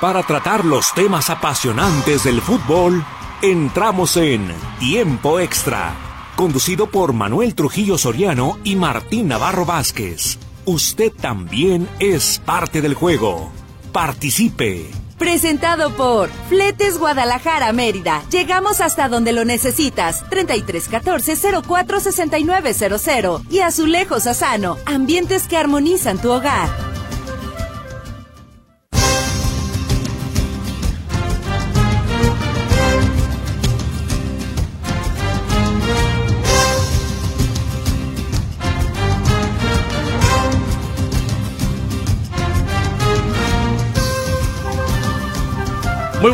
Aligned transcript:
Para 0.00 0.22
tratar 0.22 0.66
los 0.66 0.92
temas 0.92 1.30
apasionantes 1.30 2.24
del 2.24 2.42
fútbol, 2.42 3.02
entramos 3.40 4.18
en 4.18 4.52
Tiempo 4.78 5.40
Extra, 5.40 5.94
conducido 6.36 6.86
por 6.86 7.14
Manuel 7.14 7.54
Trujillo 7.54 7.96
Soriano 7.96 8.58
y 8.62 8.76
Martín 8.76 9.28
Navarro 9.28 9.64
Vázquez. 9.64 10.38
Usted 10.66 11.10
también 11.12 11.88
es 11.98 12.42
parte 12.44 12.82
del 12.82 12.92
juego. 12.92 13.50
Participe. 13.92 14.90
Presentado 15.16 15.96
por 15.96 16.28
Fletes 16.50 16.98
Guadalajara 16.98 17.72
Mérida. 17.72 18.22
Llegamos 18.30 18.82
hasta 18.82 19.08
donde 19.08 19.32
lo 19.32 19.46
necesitas. 19.46 20.28
3314 20.28 21.62
04 21.66 22.00
6900 22.00 23.42
y 23.50 23.60
Azulejos 23.60 24.26
Asano. 24.26 24.76
Ambientes 24.84 25.48
que 25.48 25.56
armonizan 25.56 26.18
tu 26.18 26.32
hogar. 26.32 26.85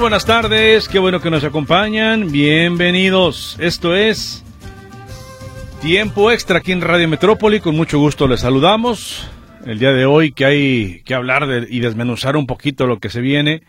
Buenas 0.03 0.27
tardes, 0.27 0.89
qué 0.89 0.99
bueno 0.99 1.21
que 1.21 1.31
nos 1.31 1.45
acompañan, 1.45 2.33
bienvenidos. 2.33 3.57
Esto 3.61 3.95
es 3.95 4.43
Tiempo 5.81 6.33
Extra 6.33 6.59
aquí 6.59 6.73
en 6.73 6.81
Radio 6.81 7.07
Metrópoli, 7.07 7.61
con 7.61 7.77
mucho 7.77 8.01
gusto 8.01 8.27
les 8.27 8.41
saludamos. 8.41 9.31
El 9.65 9.79
día 9.79 9.93
de 9.93 10.05
hoy 10.05 10.33
que 10.33 10.45
hay 10.45 11.03
que 11.05 11.15
hablar 11.15 11.47
de, 11.47 11.69
y 11.71 11.79
desmenuzar 11.79 12.37
un 12.37 12.49
poquito 12.49 12.89
lo 12.89 12.99
que 12.99 13.11
se 13.11 13.21
viene 13.21 13.63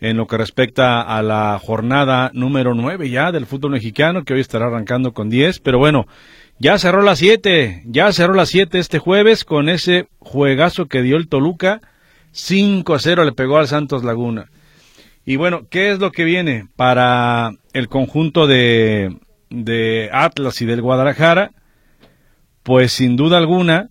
en 0.00 0.16
lo 0.16 0.28
que 0.28 0.36
respecta 0.36 1.02
a 1.02 1.22
la 1.22 1.58
jornada 1.60 2.30
número 2.34 2.74
9 2.74 3.10
ya 3.10 3.32
del 3.32 3.44
fútbol 3.44 3.72
mexicano, 3.72 4.22
que 4.22 4.34
hoy 4.34 4.40
estará 4.40 4.66
arrancando 4.66 5.12
con 5.12 5.28
10, 5.28 5.58
pero 5.58 5.80
bueno, 5.80 6.06
ya 6.60 6.78
cerró 6.78 7.02
las 7.02 7.18
7, 7.18 7.82
ya 7.86 8.12
cerró 8.12 8.34
las 8.34 8.50
7 8.50 8.78
este 8.78 9.00
jueves 9.00 9.44
con 9.44 9.68
ese 9.68 10.06
juegazo 10.20 10.86
que 10.86 11.02
dio 11.02 11.16
el 11.16 11.26
Toluca, 11.26 11.80
5 12.30 12.94
a 12.94 13.00
0 13.00 13.24
le 13.24 13.32
pegó 13.32 13.58
al 13.58 13.66
Santos 13.66 14.04
Laguna. 14.04 14.50
Y 15.26 15.36
bueno, 15.36 15.66
¿qué 15.70 15.90
es 15.90 15.98
lo 15.98 16.12
que 16.12 16.24
viene 16.24 16.68
para 16.76 17.52
el 17.72 17.88
conjunto 17.88 18.46
de, 18.46 19.16
de 19.48 20.10
Atlas 20.12 20.60
y 20.60 20.66
del 20.66 20.82
Guadalajara? 20.82 21.52
Pues 22.62 22.92
sin 22.92 23.16
duda 23.16 23.38
alguna, 23.38 23.88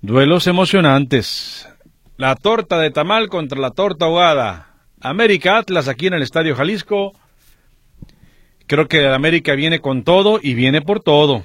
duelos 0.00 0.46
emocionantes. 0.46 1.68
La 2.16 2.36
torta 2.36 2.78
de 2.78 2.90
tamal 2.90 3.28
contra 3.28 3.58
la 3.58 3.70
torta 3.70 4.04
ahogada. 4.04 4.74
América 5.00 5.58
Atlas 5.58 5.88
aquí 5.88 6.06
en 6.06 6.14
el 6.14 6.22
Estadio 6.22 6.54
Jalisco. 6.54 7.12
Creo 8.66 8.86
que 8.86 9.00
el 9.00 9.12
América 9.12 9.54
viene 9.54 9.80
con 9.80 10.04
todo 10.04 10.38
y 10.40 10.54
viene 10.54 10.80
por 10.82 11.00
todo. 11.00 11.42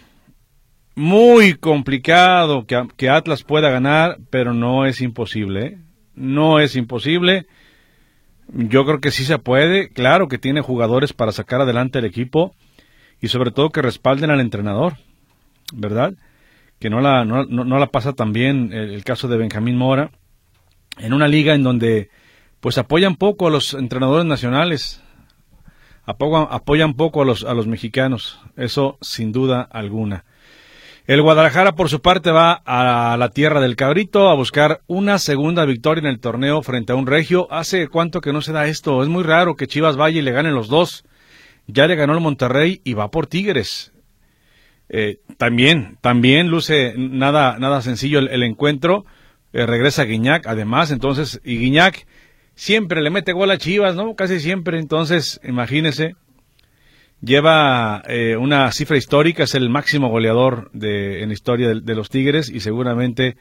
Muy 0.96 1.56
complicado 1.56 2.66
que, 2.66 2.82
que 2.96 3.10
Atlas 3.10 3.44
pueda 3.44 3.70
ganar, 3.70 4.18
pero 4.30 4.54
no 4.54 4.86
es 4.86 5.02
imposible. 5.02 5.66
¿eh? 5.66 5.78
No 6.14 6.60
es 6.60 6.76
imposible. 6.76 7.48
Yo 8.54 8.86
creo 8.86 9.00
que 9.00 9.12
sí 9.12 9.26
se 9.26 9.38
puede, 9.38 9.90
claro 9.90 10.28
que 10.28 10.40
tiene 10.40 10.62
jugadores 10.62 11.14
para 11.14 11.32
sacar 11.32 11.62
adelante 11.62 12.00
el 12.00 12.06
equipo 12.06 12.56
y 13.22 13.28
sobre 13.28 13.52
todo 13.52 13.70
que 13.70 13.82
respalden 13.82 14.32
al 14.32 14.40
entrenador, 14.40 14.98
¿verdad? 15.74 16.14
Que 16.80 16.90
no 16.90 17.00
la, 17.00 17.26
no, 17.26 17.44
la 17.46 17.88
pasa 17.88 18.14
tan 18.14 18.34
bien 18.34 18.74
el, 18.74 19.04
caso 19.04 19.28
de 19.28 19.38
Benjamín 19.38 19.78
Mora, 19.78 20.12
en 20.98 21.14
una 21.14 21.28
liga 21.28 21.54
en 21.54 21.64
donde 21.64 22.10
pues 22.60 22.78
apoyan 22.78 23.18
poco 23.18 23.48
a 23.48 23.52
los 23.52 23.76
entrenadores 23.76 24.26
nacionales, 24.26 25.04
apoyan, 26.06 26.48
apoyan 26.50 26.96
poco 26.96 27.22
a 27.22 27.26
los, 27.26 27.44
a 27.44 27.54
los 27.54 27.68
mexicanos, 27.68 28.40
eso 28.56 28.98
sin 29.02 29.32
duda 29.32 29.62
alguna. 29.62 30.26
El 31.10 31.24
Guadalajara, 31.24 31.74
por 31.74 31.90
su 31.90 32.02
parte, 32.02 32.30
va 32.30 32.54
a 32.54 33.18
la 33.18 33.30
tierra 33.30 33.60
del 33.62 33.76
cabrito 33.76 34.30
a 34.30 34.36
buscar 34.36 34.82
una 34.86 35.18
segunda 35.18 35.66
victoria 35.66 36.02
en 36.02 36.06
el 36.06 36.20
torneo 36.20 36.62
frente 36.62 36.92
a 36.92 36.96
un 36.96 37.08
regio. 37.08 37.52
¿Hace 37.52 37.88
cuánto 37.88 38.22
que 38.22 38.32
no 38.32 38.42
se 38.42 38.54
da 38.54 38.68
esto? 38.68 39.02
Es 39.02 39.10
muy 39.10 39.24
raro 39.24 39.56
que 39.56 39.66
Chivas 39.66 39.98
vaya 39.98 40.20
y 40.20 40.22
le 40.22 40.32
ganen 40.32 40.54
los 40.54 40.68
dos. 40.68 41.04
Ya 41.66 41.88
le 41.88 41.96
ganó 41.96 42.14
el 42.14 42.20
Monterrey 42.20 42.82
y 42.84 42.94
va 42.94 43.10
por 43.10 43.26
Tigres. 43.26 43.92
Eh, 44.88 45.18
también, 45.38 45.98
también 46.00 46.50
luce 46.50 46.94
nada, 46.96 47.58
nada 47.58 47.82
sencillo 47.82 48.20
el, 48.20 48.44
encuentro. 48.44 49.04
Eh, 49.52 49.66
regresa 49.66 50.04
Guiñac, 50.04 50.46
además, 50.46 50.92
entonces, 50.92 51.42
y 51.44 51.58
Guiñac 51.58 52.06
siempre 52.54 53.02
le 53.02 53.10
mete 53.10 53.34
gol 53.34 53.50
a 53.50 53.58
Chivas, 53.58 53.96
¿no? 53.96 54.14
Casi 54.14 54.40
siempre, 54.40 54.78
entonces, 54.78 55.42
imagínese, 55.44 56.14
lleva 57.22 58.02
eh, 58.08 58.38
una 58.38 58.72
cifra 58.72 58.98
histórica, 58.98 59.44
es 59.44 59.56
el 59.56 59.70
máximo 59.70 60.10
goleador 60.10 60.70
de, 60.74 61.22
en 61.22 61.30
la 61.30 61.34
historia 61.34 61.70
de, 61.74 61.96
los 61.96 62.10
Tigres 62.10 62.50
y 62.50 62.60
seguramente 62.60 63.36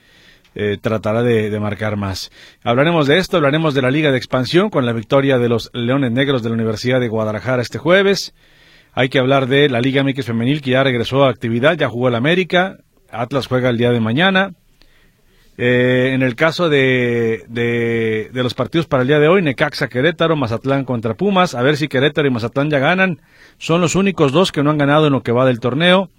eh, 0.54 0.78
tratará 0.80 1.22
de, 1.22 1.58
marcar 1.60 1.96
más. 1.96 2.30
Hablaremos 2.64 3.06
de 3.06 3.18
esto, 3.18 3.36
hablaremos 3.36 3.74
de 3.74 3.82
la 3.82 3.90
Liga 3.90 4.10
de 4.10 4.18
Expansión 4.18 4.70
con 4.70 4.86
la 4.86 4.92
victoria 4.92 5.38
de 5.38 5.48
los 5.48 5.70
Leones 5.72 6.12
Negros 6.12 6.42
de 6.42 6.48
la 6.48 6.54
Universidad 6.54 7.00
de 7.00 7.08
Guadalajara 7.08 7.62
este 7.62 7.78
jueves. 7.78 8.34
Hay 8.94 9.08
que 9.08 9.18
hablar 9.18 9.46
de 9.46 9.68
la 9.68 9.80
Liga 9.80 10.02
MX 10.02 10.26
Femenil 10.26 10.62
que 10.62 10.70
ya 10.70 10.82
regresó 10.82 11.24
a 11.24 11.30
actividad, 11.30 11.76
ya 11.76 11.88
jugó 11.88 12.08
el 12.08 12.16
América, 12.16 12.78
Atlas 13.10 13.46
juega 13.46 13.70
el 13.70 13.78
día 13.78 13.92
de 13.92 14.00
mañana. 14.00 14.54
Eh, 15.60 16.12
en 16.14 16.22
el 16.22 16.36
caso 16.36 16.68
de, 16.68 17.44
de, 17.48 18.30
los 18.32 18.54
partidos 18.54 18.86
para 18.86 19.02
el 19.02 19.08
día 19.08 19.18
de 19.18 19.26
hoy, 19.26 19.42
Necaxa 19.42 19.88
Querétaro, 19.88 20.36
Mazatlán 20.36 20.84
contra 20.84 21.14
Pumas, 21.14 21.56
a 21.56 21.62
ver 21.62 21.76
si 21.76 21.88
Querétaro 21.88 22.28
y 22.28 22.30
Mazatlán 22.30 22.70
ya 22.70 22.78
ganan. 22.78 23.20
Son 23.58 23.80
los 23.80 23.96
únicos 23.96 24.30
dos 24.30 24.52
que 24.52 24.62
no 24.62 24.70
han 24.70 24.78
ganado 24.78 25.08
en 25.08 25.12
lo 25.12 25.24
que 25.24 25.32
va 25.32 25.44
del 25.44 25.58
torneo. 25.58 26.10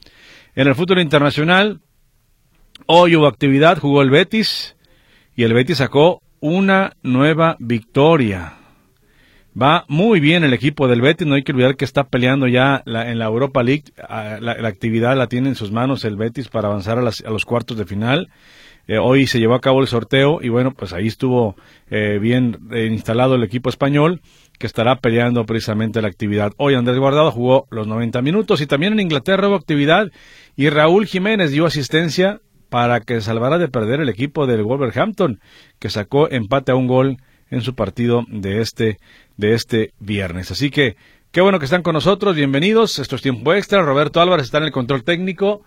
En 0.55 0.67
el 0.67 0.75
fútbol 0.75 0.99
internacional, 0.99 1.79
hoy 2.85 3.15
hubo 3.15 3.27
actividad, 3.27 3.79
jugó 3.79 4.01
el 4.01 4.09
Betis 4.09 4.75
y 5.37 5.43
el 5.43 5.53
Betis 5.53 5.77
sacó 5.77 6.21
una 6.41 6.97
nueva 7.01 7.55
victoria. 7.59 8.55
Va 9.59 9.85
muy 9.87 10.19
bien 10.19 10.43
el 10.43 10.53
equipo 10.53 10.89
del 10.89 10.99
Betis, 10.99 11.25
no 11.25 11.35
hay 11.35 11.43
que 11.43 11.53
olvidar 11.53 11.77
que 11.77 11.85
está 11.85 12.09
peleando 12.09 12.47
ya 12.47 12.83
en 12.85 13.19
la 13.19 13.25
Europa 13.25 13.63
League, 13.63 13.85
ah, 13.97 14.37
la, 14.41 14.51
actividad 14.67 15.15
la 15.15 15.27
tiene 15.27 15.47
en 15.47 15.55
sus 15.55 15.71
manos 15.71 16.03
el 16.03 16.17
Betis 16.17 16.49
para 16.49 16.67
avanzar 16.67 16.97
a, 16.97 17.01
a 17.01 17.31
los 17.31 17.45
cuartos 17.45 17.77
de 17.77 17.85
final. 17.85 18.29
Eh, 18.89 18.97
hoy 18.97 19.27
se 19.27 19.37
llevó 19.37 19.53
a 19.53 19.61
cabo 19.61 19.81
el 19.81 19.87
sorteo 19.87 20.39
y 20.41 20.49
bueno, 20.49 20.73
pues 20.73 20.93
ahí 20.93 21.05
estuvo 21.05 21.55
eh, 21.91 22.17
bien 22.19 22.57
eh, 22.71 22.87
instalado 22.87 23.35
el 23.35 23.43
equipo 23.43 23.69
español 23.69 24.19
que 24.57 24.65
estará 24.65 24.95
peleando 24.95 25.45
precisamente 25.45 26.01
la 26.01 26.07
actividad. 26.07 26.53
Hoy 26.57 26.73
Andrés 26.73 26.97
Guardado 26.97 27.29
jugó 27.29 27.67
los 27.69 27.85
90 27.85 28.23
minutos 28.23 28.61
y 28.61 28.65
también 28.65 28.93
en 28.93 29.01
Inglaterra 29.01 29.47
hubo 29.47 29.53
actividad 29.53 30.07
y 30.55 30.69
Raúl 30.69 31.05
Jiménez 31.05 31.51
dio 31.51 31.67
asistencia 31.67 32.41
para 32.69 32.99
que 33.01 33.21
salvara 33.21 33.59
de 33.59 33.67
perder 33.67 33.99
el 33.99 34.09
equipo 34.09 34.47
del 34.47 34.63
Wolverhampton 34.63 35.39
que 35.77 35.91
sacó 35.91 36.27
empate 36.27 36.71
a 36.71 36.75
un 36.75 36.87
gol 36.87 37.17
en 37.51 37.61
su 37.61 37.75
partido 37.75 38.25
de 38.27 38.59
este 38.59 38.97
de 39.37 39.53
este 39.53 39.93
viernes. 39.99 40.49
Así 40.49 40.71
que 40.71 40.95
qué 41.31 41.41
bueno 41.41 41.59
que 41.59 41.65
están 41.65 41.83
con 41.83 41.93
nosotros, 41.93 42.35
bienvenidos. 42.35 42.97
Esto 42.97 43.17
es 43.17 43.21
tiempo 43.21 43.53
extra. 43.53 43.83
Roberto 43.83 44.19
Álvarez 44.19 44.45
está 44.45 44.57
en 44.57 44.63
el 44.63 44.71
control 44.71 45.03
técnico. 45.03 45.61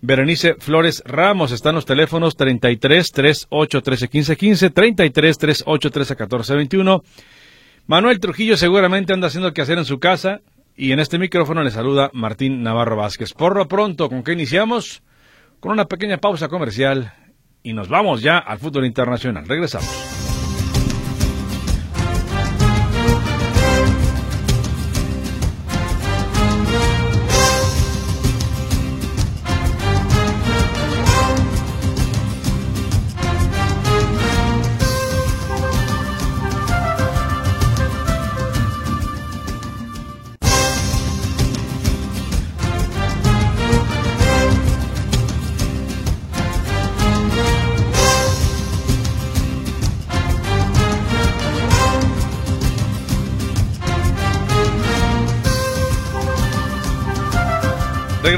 Berenice 0.00 0.56
Flores 0.58 1.02
Ramos 1.06 1.52
están 1.52 1.74
los 1.74 1.86
teléfonos 1.86 2.36
33 2.36 3.12
38 3.12 3.82
13 3.82 4.08
15 4.08 4.36
15, 4.36 4.70
33 4.70 5.38
38 5.38 5.90
13 5.90 6.16
14 6.16 6.54
21. 6.54 7.02
Manuel 7.86 8.20
Trujillo 8.20 8.56
seguramente 8.56 9.12
anda 9.12 9.28
haciendo 9.28 9.52
que 9.52 9.62
hacer 9.62 9.78
en 9.78 9.84
su 9.84 9.98
casa 9.98 10.40
y 10.76 10.92
en 10.92 11.00
este 11.00 11.18
micrófono 11.18 11.62
le 11.62 11.70
saluda 11.70 12.10
Martín 12.12 12.62
Navarro 12.62 12.96
Vázquez. 12.96 13.32
Por 13.32 13.56
lo 13.56 13.68
pronto, 13.68 14.08
¿con 14.08 14.22
qué 14.22 14.32
iniciamos? 14.32 15.02
Con 15.60 15.72
una 15.72 15.86
pequeña 15.86 16.18
pausa 16.18 16.48
comercial 16.48 17.14
y 17.62 17.72
nos 17.72 17.88
vamos 17.88 18.20
ya 18.20 18.38
al 18.38 18.58
fútbol 18.58 18.84
internacional. 18.84 19.48
Regresamos. 19.48 20.35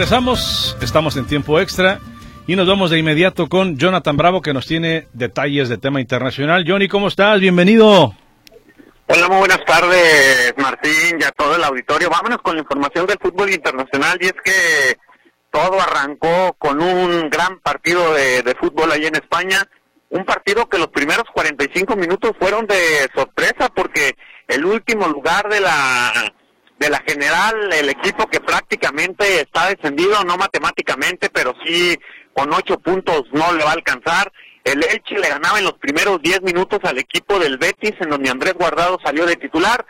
Regresamos, 0.09 0.75
estamos 0.81 1.17
en 1.19 1.27
tiempo 1.27 1.61
extra 1.61 2.01
y 2.47 2.57
nos 2.57 2.67
vamos 2.67 2.91
de 2.91 2.99
inmediato 2.99 3.47
con 3.47 3.77
Jonathan 3.77 4.17
Bravo 4.17 4.41
que 4.41 4.55
nos 4.55 4.67
tiene 4.67 5.07
detalles 5.13 5.69
de 5.69 5.77
tema 5.77 6.01
internacional. 6.01 6.65
Johnny, 6.67 6.89
¿cómo 6.89 7.09
estás? 7.09 7.39
Bienvenido. 7.41 8.15
Hola, 9.07 9.29
muy 9.29 9.37
buenas 9.41 9.63
tardes, 9.67 10.55
Martín, 10.57 11.19
y 11.21 11.25
a 11.25 11.31
todo 11.33 11.57
el 11.57 11.63
auditorio. 11.63 12.09
Vámonos 12.09 12.39
con 12.39 12.55
la 12.55 12.63
información 12.63 13.05
del 13.05 13.19
fútbol 13.21 13.51
internacional 13.51 14.17
y 14.23 14.29
es 14.29 14.35
que 14.43 14.97
todo 15.51 15.79
arrancó 15.79 16.57
con 16.59 16.81
un 16.81 17.29
gran 17.29 17.59
partido 17.61 18.15
de, 18.15 18.41
de 18.41 18.55
fútbol 18.55 18.91
ahí 18.91 19.05
en 19.05 19.17
España. 19.17 19.63
Un 20.09 20.25
partido 20.25 20.71
que 20.71 20.79
los 20.79 20.89
primeros 20.89 21.25
45 21.35 21.97
minutos 21.97 22.33
fueron 22.39 22.67
de 22.67 23.11
sorpresa 23.15 23.69
porque 23.75 24.17
el 24.47 24.65
último 24.65 25.07
lugar 25.07 25.51
de 25.51 25.61
la 25.61 26.33
de 26.79 26.91
la 26.91 27.03
general, 27.07 27.73
el 27.73 27.89
equipo 27.89 28.27
que 28.29 28.41
prácticamente 28.41 29.41
está 29.41 29.69
descendido, 29.69 30.23
no 30.25 30.37
matemáticamente, 30.37 31.29
pero 31.31 31.55
sí 31.65 31.99
con 32.33 32.53
ocho 32.55 32.79
puntos 32.79 33.25
no 33.33 33.53
le 33.53 33.65
va 33.65 33.71
a 33.71 33.75
alcanzar. 33.75 34.33
El 34.63 34.85
Elche 34.85 35.19
le 35.19 35.29
ganaba 35.29 35.59
en 35.59 35.65
los 35.65 35.75
primeros 35.75 36.21
10 36.23 36.43
minutos 36.43 36.79
al 36.85 36.99
equipo 36.99 37.39
del 37.39 37.59
Betis, 37.59 37.95
en 38.01 38.11
donde 38.11 38.31
Andrés 38.31 38.55
Guardado 38.55 38.99
salió 39.05 39.27
de 39.27 39.37
titular. 39.37 39.85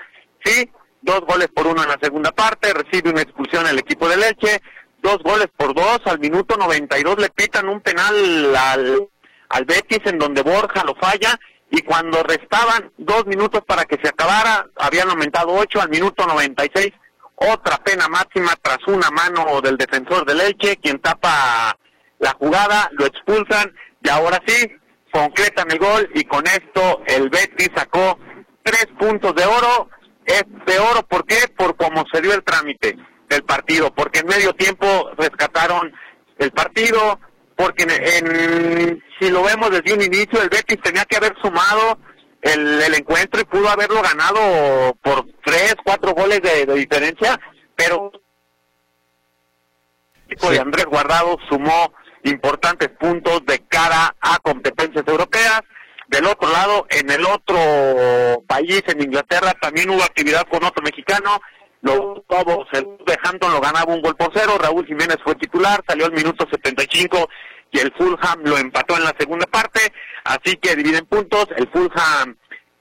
Sí, 0.44 0.70
dos 1.02 1.20
goles 1.20 1.48
por 1.48 1.66
uno 1.66 1.82
en 1.82 1.88
la 1.88 1.98
segunda 2.00 2.32
parte, 2.32 2.72
recibe 2.72 3.10
una 3.10 3.22
expulsión 3.22 3.66
el 3.66 3.78
equipo 3.78 4.08
del 4.08 4.22
Elche, 4.22 4.62
dos 5.02 5.18
goles 5.18 5.48
por 5.56 5.74
dos, 5.74 6.00
al 6.06 6.18
minuto 6.18 6.56
92 6.56 7.18
le 7.18 7.30
pitan 7.30 7.68
un 7.68 7.80
penal 7.80 8.56
al, 8.56 9.08
al 9.50 9.64
Betis 9.64 10.00
en 10.04 10.18
donde 10.18 10.42
Borja 10.42 10.84
lo 10.84 10.94
falla 10.94 11.38
y 11.70 11.82
cuando 11.82 12.22
restaban 12.22 12.92
dos 12.96 13.26
minutos 13.26 13.62
para 13.66 13.84
que 13.84 13.98
se 14.02 14.08
acabara, 14.08 14.66
habían 14.76 15.10
aumentado 15.10 15.52
ocho 15.52 15.80
al 15.80 15.90
minuto 15.90 16.26
96, 16.26 16.92
otra 17.36 17.76
pena 17.78 18.08
máxima 18.08 18.52
tras 18.60 18.78
una 18.86 19.10
mano 19.10 19.60
del 19.60 19.76
defensor 19.76 20.26
del 20.26 20.40
Elche, 20.40 20.76
quien 20.76 20.98
tapa 21.00 21.76
la 22.18 22.32
jugada, 22.32 22.90
lo 22.92 23.06
expulsan 23.06 23.72
y 24.02 24.08
ahora 24.08 24.40
sí, 24.46 24.72
concretan 25.12 25.70
el 25.70 25.78
gol 25.78 26.10
y 26.14 26.24
con 26.24 26.46
esto 26.46 27.02
el 27.06 27.28
Betis 27.28 27.70
sacó 27.74 28.18
tres 28.62 28.86
puntos 28.98 29.34
de 29.34 29.44
oro. 29.44 29.88
Es 30.24 30.44
de 30.66 30.78
oro, 30.78 31.02
¿por 31.04 31.24
qué? 31.24 31.48
Por 31.56 31.76
cómo 31.76 32.04
se 32.12 32.20
dio 32.20 32.34
el 32.34 32.44
trámite 32.44 32.96
del 33.28 33.42
partido, 33.44 33.94
porque 33.94 34.20
en 34.20 34.26
medio 34.26 34.52
tiempo 34.54 35.10
rescataron 35.16 35.92
el 36.38 36.50
partido, 36.52 37.18
porque 37.58 37.82
en, 37.82 39.02
si 39.18 39.30
lo 39.30 39.42
vemos 39.42 39.68
desde 39.70 39.92
un 39.92 40.00
inicio, 40.00 40.40
el 40.40 40.48
Betis 40.48 40.80
tenía 40.80 41.04
que 41.04 41.16
haber 41.16 41.34
sumado 41.42 41.98
el, 42.40 42.80
el 42.80 42.94
encuentro 42.94 43.40
y 43.40 43.44
pudo 43.44 43.68
haberlo 43.68 44.00
ganado 44.00 44.94
por 45.02 45.26
tres, 45.44 45.74
cuatro 45.84 46.12
goles 46.12 46.40
de, 46.40 46.66
de 46.66 46.74
diferencia, 46.74 47.36
pero 47.74 48.12
el 50.14 50.32
equipo 50.32 50.52
de 50.52 50.60
Andrés 50.60 50.86
Guardado 50.86 51.36
sumó 51.48 51.92
importantes 52.22 52.90
puntos 52.90 53.44
de 53.44 53.58
cara 53.66 54.14
a 54.20 54.38
competencias 54.38 55.04
europeas. 55.08 55.62
Del 56.06 56.26
otro 56.26 56.48
lado, 56.50 56.86
en 56.90 57.10
el 57.10 57.26
otro 57.26 58.40
país, 58.46 58.82
en 58.86 59.02
Inglaterra, 59.02 59.52
también 59.60 59.90
hubo 59.90 60.02
actividad 60.02 60.46
con 60.48 60.64
otro 60.64 60.82
mexicano. 60.82 61.40
Lobos, 61.88 62.68
el 62.72 62.84
de 63.06 63.18
Hampton 63.22 63.52
lo 63.52 63.60
ganaba 63.60 63.92
un 63.92 64.02
gol 64.02 64.16
por 64.16 64.30
cero. 64.34 64.58
Raúl 64.60 64.86
Jiménez 64.86 65.16
fue 65.24 65.34
titular, 65.34 65.82
salió 65.86 66.06
al 66.06 66.12
minuto 66.12 66.46
75 66.50 67.28
y 67.70 67.78
el 67.78 67.92
Fulham 67.96 68.42
lo 68.44 68.58
empató 68.58 68.96
en 68.96 69.04
la 69.04 69.14
segunda 69.18 69.46
parte. 69.46 69.80
Así 70.24 70.56
que 70.56 70.76
dividen 70.76 71.06
puntos. 71.06 71.46
El 71.56 71.68
Fulham 71.70 72.36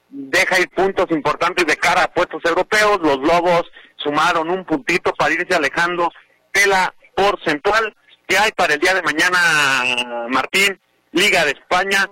deja 0.09 0.59
ir 0.59 0.69
puntos 0.69 1.05
importantes 1.11 1.65
de 1.65 1.77
cara 1.77 2.03
a 2.03 2.13
puestos 2.13 2.41
europeos. 2.45 2.99
Los 3.01 3.17
Lobos 3.19 3.63
sumaron 3.97 4.49
un 4.49 4.65
puntito 4.65 5.13
para 5.13 5.33
irse 5.33 5.55
alejando 5.55 6.11
de 6.53 6.67
la 6.67 6.93
porcentual. 7.15 7.95
¿Qué 8.27 8.37
hay 8.37 8.51
para 8.51 8.73
el 8.73 8.79
día 8.79 8.93
de 8.93 9.01
mañana, 9.01 10.27
Martín? 10.29 10.79
Liga 11.11 11.45
de 11.45 11.51
España. 11.51 12.09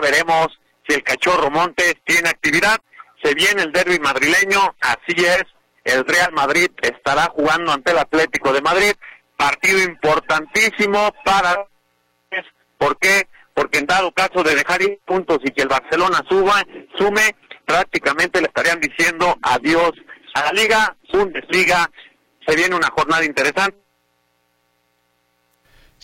Veremos 0.00 0.48
si 0.86 0.94
el 0.96 1.02
Cachorro 1.04 1.50
Montes 1.50 1.94
tiene 2.04 2.28
actividad. 2.28 2.80
Se 3.24 3.34
viene 3.34 3.62
el 3.62 3.72
derby 3.72 3.98
madrileño, 3.98 4.74
así 4.80 5.16
es. 5.16 5.44
El 5.82 6.04
Real 6.04 6.32
Madrid 6.32 6.70
estará 6.82 7.24
jugando 7.34 7.72
ante 7.72 7.92
el 7.92 7.98
Atlético 7.98 8.52
de 8.52 8.62
Madrid. 8.62 8.92
Partido 9.36 9.82
importantísimo 9.82 11.10
para... 11.24 11.66
¿Por 12.78 12.98
qué? 12.98 13.26
Porque 13.54 13.78
en 13.78 13.86
dado 13.86 14.12
caso 14.12 14.42
de 14.42 14.54
dejar 14.54 14.82
ir 14.82 14.98
puntos 15.06 15.38
y 15.42 15.50
que 15.50 15.62
el 15.62 15.68
Barcelona 15.68 16.22
suba, 16.28 16.62
sume, 16.98 17.34
prácticamente 17.64 18.40
le 18.40 18.48
estarían 18.48 18.80
diciendo 18.80 19.38
adiós 19.42 19.92
a 20.34 20.44
la 20.44 20.52
Liga, 20.52 20.96
Bundesliga. 21.12 21.90
Se 22.46 22.54
viene 22.54 22.76
una 22.76 22.90
jornada 22.90 23.24
interesante 23.24 23.84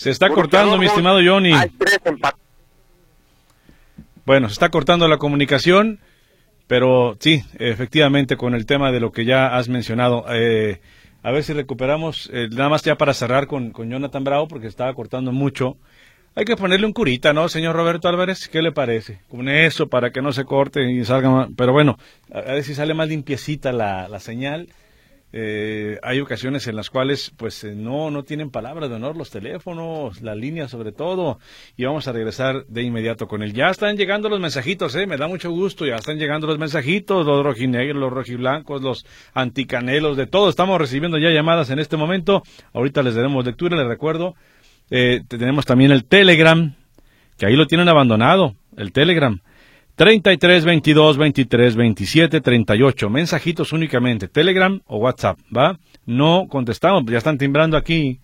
se 0.00 0.08
está 0.08 0.30
cortando, 0.30 0.78
mi 0.78 0.86
estimado 0.86 1.20
Johnny. 1.22 1.52
Bueno, 4.24 4.48
se 4.48 4.54
está 4.54 4.70
cortando 4.70 5.06
la 5.08 5.18
comunicación, 5.18 6.00
pero 6.70 7.16
sí, 7.18 7.42
efectivamente, 7.58 8.36
con 8.36 8.54
el 8.54 8.64
tema 8.64 8.92
de 8.92 9.00
lo 9.00 9.10
que 9.10 9.24
ya 9.24 9.56
has 9.56 9.68
mencionado. 9.68 10.24
Eh, 10.32 10.80
a 11.20 11.32
ver 11.32 11.42
si 11.42 11.52
recuperamos, 11.52 12.30
eh, 12.32 12.46
nada 12.48 12.68
más 12.68 12.84
ya 12.84 12.94
para 12.94 13.12
cerrar 13.12 13.48
con, 13.48 13.72
con 13.72 13.90
Jonathan 13.90 14.22
Bravo, 14.22 14.46
porque 14.46 14.68
estaba 14.68 14.94
cortando 14.94 15.32
mucho. 15.32 15.78
Hay 16.36 16.44
que 16.44 16.54
ponerle 16.54 16.86
un 16.86 16.92
curita, 16.92 17.32
¿no, 17.32 17.48
señor 17.48 17.74
Roberto 17.74 18.08
Álvarez? 18.08 18.46
¿Qué 18.46 18.62
le 18.62 18.70
parece? 18.70 19.18
Con 19.28 19.48
eso, 19.48 19.88
para 19.88 20.12
que 20.12 20.22
no 20.22 20.32
se 20.32 20.44
corte 20.44 20.88
y 20.88 21.04
salga 21.04 21.28
más. 21.28 21.48
Pero 21.56 21.72
bueno, 21.72 21.98
a 22.32 22.52
ver 22.52 22.62
si 22.62 22.76
sale 22.76 22.94
más 22.94 23.08
limpiecita 23.08 23.72
la, 23.72 24.06
la 24.06 24.20
señal 24.20 24.68
eh, 25.32 25.98
hay 26.02 26.20
ocasiones 26.20 26.66
en 26.66 26.74
las 26.74 26.90
cuales 26.90 27.32
pues 27.36 27.62
eh, 27.62 27.74
no 27.76 28.10
no 28.10 28.24
tienen 28.24 28.50
palabras 28.50 28.90
de 28.90 28.96
honor 28.96 29.16
los 29.16 29.30
teléfonos, 29.30 30.22
la 30.22 30.34
línea 30.34 30.66
sobre 30.66 30.90
todo 30.90 31.38
y 31.76 31.84
vamos 31.84 32.08
a 32.08 32.12
regresar 32.12 32.66
de 32.66 32.82
inmediato 32.82 33.28
con 33.28 33.42
él. 33.42 33.52
Ya 33.52 33.70
están 33.70 33.96
llegando 33.96 34.28
los 34.28 34.40
mensajitos, 34.40 34.94
eh, 34.96 35.06
me 35.06 35.16
da 35.16 35.28
mucho 35.28 35.50
gusto, 35.50 35.86
ya 35.86 35.96
están 35.96 36.18
llegando 36.18 36.46
los 36.46 36.58
mensajitos, 36.58 37.24
los 37.24 37.44
rojinegros, 37.44 38.00
los 38.00 38.12
rojiblancos, 38.12 38.82
los 38.82 39.06
anticanelos, 39.32 40.16
de 40.16 40.26
todo 40.26 40.48
estamos 40.48 40.80
recibiendo 40.80 41.18
ya 41.18 41.30
llamadas 41.30 41.70
en 41.70 41.78
este 41.78 41.96
momento. 41.96 42.42
Ahorita 42.72 43.02
les 43.02 43.14
daremos 43.14 43.44
lectura, 43.44 43.76
les 43.76 43.86
recuerdo. 43.86 44.34
Eh, 44.90 45.22
tenemos 45.28 45.64
también 45.66 45.92
el 45.92 46.04
Telegram, 46.04 46.74
que 47.38 47.46
ahí 47.46 47.54
lo 47.54 47.66
tienen 47.66 47.88
abandonado, 47.88 48.56
el 48.76 48.92
Telegram. 48.92 49.40
33 50.00 50.64
22 50.64 51.18
23 51.18 51.76
27 51.76 52.40
38. 52.40 53.10
Mensajitos 53.10 53.74
únicamente. 53.74 54.28
Telegram 54.28 54.80
o 54.86 54.96
WhatsApp, 54.96 55.38
¿va? 55.54 55.78
No 56.06 56.46
contestamos, 56.48 57.04
ya 57.04 57.18
están 57.18 57.36
timbrando 57.36 57.76
aquí. 57.76 58.18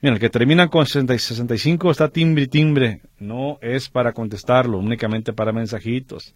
Mira, 0.00 0.14
el 0.14 0.20
que 0.20 0.30
termina 0.30 0.68
con 0.68 0.86
60 0.86 1.14
y 1.14 1.18
65 1.18 1.90
está 1.90 2.08
timbre 2.08 2.46
timbre. 2.46 3.02
No 3.18 3.58
es 3.60 3.90
para 3.90 4.14
contestarlo, 4.14 4.78
únicamente 4.78 5.34
para 5.34 5.52
mensajitos. 5.52 6.34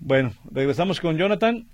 Bueno, 0.00 0.34
regresamos 0.50 1.00
con 1.00 1.16
Jonathan. 1.16 1.66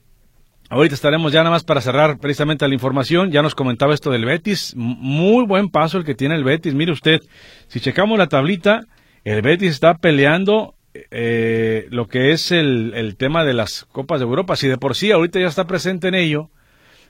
Ahorita 0.71 0.95
estaremos 0.95 1.33
ya 1.33 1.41
nada 1.41 1.51
más 1.51 1.65
para 1.65 1.81
cerrar 1.81 2.21
precisamente 2.21 2.69
la 2.69 2.75
información. 2.75 3.33
Ya 3.33 3.43
nos 3.43 3.57
comentaba 3.57 3.93
esto 3.93 4.13
del 4.13 4.25
Betis. 4.25 4.73
Muy 4.77 5.47
buen 5.47 5.69
paso 5.69 5.99
el 5.99 6.05
que 6.05 6.15
tiene 6.15 6.37
el 6.37 6.45
Betis. 6.45 6.75
Mire 6.75 6.93
usted, 6.93 7.23
si 7.67 7.81
checamos 7.81 8.17
la 8.19 8.29
tablita, 8.29 8.87
el 9.25 9.43
Betis 9.43 9.73
está 9.73 9.99
peleando 9.99 10.77
eh, 10.95 11.87
lo 11.91 12.07
que 12.09 12.33
es 12.33 12.53
el, 12.53 12.93
el, 12.95 13.17
tema 13.17 13.45
de 13.45 13.55
las 13.55 13.85
Copas 13.93 14.21
de 14.21 14.27
Europa. 14.27 14.57
Si 14.57 14.69
de 14.69 14.79
por 14.79 14.95
sí 14.95 15.11
ahorita 15.11 15.41
ya 15.41 15.47
está 15.47 15.67
presente 15.67 16.09
en 16.09 16.15
ello, 16.15 16.51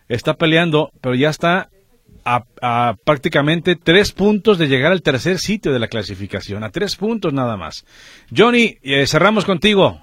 está 0.08 0.34
peleando, 0.34 0.90
pero 1.00 1.14
ya 1.14 1.30
está 1.30 1.70
a, 2.24 2.94
prácticamente 3.04 3.76
tres 3.76 4.12
puntos 4.12 4.58
de 4.58 4.68
llegar 4.68 4.92
al 4.92 5.02
tercer 5.02 5.38
sitio 5.38 5.72
de 5.72 5.78
la 5.78 5.88
clasificación, 5.88 6.64
a 6.64 6.70
tres 6.70 6.96
puntos 6.96 7.32
nada 7.32 7.56
más. 7.56 7.84
Johnny, 8.34 8.78
eh, 8.82 9.06
cerramos 9.06 9.44
contigo. 9.44 10.00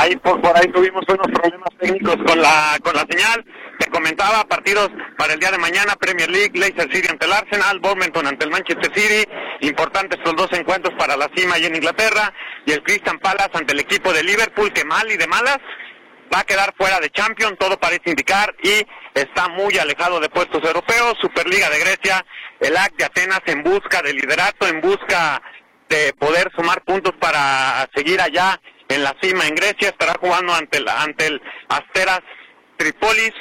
Ahí 0.00 0.16
por, 0.16 0.40
por 0.40 0.56
ahí 0.56 0.66
tuvimos 0.72 1.04
unos 1.08 1.26
problemas 1.26 1.68
técnicos 1.78 2.16
con 2.26 2.40
la, 2.40 2.78
con 2.82 2.94
la 2.94 3.04
señal. 3.06 3.44
Te 3.78 3.90
comentaba 3.90 4.44
partidos 4.44 4.88
para 5.18 5.34
el 5.34 5.40
día 5.40 5.50
de 5.50 5.58
mañana, 5.58 5.94
Premier 5.96 6.30
League, 6.30 6.58
Leicester 6.58 6.90
City 6.90 7.08
ante 7.10 7.26
el 7.26 7.32
Arsenal, 7.34 7.80
Bournemouth 7.80 8.26
ante 8.26 8.46
el 8.46 8.50
Manchester 8.50 8.90
City, 8.94 9.30
importantes 9.60 10.18
los 10.24 10.34
dos 10.36 10.50
encuentros 10.58 10.94
para 10.98 11.18
la 11.18 11.28
cima 11.34 11.58
y 11.58 11.66
en 11.66 11.76
Inglaterra, 11.76 12.32
y 12.64 12.72
el 12.72 12.82
Crystal 12.82 13.18
Palace 13.20 13.50
ante 13.52 13.74
el 13.74 13.80
equipo 13.80 14.10
de 14.14 14.22
Liverpool, 14.22 14.72
que 14.72 14.86
mal 14.86 15.10
y 15.10 15.18
de 15.18 15.26
malas 15.26 15.58
va 16.34 16.40
a 16.40 16.44
quedar 16.44 16.72
fuera 16.78 16.98
de 16.98 17.10
Champions, 17.10 17.58
todo 17.58 17.78
parece 17.78 18.08
indicar, 18.08 18.54
y 18.62 18.86
está 19.12 19.48
muy 19.48 19.76
alejado 19.76 20.18
de 20.18 20.30
puestos 20.30 20.64
europeos, 20.64 21.18
Superliga 21.20 21.68
de 21.68 21.78
Grecia, 21.78 22.24
el 22.58 22.74
AC 22.74 22.96
de 22.96 23.04
Atenas 23.04 23.42
en 23.46 23.62
busca 23.62 24.00
de 24.00 24.14
liderato, 24.14 24.66
en 24.66 24.80
busca 24.80 25.42
de 25.90 26.14
poder 26.14 26.50
sumar 26.56 26.80
puntos 26.84 27.12
para 27.20 27.86
seguir 27.94 28.18
allá 28.18 28.58
en 28.90 29.04
la 29.04 29.16
cima 29.22 29.46
en 29.46 29.54
Grecia, 29.54 29.88
estará 29.88 30.14
jugando 30.20 30.52
ante 30.52 30.78
el, 30.78 30.88
ante 30.88 31.26
el 31.26 31.40
Asteras 31.68 32.20
Tripolis, 32.76 33.32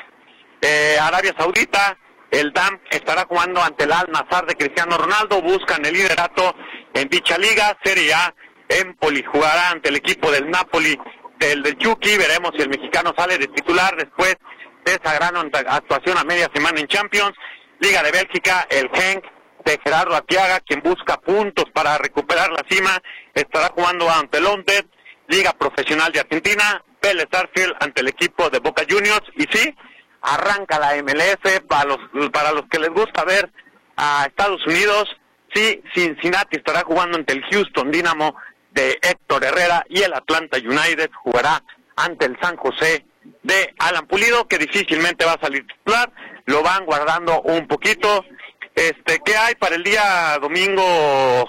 eh, 0.61 0.97
Arabia 1.01 1.33
Saudita, 1.37 1.97
el 2.29 2.53
DAM 2.53 2.79
estará 2.91 3.25
jugando 3.25 3.61
ante 3.61 3.85
el 3.85 3.91
Al 3.91 4.11
Nazar 4.11 4.45
de 4.45 4.55
Cristiano 4.55 4.97
Ronaldo, 4.97 5.41
buscan 5.41 5.83
el 5.85 5.93
liderato 5.93 6.55
en 6.93 7.09
dicha 7.09 7.37
liga, 7.37 7.75
Serie 7.83 8.13
A, 8.13 8.33
Empoli 8.67 9.23
jugará 9.23 9.71
ante 9.71 9.89
el 9.89 9.95
equipo 9.95 10.31
del 10.31 10.49
Napoli 10.51 10.95
del, 11.39 11.63
del 11.63 11.77
Chucky, 11.77 12.17
veremos 12.17 12.51
si 12.55 12.61
el 12.61 12.69
mexicano 12.69 13.13
sale 13.17 13.39
de 13.39 13.47
titular 13.47 13.95
después 13.95 14.37
de 14.85 14.91
esa 14.91 15.13
gran 15.15 15.35
actuación 15.35 16.17
a 16.17 16.23
media 16.23 16.49
semana 16.53 16.79
en 16.79 16.87
Champions, 16.87 17.35
Liga 17.79 18.03
de 18.03 18.11
Bélgica, 18.11 18.67
el 18.69 18.89
Genk 18.93 19.23
de 19.65 19.79
Gerardo 19.83 20.15
Atiaga, 20.15 20.59
quien 20.59 20.81
busca 20.81 21.17
puntos 21.17 21.65
para 21.73 21.97
recuperar 21.97 22.51
la 22.51 22.63
cima, 22.69 23.01
estará 23.33 23.69
jugando 23.69 24.09
ante 24.09 24.37
el 24.37 24.43
Londres, 24.43 24.83
Liga 25.29 25.53
Profesional 25.53 26.11
de 26.11 26.19
Argentina, 26.19 26.83
Vélez 27.01 27.27
Arfield 27.31 27.75
ante 27.79 28.01
el 28.01 28.09
equipo 28.09 28.49
de 28.49 28.59
Boca 28.59 28.83
Juniors 28.89 29.25
y 29.35 29.43
sí, 29.43 29.75
arranca 30.21 30.79
la 30.79 30.95
MLS 31.01 31.61
para 31.67 31.85
los 31.85 31.99
para 32.31 32.51
los 32.51 32.65
que 32.69 32.79
les 32.79 32.89
gusta 32.89 33.23
ver 33.23 33.49
a 33.95 34.25
Estados 34.27 34.65
Unidos, 34.65 35.07
sí, 35.53 35.81
Cincinnati 35.93 36.57
estará 36.57 36.81
jugando 36.81 37.17
ante 37.17 37.33
el 37.33 37.43
Houston 37.43 37.91
Dynamo 37.91 38.35
de 38.71 38.97
Héctor 39.01 39.43
Herrera 39.43 39.85
y 39.87 40.01
el 40.01 40.13
Atlanta 40.13 40.57
United 40.57 41.11
jugará 41.23 41.63
ante 41.95 42.25
el 42.25 42.37
San 42.41 42.57
José 42.57 43.05
de 43.43 43.73
Alan 43.77 44.07
Pulido 44.07 44.47
que 44.47 44.57
difícilmente 44.57 45.25
va 45.25 45.33
a 45.33 45.41
salir 45.41 45.65
titular, 45.67 46.11
lo 46.45 46.63
van 46.63 46.85
guardando 46.85 47.41
un 47.41 47.67
poquito. 47.67 48.25
Este, 48.73 49.19
¿qué 49.23 49.35
hay 49.35 49.55
para 49.55 49.75
el 49.75 49.83
día 49.83 50.37
domingo, 50.41 51.47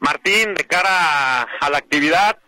Martín, 0.00 0.54
de 0.54 0.66
cara 0.66 1.42
a 1.42 1.70
la 1.70 1.78
actividad? 1.78 2.38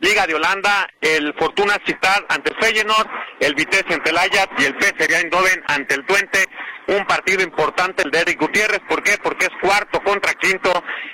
Liga 0.00 0.26
de 0.26 0.34
Holanda, 0.34 0.88
el 1.00 1.32
Fortuna 1.38 1.78
Citar 1.86 2.26
ante 2.28 2.50
el 2.50 2.56
Feyenoord, 2.60 3.08
el 3.40 3.54
Vitesse 3.54 3.94
ante 3.94 4.10
el 4.10 4.18
Ajax 4.18 4.48
y 4.58 4.64
el 4.66 4.76
PSV 4.78 5.14
Eindhoven 5.14 5.64
ante 5.68 5.94
el 5.94 6.04
Twente. 6.04 6.44
Un 6.88 7.06
partido 7.06 7.42
importante 7.42 8.02
el 8.04 8.10
de 8.10 8.20
Eric 8.20 8.40
Gutiérrez, 8.40 8.80
¿por 8.88 9.02
qué? 9.02 9.16
Porque 9.22 9.46
es 9.46 9.52
cuarto 9.60 10.00
contra 10.02 10.34
quinto 10.34 10.70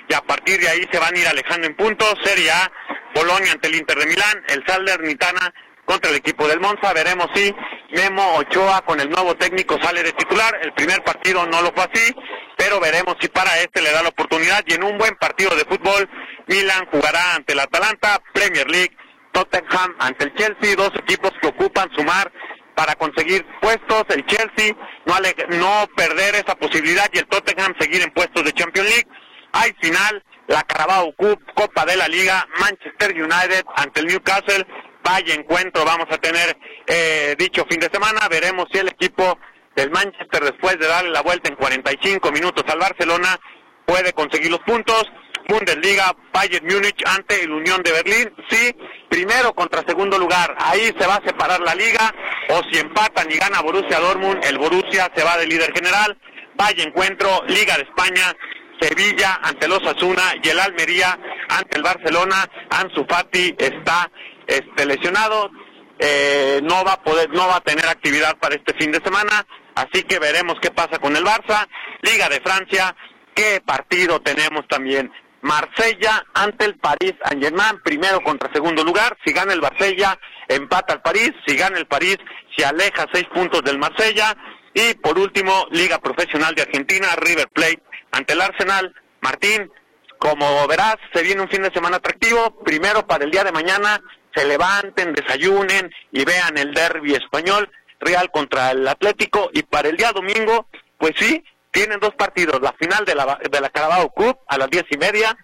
y 0.07 0.13
a 0.13 0.21
partir 0.21 0.59
de 0.59 0.67
ahí 0.67 0.87
se 0.91 0.99
van 0.99 1.15
a 1.15 1.17
ir 1.17 1.27
alejando 1.27 1.65
en 1.65 1.75
puntos. 1.75 2.13
Serie 2.23 2.51
A, 2.51 2.71
Bolonia 3.15 3.53
ante 3.53 3.69
el 3.69 3.75
Inter 3.75 3.97
de 3.97 4.05
Milán, 4.05 4.43
el 4.49 4.63
Salernitana 4.67 5.53
contra 5.85 6.11
el 6.11 6.17
equipo 6.17 6.47
del 6.47 6.59
Monza. 6.59 6.93
Veremos 6.93 7.27
si 7.33 7.53
Memo 7.91 8.35
Ochoa 8.35 8.81
con 8.81 8.99
el 8.99 9.09
nuevo 9.09 9.35
técnico 9.35 9.77
sale 9.81 10.03
de 10.03 10.11
titular. 10.13 10.59
El 10.61 10.73
primer 10.73 11.03
partido 11.03 11.45
no 11.45 11.61
lo 11.61 11.71
fue 11.73 11.85
así, 11.91 12.15
pero 12.57 12.79
veremos 12.79 13.15
si 13.19 13.27
para 13.29 13.57
este 13.59 13.81
le 13.81 13.91
da 13.91 14.03
la 14.03 14.09
oportunidad. 14.09 14.63
Y 14.67 14.73
en 14.73 14.83
un 14.83 14.97
buen 14.97 15.15
partido 15.15 15.55
de 15.55 15.65
fútbol, 15.65 16.09
Milan 16.47 16.87
jugará 16.91 17.35
ante 17.35 17.53
el 17.53 17.59
Atalanta, 17.59 18.21
Premier 18.33 18.69
League, 18.69 18.95
Tottenham 19.31 19.95
ante 19.99 20.25
el 20.25 20.33
Chelsea, 20.35 20.75
dos 20.75 20.91
equipos 20.95 21.31
que 21.41 21.47
ocupan 21.47 21.89
sumar 21.95 22.31
para 22.75 22.95
conseguir 22.95 23.45
puestos, 23.61 24.03
el 24.09 24.25
Chelsea 24.25 24.75
no, 25.05 25.15
no 25.57 25.87
perder 25.95 26.35
esa 26.35 26.55
posibilidad 26.55 27.09
y 27.13 27.19
el 27.19 27.27
Tottenham 27.27 27.73
seguir 27.79 28.01
en 28.01 28.11
puestos 28.11 28.43
de 28.43 28.53
Champions 28.53 28.89
League. 28.89 29.07
Hay 29.53 29.71
final, 29.81 30.23
la 30.47 30.63
Carabao 30.63 31.13
Cup, 31.15 31.39
Copa 31.53 31.85
de 31.85 31.95
la 31.95 32.07
Liga, 32.07 32.47
Manchester 32.59 33.11
United 33.11 33.63
ante 33.75 34.01
el 34.01 34.07
Newcastle, 34.07 34.65
vaya 35.03 35.33
encuentro 35.33 35.85
vamos 35.85 36.07
a 36.09 36.17
tener 36.17 36.57
eh, 36.87 37.35
dicho 37.37 37.65
fin 37.69 37.79
de 37.79 37.89
semana, 37.91 38.27
veremos 38.29 38.67
si 38.71 38.79
el 38.79 38.87
equipo 38.87 39.37
del 39.75 39.91
Manchester 39.91 40.43
después 40.43 40.77
de 40.79 40.87
darle 40.87 41.11
la 41.11 41.21
vuelta 41.21 41.49
en 41.49 41.55
45 41.55 42.31
minutos 42.31 42.63
al 42.67 42.79
Barcelona 42.79 43.39
puede 43.85 44.13
conseguir 44.13 44.51
los 44.51 44.61
puntos. 44.61 45.03
Bundesliga, 45.47 46.15
Bayern 46.33 46.65
Múnich 46.65 47.01
ante 47.05 47.43
el 47.43 47.51
Unión 47.51 47.81
de 47.83 47.91
Berlín, 47.91 48.33
sí, 48.49 48.75
primero 49.09 49.53
contra 49.53 49.83
segundo 49.85 50.17
lugar, 50.17 50.55
ahí 50.57 50.93
se 50.97 51.07
va 51.07 51.15
a 51.15 51.25
separar 51.25 51.59
la 51.61 51.75
liga, 51.75 52.13
o 52.49 52.61
si 52.71 52.79
empatan 52.79 53.31
y 53.31 53.37
gana 53.37 53.61
Borussia 53.61 53.99
Dortmund, 53.99 54.43
el 54.45 54.57
Borussia 54.57 55.11
se 55.15 55.23
va 55.23 55.37
de 55.37 55.47
líder 55.47 55.73
general, 55.73 56.17
vaya 56.55 56.83
encuentro, 56.83 57.43
Liga 57.47 57.77
de 57.77 57.83
España, 57.83 58.35
Sevilla 58.79 59.39
ante 59.43 59.67
los 59.67 59.85
Asuna 59.85 60.33
y 60.41 60.49
el 60.49 60.59
Almería 60.59 61.17
ante 61.49 61.77
el 61.77 61.83
Barcelona, 61.83 62.49
Ansu 62.69 63.05
Fati 63.07 63.55
está 63.57 64.11
este, 64.47 64.85
lesionado, 64.85 65.51
eh, 65.99 66.59
no 66.63 66.83
va 66.83 66.93
a 66.93 67.03
poder, 67.03 67.29
no 67.29 67.47
va 67.47 67.57
a 67.57 67.61
tener 67.61 67.85
actividad 67.87 68.37
para 68.37 68.55
este 68.55 68.73
fin 68.73 68.91
de 68.91 69.01
semana, 69.03 69.45
así 69.75 70.03
que 70.03 70.19
veremos 70.19 70.55
qué 70.61 70.71
pasa 70.71 70.99
con 70.99 71.15
el 71.15 71.23
Barça, 71.23 71.67
Liga 72.01 72.27
de 72.29 72.41
Francia, 72.41 72.95
qué 73.33 73.61
partido 73.65 74.21
tenemos 74.21 74.67
también. 74.67 75.11
Marsella 75.43 76.25
ante 76.33 76.65
el 76.65 76.75
París 76.77 77.13
Saint-Germain, 77.23 77.81
primero 77.83 78.21
contra 78.21 78.51
segundo 78.53 78.81
lugar. 78.83 79.17
Si 79.25 79.33
gana 79.33 79.51
el 79.51 79.61
Marsella, 79.61 80.17
empata 80.47 80.93
al 80.93 81.01
París. 81.01 81.31
Si 81.45 81.55
gana 81.57 81.77
el 81.77 81.85
París, 81.85 82.17
se 82.55 82.65
aleja 82.65 83.05
seis 83.13 83.25
puntos 83.33 83.61
del 83.61 83.77
Marsella. 83.77 84.35
Y 84.73 84.93
por 84.95 85.19
último, 85.19 85.67
Liga 85.71 85.99
Profesional 85.99 86.55
de 86.55 86.61
Argentina, 86.61 87.07
River 87.17 87.49
Plate 87.49 87.83
ante 88.11 88.33
el 88.33 88.41
Arsenal. 88.41 88.95
Martín, 89.21 89.69
como 90.17 90.65
verás, 90.67 90.95
se 91.13 91.21
viene 91.21 91.41
un 91.41 91.49
fin 91.49 91.61
de 91.61 91.73
semana 91.73 91.97
atractivo. 91.97 92.63
Primero 92.63 93.05
para 93.05 93.25
el 93.25 93.31
día 93.31 93.43
de 93.43 93.51
mañana, 93.51 94.01
se 94.33 94.45
levanten, 94.45 95.13
desayunen 95.13 95.91
y 96.13 96.23
vean 96.23 96.57
el 96.57 96.73
derby 96.73 97.15
español, 97.15 97.69
Real 97.99 98.31
contra 98.31 98.71
el 98.71 98.87
Atlético. 98.87 99.49
Y 99.53 99.63
para 99.63 99.89
el 99.89 99.97
día 99.97 100.13
domingo, 100.13 100.67
pues 100.97 101.13
sí, 101.17 101.43
tienen 101.73 101.99
dos 101.99 102.13
partidos, 102.15 102.61
la 102.61 102.71
final 102.73 103.03
de 103.03 103.15
la, 103.15 103.39
de 103.51 103.59
la 103.59 103.69
Carabao 103.69 104.09
Cup 104.11 104.37
a 104.47 104.57
las 104.57 104.69
diez 104.69 104.85
y 104.91 104.97
media, 104.97 105.35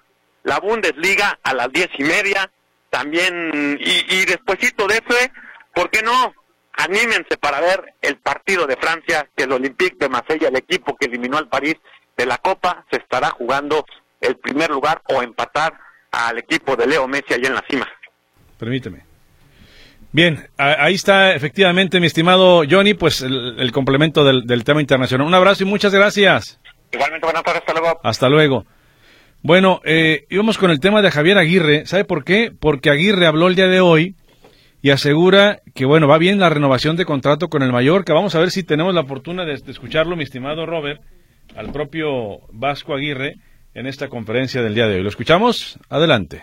la 0.43 0.59
Bundesliga 0.59 1.39
a 1.43 1.53
las 1.53 1.71
diez 1.74 1.89
y 1.98 2.03
media, 2.03 2.50
también, 2.89 3.77
y, 3.81 4.15
y 4.15 4.25
despuesito 4.25 4.88
de 4.88 4.95
eso, 4.95 5.31
¿por 5.74 5.89
qué 5.89 6.01
no? 6.03 6.33
Anímense 6.74 7.36
para 7.38 7.59
ver 7.59 7.95
el 8.01 8.17
partido 8.17 8.67
de 8.67 8.77
Francia, 8.77 9.27
que 9.36 9.43
el 9.43 9.51
Olympique 9.51 9.98
de 10.00 10.07
Marsella, 10.07 10.48
el 10.48 10.55
equipo 10.55 10.95
que 10.95 11.07
eliminó 11.07 11.38
al 11.38 11.50
París 11.50 11.75
de 12.15 12.25
la 12.25 12.38
Copa, 12.38 12.86
se 12.91 13.00
estará 13.00 13.31
jugando 13.31 13.83
el 14.21 14.38
primer 14.38 14.69
lugar 14.69 15.01
o 15.09 15.21
empatar 15.24 15.74
al 16.12 16.38
equipo 16.38 16.75
de 16.75 16.88
Leo 16.88 17.07
Messi 17.07 17.33
allá 17.33 17.48
en 17.48 17.55
la 17.55 17.65
cima. 17.67 17.88
Permíteme. 18.57 19.09
Bien, 20.12 20.48
ahí 20.58 20.96
está 20.96 21.36
efectivamente, 21.36 22.00
mi 22.00 22.08
estimado 22.08 22.63
Johnny, 22.68 22.96
pues 22.96 23.22
el, 23.22 23.72
complemento 23.72 24.24
del, 24.24 24.63
tema 24.63 24.82
internacional. 24.82 25.28
Un 25.28 25.36
abrazo 25.36 25.63
y 25.63 25.68
muchas 25.68 25.94
gracias. 25.94 26.60
Igualmente, 26.92 27.25
buenas 27.25 27.44
tardes, 27.44 27.62
hasta 27.62 27.74
luego. 27.74 28.00
Hasta 28.04 28.30
luego. 28.30 28.66
Bueno, 29.44 29.82
eh, 29.86 30.25
íbamos 30.30 30.58
con 30.58 30.72
el 30.72 30.80
tema 30.80 31.04
de 31.04 31.12
Javier 31.12 31.38
Aguirre. 31.38 31.86
¿Sabe 31.86 32.06
por 32.06 32.24
qué? 32.24 32.51
Porque 32.60 32.89
Aguirre 32.89 33.28
habló 33.28 33.48
el 33.48 33.56
día 33.56 33.68
de 33.68 33.82
hoy 33.82 34.16
y 34.82 34.89
asegura 34.89 35.60
que, 35.75 35.86
bueno, 35.86 36.08
va 36.08 36.18
bien 36.18 36.39
la 36.39 36.50
renovación 36.50 36.96
de 36.96 37.06
contrato 37.06 37.48
con 37.48 37.62
el 37.62 37.72
Mallorca. 37.72 38.13
Vamos 38.13 38.34
a 38.34 38.39
ver 38.39 38.50
si 38.50 38.63
tenemos 38.63 38.96
la 38.96 39.06
fortuna 39.06 39.46
de, 39.46 39.58
de 39.58 39.72
escucharlo, 39.72 40.16
mi 40.16 40.24
estimado 40.24 40.66
Robert, 40.66 41.01
al 41.56 41.72
propio 41.72 42.39
Vasco 42.51 42.96
Aguirre 42.96 43.36
en 43.75 43.86
esta 43.86 44.08
conferencia 44.10 44.63
del 44.63 44.74
día 44.74 44.88
de 44.88 44.96
hoy. 44.96 45.04
¿Lo 45.04 45.10
escuchamos? 45.10 45.78
Adelante 45.88 46.42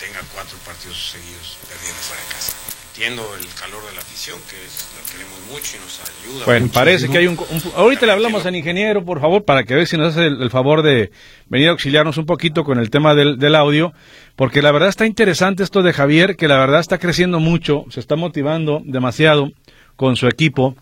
tenga 0.00 0.20
cuatro 0.32 0.56
partidos 0.90 1.10
seguidos 1.10 1.58
perdiendo 1.68 2.00
fuera 2.00 2.22
de 2.22 2.28
casa. 2.28 2.52
Entiendo 2.90 3.22
el 3.36 3.46
calor 3.54 3.86
de 3.86 3.94
la 3.94 4.00
afición, 4.00 4.38
que 4.50 4.56
la 4.56 5.10
queremos 5.10 5.38
mucho 5.50 5.76
y 5.76 5.80
nos 5.80 6.00
ayuda. 6.00 6.44
Bueno, 6.44 6.68
parece 6.72 7.08
que 7.08 7.18
hay 7.18 7.26
un, 7.26 7.38
Ahorita 7.76 8.04
le 8.04 8.12
hablamos 8.12 8.44
al 8.44 8.56
ingeniero, 8.56 9.04
por 9.04 9.20
favor, 9.20 9.44
para 9.44 9.64
que 9.64 9.74
vea 9.74 9.86
si 9.86 9.96
nos 9.96 10.16
hace 10.16 10.26
el, 10.26 10.50
favor 10.50 10.82
de 10.82 11.10
venir 11.48 11.68
a 11.68 11.70
auxiliarnos 11.70 12.18
un 12.18 12.26
poquito 12.26 12.64
con 12.64 12.78
el 12.78 12.90
tema 12.90 13.14
del, 13.14 13.38
del 13.38 13.54
audio, 13.54 13.92
porque 14.36 14.60
la 14.60 14.72
verdad 14.72 14.88
está 14.88 15.06
interesante 15.06 15.62
esto 15.62 15.82
de 15.82 15.92
Javier, 15.92 16.36
que 16.36 16.48
la 16.48 16.58
verdad 16.58 16.80
está 16.80 16.98
creciendo 16.98 17.40
mucho, 17.40 17.84
se 17.90 18.00
está 18.00 18.16
motivando 18.16 18.82
demasiado 18.84 19.50
con 19.96 20.16
su 20.16 20.26
equipo. 20.26 20.76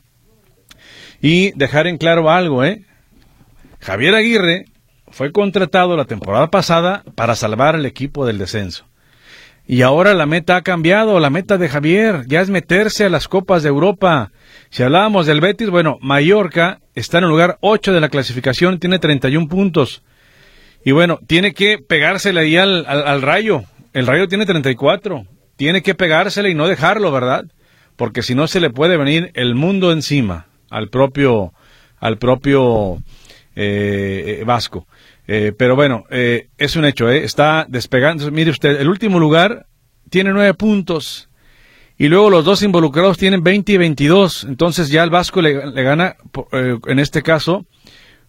Y 1.21 1.53
dejar 1.57 1.87
en 1.87 1.99
claro 1.99 2.31
algo, 2.31 2.65
¿eh? 2.65 2.85
Javier 3.81 4.15
Aguirre 4.15 4.65
fue 5.11 5.31
contratado 5.31 5.97
la 5.97 6.05
temporada 6.05 6.49
pasada 6.49 7.05
para 7.15 7.35
salvar 7.35 7.75
al 7.75 7.87
equipo 7.87 8.27
del 8.27 8.39
descenso. 8.39 8.88
Y 9.71 9.83
ahora 9.83 10.15
la 10.15 10.25
meta 10.25 10.57
ha 10.57 10.63
cambiado, 10.63 11.21
la 11.21 11.29
meta 11.29 11.59
de 11.59 11.69
Javier 11.69 12.25
ya 12.27 12.41
es 12.41 12.49
meterse 12.49 13.05
a 13.05 13.11
las 13.11 13.29
Copas 13.29 13.63
de 13.63 13.69
Europa. 13.69 14.33
Si 14.71 14.83
hablábamos 14.83 15.27
del 15.27 15.43
Betis, 15.43 15.69
bueno, 15.69 15.99
Mallorca 16.01 16.81
está 16.95 17.19
en 17.19 17.25
el 17.25 17.31
lugar 17.31 17.59
8 17.61 17.93
de 17.93 18.01
la 18.01 18.09
clasificación, 18.09 18.79
tiene 18.79 18.99
31 18.99 19.47
puntos. 19.47 20.03
Y 20.87 20.93
bueno, 20.93 21.19
tiene 21.27 21.53
que 21.53 21.77
pegársele 21.77 22.41
ahí 22.41 22.57
al, 22.57 22.87
al, 22.87 23.21
Rayo. 23.21 23.65
El 23.93 24.07
Rayo 24.07 24.27
tiene 24.27 24.47
34. 24.47 25.27
Tiene 25.57 25.83
que 25.83 25.95
pegársele 25.95 26.49
y 26.49 26.55
no 26.55 26.67
dejarlo, 26.67 27.13
¿verdad? 27.13 27.45
Porque 27.97 28.23
si 28.23 28.35
no 28.35 28.47
se 28.47 28.61
le 28.61 28.71
puede 28.71 28.97
venir 28.97 29.33
el 29.35 29.55
mundo 29.55 29.93
encima 29.93 30.47
al 30.71 30.89
propio, 30.89 31.53
al 32.01 32.17
propio 32.17 33.03
eh, 33.55 34.39
eh 34.41 34.45
Vasco. 34.47 34.87
Eh, 35.31 35.53
pero 35.57 35.77
bueno, 35.77 36.05
eh, 36.11 36.49
es 36.57 36.75
un 36.75 36.87
hecho, 36.87 37.11
eh, 37.11 37.23
está 37.23 37.67
despegando. 37.69 38.31
Mire 38.31 38.51
usted, 38.51 38.81
el 38.81 38.89
último 38.89 39.21
lugar 39.21 39.67
tiene 40.09 40.33
nueve 40.33 40.55
puntos 40.55 41.29
y 41.99 42.09
luego 42.09 42.31
los 42.31 42.47
dos 42.47 42.63
involucrados 42.63 43.19
tienen 43.19 43.43
20 43.43 43.73
y 43.73 43.77
22. 43.77 44.45
Entonces 44.45 44.89
ya 44.89 45.05
el 45.05 45.11
Vasco 45.11 45.43
le, 45.43 45.53
gana, 45.83 46.17
en 46.87 46.99
este 46.99 47.23
caso, 47.23 47.67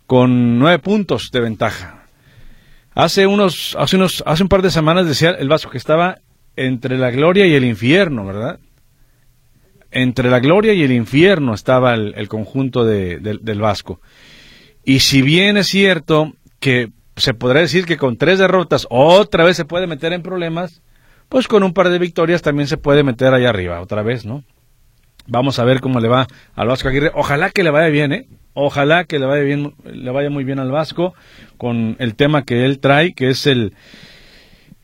con 0.07 0.59
nueve 0.59 0.79
puntos 0.79 1.31
de 1.31 1.39
ventaja. 1.39 2.03
Hace 2.93 3.27
unos, 3.27 3.77
hace 3.79 3.95
unos, 3.95 4.21
hace 4.25 4.43
un 4.43 4.49
par 4.49 4.61
de 4.61 4.69
semanas 4.69 5.07
decía 5.07 5.29
el 5.29 5.47
Vasco 5.47 5.71
que 5.71 5.77
estaba 5.77 6.17
entre 6.57 6.97
la 6.97 7.11
gloria 7.11 7.47
y 7.47 7.53
el 7.53 7.63
infierno, 7.63 8.25
¿verdad? 8.25 8.59
Entre 9.91 10.29
la 10.29 10.41
gloria 10.41 10.73
y 10.73 10.83
el 10.83 10.91
infierno 10.91 11.53
estaba 11.53 11.93
el, 11.93 12.27
conjunto 12.27 12.83
del 12.83 13.61
Vasco. 13.61 14.01
Y 14.83 14.99
si 14.99 15.21
bien 15.21 15.55
es 15.55 15.67
cierto 15.67 16.33
que 16.59 16.91
se 17.15 17.33
podrá 17.33 17.59
decir 17.59 17.85
que 17.85 17.97
con 17.97 18.17
tres 18.17 18.39
derrotas 18.39 18.87
otra 18.89 19.43
vez 19.43 19.57
se 19.57 19.65
puede 19.65 19.87
meter 19.87 20.13
en 20.13 20.21
problemas, 20.21 20.81
pues 21.27 21.47
con 21.47 21.63
un 21.63 21.73
par 21.73 21.89
de 21.89 21.99
victorias 21.99 22.41
también 22.41 22.67
se 22.67 22.77
puede 22.77 23.03
meter 23.03 23.33
allá 23.33 23.49
arriba 23.49 23.81
otra 23.81 24.01
vez, 24.03 24.25
¿no? 24.25 24.43
Vamos 25.27 25.59
a 25.59 25.63
ver 25.63 25.79
cómo 25.79 25.99
le 25.99 26.07
va 26.07 26.27
al 26.55 26.67
Vasco 26.67 26.89
Aguirre. 26.89 27.11
Ojalá 27.13 27.51
que 27.51 27.63
le 27.63 27.69
vaya 27.69 27.89
bien, 27.89 28.13
¿eh? 28.13 28.27
Ojalá 28.53 29.03
que 29.05 29.19
le 29.19 29.27
vaya 29.27 29.43
bien, 29.43 29.75
le 29.85 30.11
vaya 30.11 30.29
muy 30.29 30.43
bien 30.43 30.59
al 30.59 30.71
Vasco 30.71 31.13
con 31.57 31.95
el 31.99 32.15
tema 32.15 32.45
que 32.45 32.65
él 32.65 32.79
trae, 32.79 33.13
que 33.13 33.29
es 33.29 33.45
el 33.45 33.73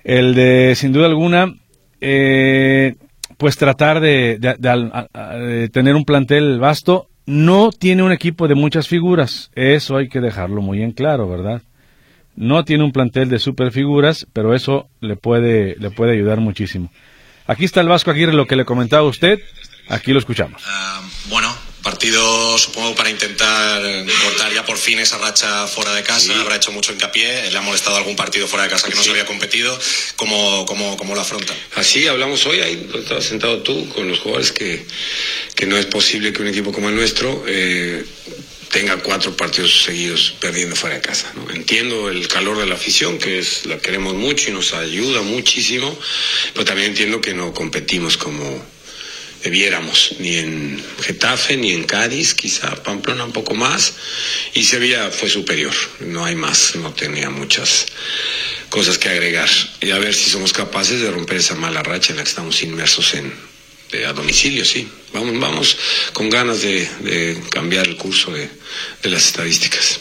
el 0.05 0.35
de, 0.35 0.73
sin 0.75 0.93
duda 0.93 1.07
alguna, 1.07 1.55
eh, 1.99 2.95
pues 3.37 3.57
tratar 3.57 3.99
de, 3.99 4.37
de, 4.39 5.69
tener 5.69 5.95
un 5.95 6.05
plantel 6.05 6.59
vasto. 6.59 7.09
No 7.25 7.71
tiene 7.71 8.03
un 8.03 8.11
equipo 8.11 8.47
de 8.47 8.55
muchas 8.55 8.87
figuras, 8.87 9.49
eso 9.55 9.97
hay 9.97 10.09
que 10.09 10.21
dejarlo 10.21 10.61
muy 10.61 10.83
en 10.83 10.91
claro, 10.91 11.27
¿verdad? 11.27 11.61
No 12.35 12.65
tiene 12.65 12.83
un 12.83 12.91
plantel 12.91 13.29
de 13.29 13.39
super 13.39 13.71
figuras, 13.71 14.27
pero 14.33 14.53
eso 14.53 14.89
le 14.99 15.15
puede, 15.15 15.75
le 15.79 15.89
puede 15.89 16.13
ayudar 16.13 16.39
muchísimo. 16.39 16.91
Aquí 17.47 17.65
está 17.65 17.81
el 17.81 17.87
Vasco 17.87 18.11
Aguirre, 18.11 18.33
lo 18.33 18.45
que 18.45 18.55
le 18.55 18.65
comentaba 18.65 19.03
usted, 19.07 19.39
aquí 19.89 20.11
lo 20.13 20.19
escuchamos. 20.19 20.61
Ah, 20.67 21.01
bueno, 21.29 21.47
Partido, 21.85 22.57
supongo, 22.57 22.95
para 22.95 23.11
intentar 23.11 23.79
cortar 24.23 24.51
ya 24.51 24.65
por 24.65 24.75
fin 24.75 24.97
esa 24.97 25.19
racha 25.19 25.67
fuera 25.67 25.93
de 25.93 26.01
casa. 26.01 26.33
Habrá 26.41 26.55
hecho 26.55 26.71
mucho 26.71 26.91
hincapié. 26.91 27.51
Le 27.51 27.57
ha 27.59 27.61
molestado 27.61 27.95
algún 27.95 28.15
partido 28.15 28.47
fuera 28.47 28.63
de 28.63 28.71
casa 28.71 28.89
que 28.89 28.95
no 28.95 29.03
se 29.03 29.11
había 29.11 29.27
competido. 29.27 29.77
¿Cómo, 30.15 30.65
cómo, 30.65 30.97
cómo 30.97 31.13
lo 31.13 31.21
afronta? 31.21 31.53
Así 31.75 32.07
hablamos 32.07 32.43
hoy, 32.47 32.59
ahí 32.61 32.89
estabas 32.97 33.25
sentado 33.25 33.61
tú 33.61 33.87
con 33.89 34.07
los 34.07 34.17
jugadores, 34.17 34.51
que, 34.51 34.83
que 35.53 35.67
no 35.67 35.77
es 35.77 35.85
posible 35.85 36.33
que 36.33 36.41
un 36.41 36.47
equipo 36.47 36.71
como 36.71 36.89
el 36.89 36.95
nuestro 36.95 37.43
eh, 37.45 38.03
tenga 38.71 38.97
cuatro 38.97 39.37
partidos 39.37 39.83
seguidos 39.83 40.33
perdiendo 40.39 40.75
fuera 40.75 40.95
de 40.95 41.01
casa. 41.01 41.31
¿no? 41.35 41.51
Entiendo 41.53 42.09
el 42.09 42.27
calor 42.27 42.57
de 42.57 42.65
la 42.65 42.73
afición, 42.73 43.19
que 43.19 43.37
es 43.37 43.67
la 43.67 43.77
queremos 43.77 44.15
mucho 44.15 44.49
y 44.49 44.53
nos 44.53 44.73
ayuda 44.73 45.21
muchísimo, 45.21 45.95
pero 46.53 46.65
también 46.65 46.89
entiendo 46.89 47.21
que 47.21 47.35
no 47.35 47.53
competimos 47.53 48.17
como 48.17 48.73
viéramos, 49.49 50.15
ni 50.19 50.37
en 50.37 50.83
Getafe, 51.01 51.57
ni 51.57 51.71
en 51.71 51.83
Cádiz, 51.83 52.33
quizá 52.33 52.75
Pamplona 52.83 53.25
un 53.25 53.31
poco 53.31 53.53
más, 53.53 53.93
y 54.53 54.63
Sevilla 54.63 55.11
fue 55.11 55.29
superior, 55.29 55.73
no 55.99 56.25
hay 56.25 56.35
más, 56.35 56.75
no 56.75 56.93
tenía 56.93 57.29
muchas 57.29 57.87
cosas 58.69 58.97
que 58.97 59.09
agregar. 59.09 59.49
Y 59.81 59.91
a 59.91 59.99
ver 59.99 60.13
si 60.13 60.29
somos 60.29 60.53
capaces 60.53 61.01
de 61.01 61.11
romper 61.11 61.37
esa 61.37 61.55
mala 61.55 61.83
racha 61.83 62.11
en 62.11 62.17
la 62.17 62.23
que 62.23 62.29
estamos 62.29 62.61
inmersos 62.63 63.13
en, 63.13 63.33
a 64.05 64.13
domicilio, 64.13 64.65
sí. 64.65 64.87
Vamos, 65.13 65.39
vamos 65.39 65.77
con 66.11 66.29
ganas 66.29 66.61
de, 66.61 67.41
cambiar 67.49 67.87
el 67.87 67.95
curso 67.95 68.31
de, 68.31 68.49
de 69.03 69.09
las 69.09 69.25
estadísticas. 69.25 69.99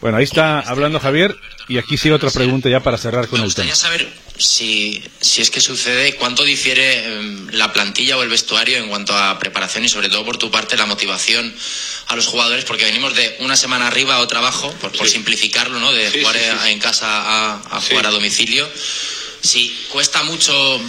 Bueno, 0.00 0.18
ahí 0.18 0.24
está 0.24 0.60
hablando 0.60 1.00
Javier 1.00 1.34
y 1.68 1.78
aquí 1.78 1.98
sigue 1.98 2.14
otra 2.14 2.30
pregunta 2.30 2.68
ya 2.68 2.82
para 2.82 2.96
cerrar 2.96 3.28
con 3.28 3.40
Me 3.40 3.46
el 3.46 3.54
tema. 3.54 3.66
gustaría 3.68 3.74
saber 3.74 4.08
si, 4.38 5.02
si 5.20 5.42
es 5.42 5.50
que 5.50 5.60
sucede, 5.60 6.14
cuánto 6.14 6.44
difiere 6.44 7.04
em, 7.12 7.48
la 7.52 7.72
plantilla 7.72 8.16
o 8.16 8.22
el 8.22 8.28
vestuario 8.28 8.78
en 8.78 8.88
cuanto 8.88 9.14
a 9.16 9.38
preparación 9.38 9.84
y 9.84 9.88
sobre 9.88 10.08
todo 10.08 10.24
por 10.24 10.38
tu 10.38 10.50
parte 10.50 10.76
la 10.76 10.86
motivación 10.86 11.54
a 12.06 12.16
los 12.16 12.26
jugadores, 12.26 12.64
porque 12.64 12.84
venimos 12.84 13.14
de 13.14 13.36
una 13.40 13.56
semana 13.56 13.86
arriba 13.86 14.16
a 14.16 14.20
otra 14.20 14.38
abajo, 14.38 14.72
por, 14.80 14.92
por 14.92 15.08
simplificarlo, 15.08 15.78
¿no? 15.78 15.92
De 15.92 16.10
jugar 16.10 16.36
en 16.66 16.78
casa 16.78 17.56
a, 17.66 17.80
jugar 17.82 18.06
a 18.06 18.10
domicilio. 18.10 18.68
Si 19.42 19.76
cuesta 19.90 20.22
mucho 20.22 20.80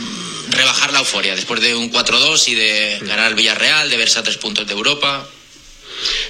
rebajar 0.49 0.93
la 0.93 0.99
euforia 0.99 1.35
después 1.35 1.59
de 1.59 1.75
un 1.75 1.91
4-2 1.91 2.47
y 2.47 2.55
de 2.55 2.99
ganar 3.01 3.29
el 3.29 3.35
Villarreal, 3.35 3.89
de 3.89 3.97
verse 3.97 4.19
a 4.19 4.23
tres 4.23 4.37
puntos 4.37 4.65
de 4.65 4.73
Europa. 4.73 5.27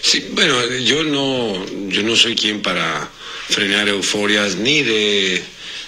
Sí, 0.02 0.26
bueno, 0.32 0.66
yo 0.78 1.04
no, 1.04 1.66
yo 1.90 2.02
no 2.02 2.16
soy 2.16 2.36
quien 2.36 2.62
para 2.62 3.10
frenar 3.50 3.90
euforias 3.90 4.56
ni 4.56 4.82
de, 4.84 5.42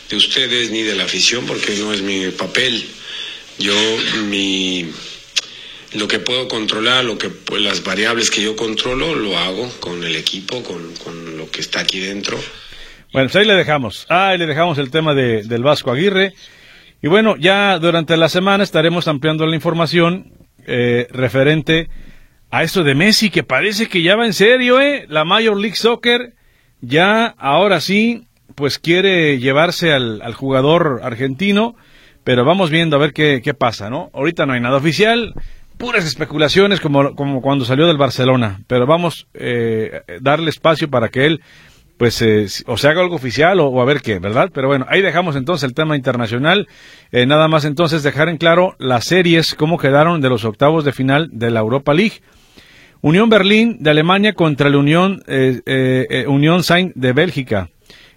de 0.10 0.16
ustedes 0.16 0.72
ni 0.72 0.82
de 0.82 0.96
la 0.96 1.04
afición 1.04 1.46
porque 1.46 1.76
no 1.76 1.94
es 1.94 2.02
mi 2.02 2.30
papel. 2.32 2.84
Yo 3.60 3.74
mi 4.28 4.92
lo 5.94 6.08
que 6.08 6.20
puedo 6.20 6.48
controlar, 6.48 7.04
lo 7.04 7.18
que 7.18 7.30
pues, 7.30 7.62
las 7.62 7.84
variables 7.84 8.32
que 8.32 8.42
yo 8.42 8.56
controlo, 8.56 9.14
lo 9.14 9.38
hago 9.38 9.70
con 9.80 10.04
el 10.04 10.16
equipo, 10.16 10.64
con, 10.64 10.94
con 10.96 11.38
lo 11.38 11.52
que 11.52 11.62
está 11.62 11.82
aquí 11.82 12.00
dentro. 12.00 12.38
Bueno, 13.12 13.28
pues 13.28 13.36
ahí 13.36 13.46
le 13.46 13.56
dejamos. 13.56 14.06
Ahí 14.10 14.38
le 14.38 14.46
dejamos 14.46 14.78
el 14.78 14.90
tema 14.90 15.14
de, 15.14 15.44
del 15.44 15.64
Vasco 15.64 15.92
Aguirre. 15.92 16.34
Y 17.04 17.08
bueno, 17.08 17.36
ya 17.38 17.78
durante 17.78 18.16
la 18.16 18.30
semana 18.30 18.64
estaremos 18.64 19.08
ampliando 19.08 19.46
la 19.46 19.56
información 19.56 20.34
eh, 20.66 21.08
referente 21.12 21.90
a 22.52 22.64
esto 22.64 22.84
de 22.84 22.96
Messi, 22.96 23.30
que 23.30 23.44
parece 23.44 23.88
que 23.90 24.02
ya 24.02 24.16
va 24.16 24.26
en 24.26 24.34
serio, 24.34 24.80
¿eh? 24.80 25.06
La 25.10 25.26
Major 25.26 25.58
League 25.60 25.76
Soccer 25.76 26.34
ya 26.82 27.28
ahora 27.38 27.80
sí, 27.80 28.28
pues 28.56 28.80
quiere 28.80 29.40
llevarse 29.40 29.94
al, 29.94 30.22
al 30.22 30.34
jugador 30.34 31.02
argentino, 31.04 31.76
pero 32.24 32.46
vamos 32.46 32.70
viendo 32.70 32.96
a 32.96 33.00
ver 33.00 33.14
qué, 33.14 33.54
pasa, 33.58 33.90
¿no? 33.90 34.10
Ahorita 34.14 34.46
no 34.46 34.54
hay 34.54 34.60
nada 34.60 34.78
oficial, 34.78 35.34
puras 35.78 36.06
especulaciones 36.06 36.80
como, 36.80 37.16
como 37.16 37.42
cuando 37.42 37.66
salió 37.66 37.88
del 37.88 37.98
Barcelona, 37.98 38.62
pero 38.68 38.86
vamos 38.86 39.28
eh, 39.34 40.02
darle 40.20 40.50
espacio 40.50 40.90
para 40.90 41.10
que 41.10 41.26
él 41.26 41.42
pues 41.98 42.20
eh, 42.24 42.48
o 42.66 42.78
se 42.78 42.88
haga 42.88 43.02
algo 43.02 43.16
oficial 43.16 43.60
o, 43.60 43.80
a 43.80 43.86
ver 43.86 44.02
qué, 44.02 44.18
¿verdad? 44.18 44.50
Pero 44.52 44.68
bueno, 44.68 44.88
ahí 44.90 45.04
dejamos 45.04 45.36
entonces 45.36 45.70
el 45.70 45.76
tema 45.76 45.96
internacional. 45.96 46.68
Eh, 47.12 47.28
nada 47.28 47.48
más 47.48 47.64
entonces 47.64 48.02
dejar 48.02 48.28
en 48.28 48.38
claro 48.38 48.76
las 48.80 49.06
series, 49.06 49.54
cómo 49.54 49.78
quedaron 49.78 50.20
de 50.20 50.30
los 50.30 50.44
octavos 50.44 50.84
de 50.84 50.94
final 50.94 51.30
de 51.32 51.52
la 51.52 51.60
Europa 51.60 51.94
League. 51.94 52.22
Unión 53.04 53.30
Berlín 53.30 53.78
de 53.80 53.90
Alemania 53.90 54.34
contra 54.34 54.70
la 54.70 54.78
Unión, 54.78 55.24
eh, 55.26 55.62
eh, 55.66 56.06
eh, 56.08 56.28
Unión 56.28 56.62
Saint 56.62 56.94
de 56.96 57.14
Bélgica. 57.14 57.70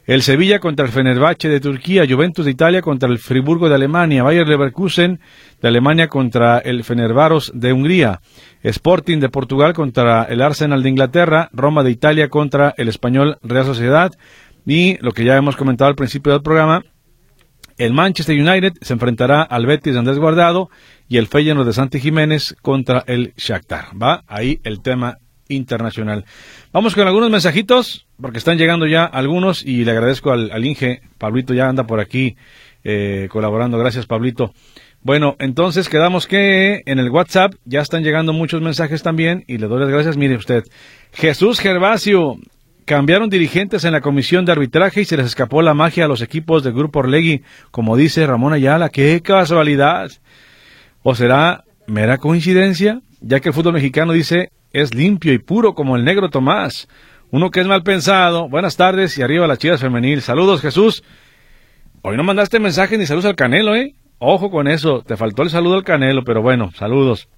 El 0.05 0.21
Sevilla 0.21 0.59
contra 0.59 0.85
el 0.85 0.93
Fenerbahce 0.93 1.49
de 1.49 1.61
Turquía, 1.61 2.05
Juventus 2.07 2.45
de 2.45 2.51
Italia 2.51 2.83
contra 2.83 3.09
el 3.09 3.19
Friburgo 3.19 3.71
de 3.71 3.77
Alemania, 3.77 4.23
Bayer 4.23 4.47
Leverkusen 4.47 5.21
de 5.63 5.69
Alemania 5.69 6.09
contra 6.09 6.59
el 6.59 6.85
Fenerbaros 6.85 7.51
de 7.55 7.73
Hungría, 7.73 8.21
Sporting 8.63 9.21
de 9.21 9.31
Portugal 9.31 9.73
contra 9.73 10.25
el 10.25 10.43
Arsenal 10.43 10.83
de 10.83 10.91
Inglaterra, 10.91 11.49
Roma 11.55 11.83
de 11.83 11.91
Italia 11.91 12.29
contra 12.29 12.75
el 12.77 12.89
Español 12.89 13.39
Real 13.43 13.65
Sociedad. 13.65 14.13
Y 14.67 14.99
lo 15.01 15.13
que 15.13 15.25
ya 15.25 15.39
hemos 15.39 15.57
comentado 15.57 15.89
al 15.89 15.97
principio 15.97 16.33
del 16.33 16.43
programa, 16.43 16.83
el 17.79 17.93
Manchester 17.93 18.39
United 18.39 18.75
se 18.81 18.93
enfrentará 18.93 19.43
al 19.43 19.67
Betis 19.67 19.93
de 19.93 19.99
Andrés 19.99 20.19
Guardado 20.19 20.71
y 21.09 21.19
el 21.19 21.27
Feyenoord 21.27 21.67
de 21.67 21.73
Santi 21.73 22.01
Jiménez 22.01 22.55
contra 22.63 23.05
el 23.07 23.35
Shakhtar. 23.37 23.87
Va 24.01 24.25
ahí 24.27 24.61
el 24.65 24.81
tema 24.81 25.19
internacional. 25.49 26.25
Vamos 26.73 26.95
con 26.95 27.07
algunos 27.07 27.31
mensajitos, 27.31 28.07
porque 28.21 28.39
están 28.39 28.59
llegando 28.59 28.87
ya 28.87 29.05
algunos 29.05 29.65
y 29.65 29.85
le 29.85 29.91
agradezco 29.91 30.33
al, 30.33 30.65
Inge. 30.65 31.03
Pablito 31.19 31.55
ya 31.55 31.69
anda 31.69 31.85
por 31.85 32.01
aquí 32.01 32.37
eh, 32.83 33.29
colaborando. 33.31 33.79
Gracias, 33.79 34.07
Pablito. 34.07 34.53
Bueno, 35.03 35.37
entonces 35.39 35.91
quedamos 35.91 36.27
que 36.27 36.83
en 36.87 36.99
el 36.99 37.11
WhatsApp 37.11 37.53
ya 37.67 37.83
están 37.83 38.03
llegando 38.05 38.33
muchos 38.33 38.63
mensajes 38.63 39.03
también 39.03 39.45
y 39.47 39.59
le 39.59 39.67
doy 39.67 39.81
las 39.81 39.91
gracias. 39.91 40.17
Mire 40.17 40.37
usted, 40.37 40.65
Jesús 41.13 41.61
Gervasio, 41.61 42.39
Cambiaron 42.85 43.31
dirigentes 43.31 43.85
en 43.85 43.93
la 43.93 44.03
comisión 44.03 44.45
de 44.45 44.53
arbitraje 44.53 45.01
y 45.01 45.05
se 45.07 45.17
les 45.17 45.27
escapó 45.27 45.63
la 45.63 45.73
magia 45.73 46.05
a 46.05 46.09
los 46.09 46.21
equipos 46.21 46.63
del 46.63 46.75
Grupo 46.75 46.99
Orlegui, 46.99 47.43
como 47.71 47.97
dice 47.97 48.27
Ramón 48.27 48.53
Ayala. 48.53 48.91
¡Qué 48.91 49.23
casualidad! 49.23 50.11
¿O 51.03 51.15
será 51.15 51.65
mera 51.87 52.19
coincidencia? 52.19 53.01
Ya 53.21 53.41
que 53.41 53.49
el 53.49 53.55
fútbol 53.55 53.75
mexicano 53.75 54.13
dice 54.13 54.51
es 54.71 54.93
limpio 54.93 55.33
y 55.33 55.39
puro 55.39 55.75
como 55.75 55.97
el 55.97 56.05
negro 56.05 56.29
Tomás. 56.29 56.89
Uno 57.31 57.51
que 57.51 57.61
es 57.61 57.67
mal 57.67 57.83
pensado. 57.83 58.49
Buenas 58.49 58.77
tardes 58.77 59.17
y 59.17 59.23
arriba 59.23 59.47
las 59.47 59.59
chivas 59.59 59.81
femenil. 59.81 60.21
Saludos, 60.21 60.61
Jesús. 60.61 61.03
Hoy 62.03 62.19
no 62.19 62.25
mandaste 62.25 62.61
mensaje 62.61 62.99
ni 62.99 63.07
saludos 63.07 63.27
al 63.27 63.37
Canelo, 63.37 63.75
¿eh? 63.75 63.95
Ojo 64.19 64.51
con 64.51 64.69
eso. 64.69 65.03
Te 65.03 65.17
faltó 65.17 65.43
el 65.43 65.51
saludo 65.51 65.77
al 65.77 65.85
Canelo, 65.85 66.23
pero 66.23 66.43
bueno, 66.43 66.71
saludos. 66.73 67.29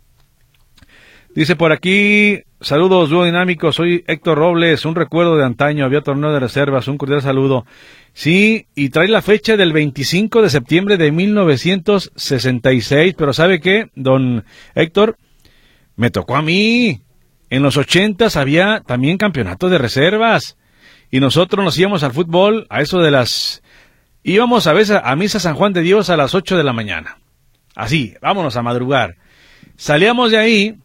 Dice 1.37 1.55
por 1.55 1.71
aquí, 1.71 2.41
saludos 2.63 3.11
dúo 3.11 3.27
dinámico, 3.27 3.71
soy 3.71 4.03
Héctor 4.07 4.39
Robles, 4.39 4.87
un 4.87 4.95
recuerdo 4.95 5.37
de 5.37 5.45
antaño, 5.45 5.85
había 5.85 6.01
torneo 6.01 6.33
de 6.33 6.41
reservas, 6.41 6.89
un 6.89 6.97
cordial 6.97 7.21
saludo. 7.21 7.67
Sí, 8.15 8.69
y 8.75 8.89
trae 8.89 9.07
la 9.07 9.21
fecha 9.21 9.59
del 9.59 9.75
25 9.75 10.41
de 10.41 10.49
septiembre 10.49 10.97
de 10.97 11.13
1966, 11.13 13.15
pero 13.19 13.35
¿sabe 13.35 13.61
qué, 13.61 13.91
don 13.95 14.47
Héctor? 14.75 15.19
Me 15.95 16.09
tocó 16.09 16.37
a 16.37 16.43
mí. 16.43 17.03
En 17.51 17.63
los 17.63 17.77
ochentas 17.77 18.39
había 18.39 18.83
también 18.87 19.19
campeonato 19.19 19.69
de 19.69 19.77
reservas. 19.77 20.57
Y 21.11 21.21
nosotros 21.21 21.63
nos 21.63 21.79
íbamos 21.79 22.03
al 22.03 22.15
fútbol 22.15 22.67
a 22.71 22.81
eso 22.81 23.01
de 23.01 23.11
las... 23.11 23.63
Íbamos 24.23 24.67
a 24.67 24.73
veces 24.73 24.99
a 25.05 25.15
misa 25.17 25.39
San 25.39 25.55
Juan 25.55 25.75
de 25.75 25.83
Dios 25.83 26.09
a 26.09 26.17
las 26.17 26.35
8 26.35 26.57
de 26.57 26.65
la 26.65 26.73
mañana. 26.73 27.19
Así, 27.75 28.15
vámonos 28.23 28.57
a 28.57 28.63
madrugar. 28.63 29.17
Salíamos 29.77 30.31
de 30.31 30.39
ahí 30.39 30.77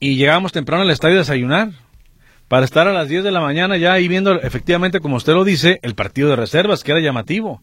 y 0.00 0.16
llegamos 0.16 0.52
temprano 0.52 0.82
al 0.82 0.90
estadio 0.90 1.16
a 1.16 1.18
desayunar 1.18 1.70
para 2.48 2.64
estar 2.64 2.88
a 2.88 2.92
las 2.92 3.08
10 3.08 3.24
de 3.24 3.30
la 3.30 3.40
mañana 3.40 3.76
ya 3.76 3.92
ahí 3.92 4.08
viendo 4.08 4.40
efectivamente, 4.40 5.00
como 5.00 5.16
usted 5.16 5.34
lo 5.34 5.44
dice, 5.44 5.78
el 5.82 5.94
partido 5.94 6.30
de 6.30 6.36
reservas, 6.36 6.82
que 6.82 6.92
era 6.92 7.00
llamativo. 7.00 7.62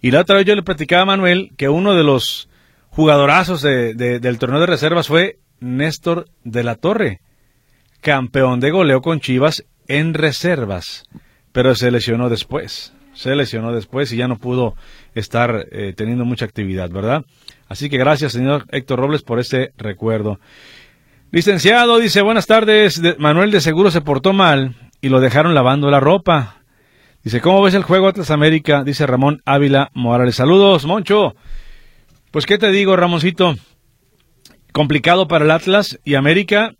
Y 0.00 0.10
la 0.10 0.20
otra 0.20 0.36
vez 0.36 0.46
yo 0.46 0.54
le 0.54 0.62
platicaba 0.62 1.02
a 1.02 1.06
Manuel 1.06 1.52
que 1.56 1.68
uno 1.68 1.94
de 1.94 2.04
los 2.04 2.48
jugadorazos 2.88 3.62
del 3.62 4.38
torneo 4.38 4.60
de 4.60 4.66
reservas 4.66 5.08
fue 5.08 5.38
Néstor 5.60 6.28
de 6.44 6.64
la 6.64 6.76
Torre, 6.76 7.20
campeón 8.00 8.60
de 8.60 8.70
goleo 8.70 9.02
con 9.02 9.20
Chivas 9.20 9.64
en 9.88 10.14
reservas, 10.14 11.04
pero 11.52 11.74
se 11.74 11.90
lesionó 11.90 12.28
después, 12.28 12.92
se 13.14 13.34
lesionó 13.34 13.72
después 13.72 14.12
y 14.12 14.16
ya 14.16 14.28
no 14.28 14.36
pudo 14.36 14.74
estar 15.14 15.66
eh, 15.70 15.92
teniendo 15.96 16.24
mucha 16.24 16.44
actividad, 16.44 16.90
¿verdad? 16.90 17.24
Así 17.68 17.88
que 17.88 17.98
gracias, 17.98 18.32
señor 18.32 18.66
Héctor 18.70 19.00
Robles, 19.00 19.22
por 19.22 19.40
ese 19.40 19.72
recuerdo. 19.76 20.38
Licenciado, 21.34 21.98
dice, 21.98 22.22
buenas 22.22 22.46
tardes. 22.46 23.02
Manuel 23.18 23.50
de 23.50 23.60
seguro 23.60 23.90
se 23.90 24.00
portó 24.00 24.32
mal 24.32 24.76
y 25.00 25.08
lo 25.08 25.18
dejaron 25.18 25.52
lavando 25.52 25.90
la 25.90 25.98
ropa. 25.98 26.62
Dice, 27.24 27.40
¿cómo 27.40 27.60
ves 27.60 27.74
el 27.74 27.82
juego 27.82 28.06
Atlas 28.06 28.30
América? 28.30 28.84
Dice 28.84 29.04
Ramón 29.04 29.42
Ávila 29.44 29.90
Morales. 29.94 30.36
Saludos, 30.36 30.84
Moncho. 30.84 31.34
Pues, 32.30 32.46
¿qué 32.46 32.56
te 32.56 32.70
digo, 32.70 32.94
Ramoncito? 32.94 33.56
Complicado 34.70 35.26
para 35.26 35.44
el 35.44 35.50
Atlas 35.50 35.98
y 36.04 36.14
América, 36.14 36.76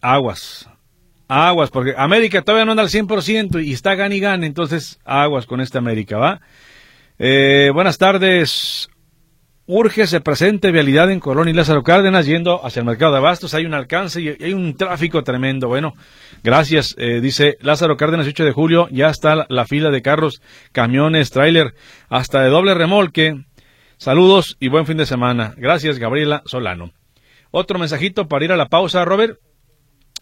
aguas. 0.00 0.70
Aguas, 1.28 1.68
porque 1.68 1.92
América 1.94 2.40
todavía 2.40 2.64
no 2.64 2.70
anda 2.70 2.84
al 2.84 2.88
100% 2.88 3.62
y 3.62 3.74
está 3.74 3.96
gan 3.96 4.14
y 4.14 4.20
gan, 4.20 4.44
entonces 4.44 4.98
aguas 5.04 5.44
con 5.44 5.60
esta 5.60 5.76
América, 5.76 6.16
¿va? 6.16 6.40
Eh, 7.18 7.70
buenas 7.74 7.98
tardes. 7.98 8.88
Urge 9.72 10.08
se 10.08 10.20
presente 10.20 10.72
vialidad 10.72 11.12
en 11.12 11.20
Colón 11.20 11.48
y 11.48 11.52
Lázaro 11.52 11.84
Cárdenas 11.84 12.26
yendo 12.26 12.66
hacia 12.66 12.80
el 12.80 12.86
mercado 12.86 13.12
de 13.12 13.18
abastos. 13.18 13.54
Hay 13.54 13.66
un 13.66 13.74
alcance 13.74 14.20
y 14.20 14.28
hay 14.42 14.52
un 14.52 14.76
tráfico 14.76 15.22
tremendo. 15.22 15.68
Bueno, 15.68 15.94
gracias. 16.42 16.96
Eh, 16.98 17.20
dice 17.20 17.56
Lázaro 17.60 17.96
Cárdenas, 17.96 18.26
8 18.26 18.44
de 18.44 18.50
julio. 18.50 18.88
Ya 18.90 19.10
está 19.10 19.46
la, 19.48 19.64
fila 19.66 19.90
de 19.90 20.02
carros, 20.02 20.42
camiones, 20.72 21.30
tráiler, 21.30 21.74
hasta 22.08 22.42
de 22.42 22.48
doble 22.48 22.74
remolque. 22.74 23.44
Saludos 23.96 24.56
y 24.58 24.66
buen 24.66 24.86
fin 24.86 24.96
de 24.96 25.06
semana. 25.06 25.54
Gracias, 25.56 26.00
Gabriela 26.00 26.42
Solano. 26.46 26.90
Otro 27.52 27.78
mensajito 27.78 28.26
para 28.26 28.44
ir 28.44 28.50
a 28.50 28.56
la 28.56 28.66
pausa, 28.66 29.04
Robert. 29.04 29.38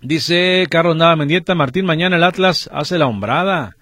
Dice 0.02 0.66
Carlos 0.68 0.94
Nava 0.94 1.16
Mendieta, 1.16 1.54
Martín, 1.54 1.86
mañana 1.86 2.16
el 2.16 2.24
Atlas 2.24 2.68
hace 2.70 2.98
la 2.98 3.06
hombrada 3.06 3.76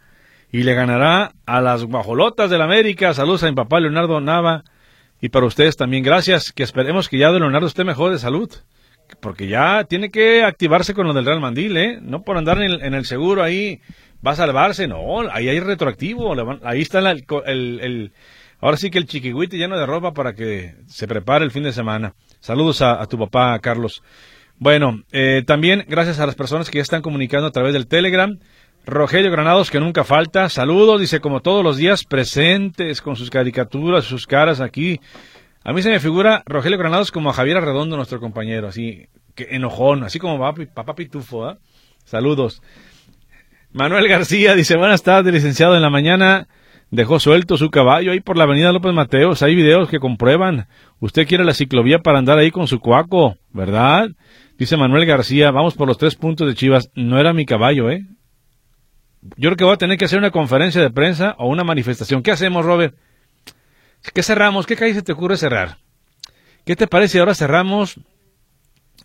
y 0.53 0.63
le 0.63 0.75
ganará 0.75 1.33
a 1.45 1.61
las 1.61 1.83
guajolotas 1.83 2.51
del 2.51 2.63
América. 2.63 3.15
Saludos 3.15 3.43
a 3.43 3.49
mi 3.49 3.57
papá 3.57 3.81
Leonardo 3.81 4.21
Nava 4.21 4.63
y 5.21 5.29
para 5.29 5.47
ustedes 5.47 5.77
también 5.77 6.03
gracias. 6.03 6.53
Que 6.53 6.63
esperemos 6.63 7.09
que 7.09 7.19
ya 7.19 7.33
de 7.33 7.41
Leonardo 7.41 7.67
esté 7.67 7.85
mejor 7.85 8.13
de 8.13 8.19
salud. 8.19 8.51
Porque 9.21 9.47
ya 9.47 9.85
tiene 9.85 10.11
que 10.11 10.43
activarse 10.43 10.93
con 10.93 11.07
lo 11.07 11.15
del 11.15 11.25
Real 11.25 11.41
Mandil, 11.41 11.77
¿eh? 11.77 11.99
No 12.03 12.23
por 12.23 12.37
andar 12.37 12.61
en 12.61 12.95
el, 12.95 13.05
seguro 13.05 13.43
ahí 13.43 13.81
va 14.27 14.33
a 14.33 14.37
salvarse, 14.37 14.89
no. 14.89 15.21
Ahí 15.31 15.49
hay 15.49 15.61
retroactivo. 15.61 16.35
Ahí 16.65 16.83
está 16.83 16.99
el, 16.99 17.25
el, 17.47 18.13
ahora 18.61 18.77
sí 18.77 18.91
que 18.91 18.99
el 18.99 19.07
chiquihuite 19.07 19.59
lleno 19.59 19.79
de 19.79 19.87
ropa 19.87 20.13
para 20.13 20.35
que 20.35 20.75
se 20.89 21.07
prepare 21.07 21.45
el 21.45 21.53
fin 21.53 21.63
de 21.63 21.73
semana. 21.73 22.15
Saludos 22.41 22.83
a, 22.83 23.01
a 23.01 23.07
tu 23.07 23.17
papá, 23.17 23.57
Carlos. 23.61 24.03
Bueno, 24.59 25.03
eh, 25.13 25.43
también 25.47 25.85
gracias 25.87 26.19
a 26.19 26.27
las 26.27 26.35
personas 26.35 26.71
que 26.71 26.79
ya 26.79 26.83
están 26.83 27.03
comunicando 27.03 27.47
a 27.47 27.53
través 27.53 27.75
del 27.75 27.87
Telegram. 27.87 28.39
Rogelio 28.87 29.33
Granados, 29.33 29.71
que 29.71 29.81
nunca 29.81 30.05
falta. 30.05 30.49
Saludos, 30.49 31.01
dice, 31.01 31.19
como 31.21 31.41
todos 31.41 31.65
los 31.65 31.77
días, 31.77 32.05
presentes 32.05 33.03
con 33.03 33.17
sus 33.17 33.31
caricaturas, 33.31 34.05
sus 34.05 34.29
caras 34.29 34.61
aquí. 34.61 35.01
A 35.65 35.73
mí 35.73 35.83
se 35.83 35.91
me 35.91 35.99
figura 35.99 36.45
Rogelio 36.47 36.79
Granados 36.79 37.11
como 37.11 37.31
a 37.31 37.33
Javier 37.33 37.57
Arredondo, 37.57 37.97
nuestro 37.97 38.21
compañero, 38.21 38.69
así, 38.69 39.09
que 39.35 39.49
enojón, 39.51 40.05
así 40.05 40.21
como 40.21 40.39
papá, 40.39 40.95
Pitufo. 40.95 41.47
¿ah? 41.47 41.59
Saludos. 42.05 42.63
Manuel 43.73 44.07
García 44.07 44.55
dice, 44.55 44.77
buenas 44.77 45.03
tardes, 45.03 45.35
licenciado, 45.35 45.75
en 45.75 45.83
la 45.83 45.91
mañana 45.91 46.47
dejó 46.93 47.19
suelto 47.19 47.57
su 47.57 47.71
caballo 47.71 48.13
ahí 48.13 48.21
por 48.21 48.39
la 48.39 48.45
avenida 48.45 48.71
López 48.71 48.95
Mateos. 48.95 49.43
Hay 49.43 49.57
videos 49.57 49.89
que 49.89 49.99
comprueban. 49.99 50.69
Usted 51.01 51.27
quiere 51.27 51.45
la 51.45 51.55
ciclovía 51.55 51.99
para 51.99 52.21
andar 52.21 52.39
ahí 52.39 52.53
con 52.53 52.69
su 52.69 52.79
cuaco, 52.79 53.37
¿verdad? 53.53 54.11
Dice 54.59 54.77
Manuel 54.77 55.07
García, 55.07 55.51
vamos 55.51 55.75
por 55.75 55.89
los 55.89 55.99
tres 55.99 56.15
puntos 56.15 56.47
de 56.47 56.55
Chivas. 56.55 56.89
No 56.95 57.19
era 57.19 57.33
mi 57.33 57.45
caballo, 57.45 57.91
¿eh? 57.91 58.07
Yo 59.37 59.51
creo 59.51 59.57
que 59.57 59.65
voy 59.65 59.75
a 59.75 59.79
tener 59.79 59.99
que 59.99 60.05
hacer 60.05 60.19
una 60.19 60.31
conferencia 60.31 60.81
de 60.81 60.91
prensa 60.91 61.35
o 61.39 61.49
una 61.49 61.65
manifestación. 61.65 62.23
¿Qué 62.23 62.31
hacemos, 62.31 62.65
Robert? 62.65 62.95
¿Qué 64.15 64.23
cerramos? 64.23 64.67
¿Qué 64.67 64.77
calle 64.77 64.95
se 64.95 65.03
te 65.03 65.13
ocurre 65.13 65.37
cerrar? 65.37 65.79
¿Qué 66.65 66.77
te 66.77 66.87
parece 66.87 67.19
ahora 67.19 67.35
cerramos? 67.35 68.01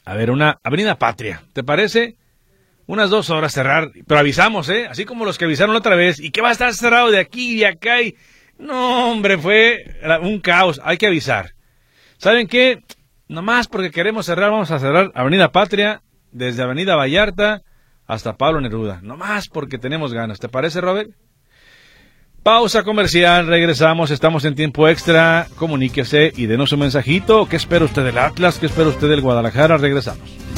A 0.06 0.16
ver, 0.16 0.32
una 0.32 0.60
Avenida 0.64 0.98
Patria. 0.98 1.42
¿Te 1.54 1.64
parece? 1.64 2.18
Unas 2.88 3.10
dos 3.10 3.30
horas 3.30 3.54
cerrar. 3.54 3.92
Pero 4.08 4.20
avisamos, 4.20 4.70
¿eh? 4.70 4.88
Así 4.88 5.06
como 5.06 5.26
los 5.26 5.38
que 5.38 5.46
avisaron 5.46 5.76
otra 5.76 5.96
vez. 5.96 6.20
¿Y 6.20 6.32
qué 6.32 6.42
va 6.42 6.50
a 6.50 6.54
estar 6.54 6.74
cerrado 6.74 7.12
de 7.12 7.20
aquí 7.20 7.56
y 7.56 7.60
de 7.60 7.68
acá? 7.68 8.02
Y... 8.02 8.16
No, 8.58 9.12
hombre, 9.12 9.38
fue 9.38 9.86
un 10.22 10.40
caos. 10.40 10.82
Hay 10.84 10.98
que 10.98 11.08
avisar. 11.08 11.54
¿Saben 12.18 12.48
qué? 12.48 12.84
Nomás 13.28 13.68
porque 13.68 13.92
queremos 13.92 14.26
cerrar, 14.26 14.52
vamos 14.52 14.72
a 14.72 14.80
cerrar 14.80 15.12
Avenida 15.16 15.52
Patria, 15.52 16.02
desde 16.32 16.62
Avenida 16.64 16.96
Vallarta 16.96 17.64
hasta 18.12 18.36
Pablo 18.36 18.60
Neruda. 18.60 19.00
No 19.02 19.16
más 19.16 19.48
porque 19.48 19.78
tenemos 19.78 20.14
ganas. 20.14 20.38
¿Te 20.38 20.50
parece, 20.50 20.82
Robert? 20.82 21.12
Pausa 22.44 22.84
comercial, 22.84 23.48
regresamos, 23.48 24.12
estamos 24.12 24.44
en 24.44 24.56
tiempo 24.56 24.90
extra. 24.90 25.48
Comuníquese 25.56 26.34
y 26.36 26.46
denos 26.46 26.74
un 26.74 26.82
mensajito. 26.82 27.48
¿Qué 27.48 27.56
espera 27.56 27.86
usted 27.86 28.04
del 28.04 28.18
Atlas? 28.18 28.58
¿Qué 28.60 28.66
espera 28.66 28.90
usted 28.90 29.08
del 29.08 29.22
Guadalajara? 29.22 29.78
Regresamos. 29.78 30.51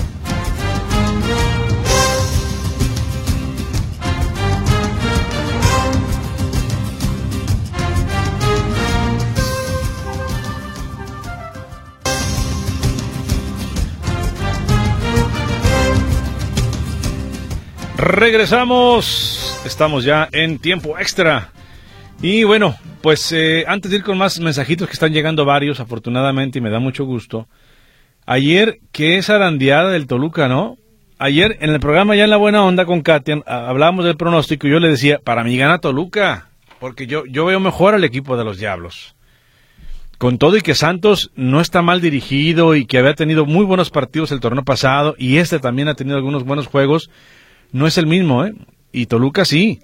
Regresamos. 18.14 19.60
Estamos 19.66 20.04
ya 20.04 20.30
en 20.32 20.60
tiempo 20.60 21.00
extra. 21.00 21.50
Y 22.22 22.44
bueno, 22.44 22.76
pues 23.02 23.32
eh, 23.32 23.66
antes 23.68 23.90
de 23.90 23.98
ir 23.98 24.04
con 24.04 24.20
más 24.20 24.40
mensajitos 24.40 24.88
que 24.88 24.94
están 24.94 25.14
llegando 25.14 25.46
varios, 25.46 25.80
afortunadamente, 25.80 26.60
y 26.60 26.62
me 26.62 26.70
da 26.70 26.78
mucho 26.78 27.06
gusto. 27.06 27.48
Ayer, 28.28 28.78
que 28.92 29.18
es 29.18 29.32
arandeada 29.32 29.90
del 29.90 30.06
Toluca, 30.06 30.48
¿no? 30.48 30.78
Ayer 31.18 31.58
en 31.60 31.72
el 31.72 31.80
programa 31.80 32.16
ya 32.16 32.26
en 32.26 32.30
la 32.30 32.38
buena 32.38 32.64
onda 32.64 32.86
con 32.86 33.02
Katia 33.02 33.42
hablábamos 33.48 34.06
del 34.06 34.16
pronóstico 34.16 34.68
y 34.68 34.72
yo 34.72 34.80
le 34.80 34.90
decía, 34.90 35.18
para 35.24 35.44
mí 35.44 35.58
gana 35.58 35.80
Toluca, 35.80 36.50
porque 36.80 37.08
yo, 37.08 37.26
yo 37.26 37.46
veo 37.46 37.60
mejor 37.60 37.96
al 37.96 38.04
equipo 38.04 38.38
de 38.38 38.44
los 38.44 38.60
Diablos. 38.60 39.16
Con 40.20 40.38
todo 40.38 40.56
y 40.56 40.62
que 40.62 40.76
Santos 40.76 41.32
no 41.36 41.60
está 41.62 41.82
mal 41.82 42.00
dirigido 42.00 42.76
y 42.76 42.86
que 42.86 43.00
había 43.00 43.16
tenido 43.16 43.48
muy 43.48 43.66
buenos 43.66 43.90
partidos 43.90 44.32
el 44.32 44.40
torneo 44.40 44.64
pasado 44.64 45.16
y 45.18 45.38
este 45.38 45.58
también 45.58 45.88
ha 45.88 45.96
tenido 45.96 46.16
algunos 46.16 46.44
buenos 46.44 46.68
juegos, 46.68 47.10
no 47.74 47.88
es 47.88 47.98
el 47.98 48.08
mismo, 48.08 48.46
¿eh? 48.46 48.54
Y 48.94 49.08
Toluca 49.08 49.44
sí. 49.44 49.82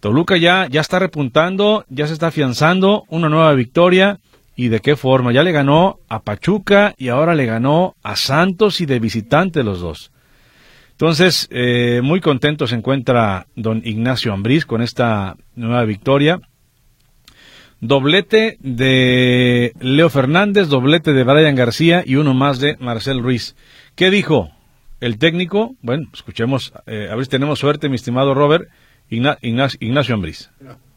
Toluca 0.00 0.36
ya, 0.36 0.66
ya 0.68 0.80
está 0.80 0.98
repuntando, 0.98 1.84
ya 1.88 2.06
se 2.06 2.14
está 2.14 2.28
afianzando, 2.28 3.04
una 3.08 3.28
nueva 3.28 3.52
victoria. 3.52 4.18
¿Y 4.56 4.68
de 4.68 4.80
qué 4.80 4.96
forma? 4.96 5.32
Ya 5.32 5.44
le 5.44 5.52
ganó 5.52 6.00
a 6.08 6.22
Pachuca 6.22 6.94
y 6.98 7.08
ahora 7.08 7.36
le 7.36 7.46
ganó 7.46 7.94
a 8.02 8.16
Santos 8.16 8.80
y 8.80 8.86
de 8.86 8.98
visitante 8.98 9.62
los 9.62 9.80
dos. 9.80 10.10
Entonces, 10.90 11.46
eh, 11.52 12.00
muy 12.02 12.20
contento 12.20 12.66
se 12.66 12.74
encuentra 12.74 13.46
don 13.54 13.82
Ignacio 13.84 14.32
Ambriz 14.32 14.66
con 14.66 14.82
esta 14.82 15.36
nueva 15.54 15.84
victoria. 15.84 16.40
Doblete 17.80 18.58
de 18.60 19.74
Leo 19.78 20.10
Fernández, 20.10 20.66
doblete 20.66 21.12
de 21.12 21.22
Brian 21.22 21.54
García 21.54 22.02
y 22.04 22.16
uno 22.16 22.34
más 22.34 22.58
de 22.58 22.76
Marcel 22.80 23.22
Ruiz. 23.22 23.54
¿Qué 23.94 24.10
dijo? 24.10 24.50
El 25.00 25.18
técnico, 25.18 25.76
bueno, 25.82 26.08
escuchemos, 26.12 26.72
eh, 26.86 27.08
a 27.10 27.14
ver 27.14 27.24
si 27.24 27.30
tenemos 27.30 27.58
suerte, 27.58 27.88
mi 27.88 27.96
estimado 27.96 28.34
Robert, 28.34 28.68
Ignacio, 29.08 29.78
Ignacio 29.80 30.14
Ambriz. 30.14 30.50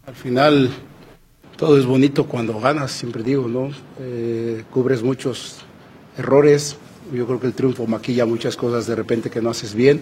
Al 0.05 0.15
final, 0.15 0.69
todo 1.57 1.77
es 1.77 1.85
bonito 1.85 2.25
cuando 2.25 2.59
ganas, 2.59 2.91
siempre 2.91 3.23
digo, 3.23 3.47
¿no? 3.47 3.69
Eh, 3.99 4.63
cubres 4.71 5.03
muchos 5.03 5.59
errores. 6.17 6.77
Yo 7.13 7.25
creo 7.27 7.39
que 7.39 7.47
el 7.47 7.53
triunfo 7.53 7.87
maquilla 7.87 8.25
muchas 8.25 8.55
cosas 8.55 8.87
de 8.87 8.95
repente 8.95 9.29
que 9.29 9.41
no 9.41 9.49
haces 9.49 9.75
bien. 9.75 10.01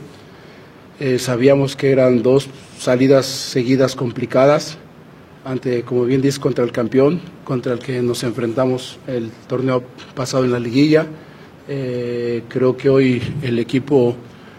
Eh, 0.99 1.19
sabíamos 1.19 1.75
que 1.75 1.91
eran 1.91 2.23
dos 2.23 2.49
salidas 2.77 3.25
seguidas 3.25 3.95
complicadas, 3.95 4.77
ante, 5.45 5.83
como 5.83 6.05
bien 6.05 6.21
dices, 6.21 6.39
contra 6.39 6.63
el 6.63 6.71
campeón, 6.71 7.21
contra 7.43 7.73
el 7.73 7.79
que 7.79 8.01
nos 8.01 8.23
enfrentamos 8.23 8.99
el 9.07 9.31
torneo 9.47 9.83
pasado 10.15 10.45
en 10.45 10.51
la 10.51 10.59
liguilla 10.59 11.07
eh, 11.71 12.41
creo 12.47 12.75
que 12.75 12.89
hoy 12.89 13.21
el 13.43 13.59
equipo 13.59 14.15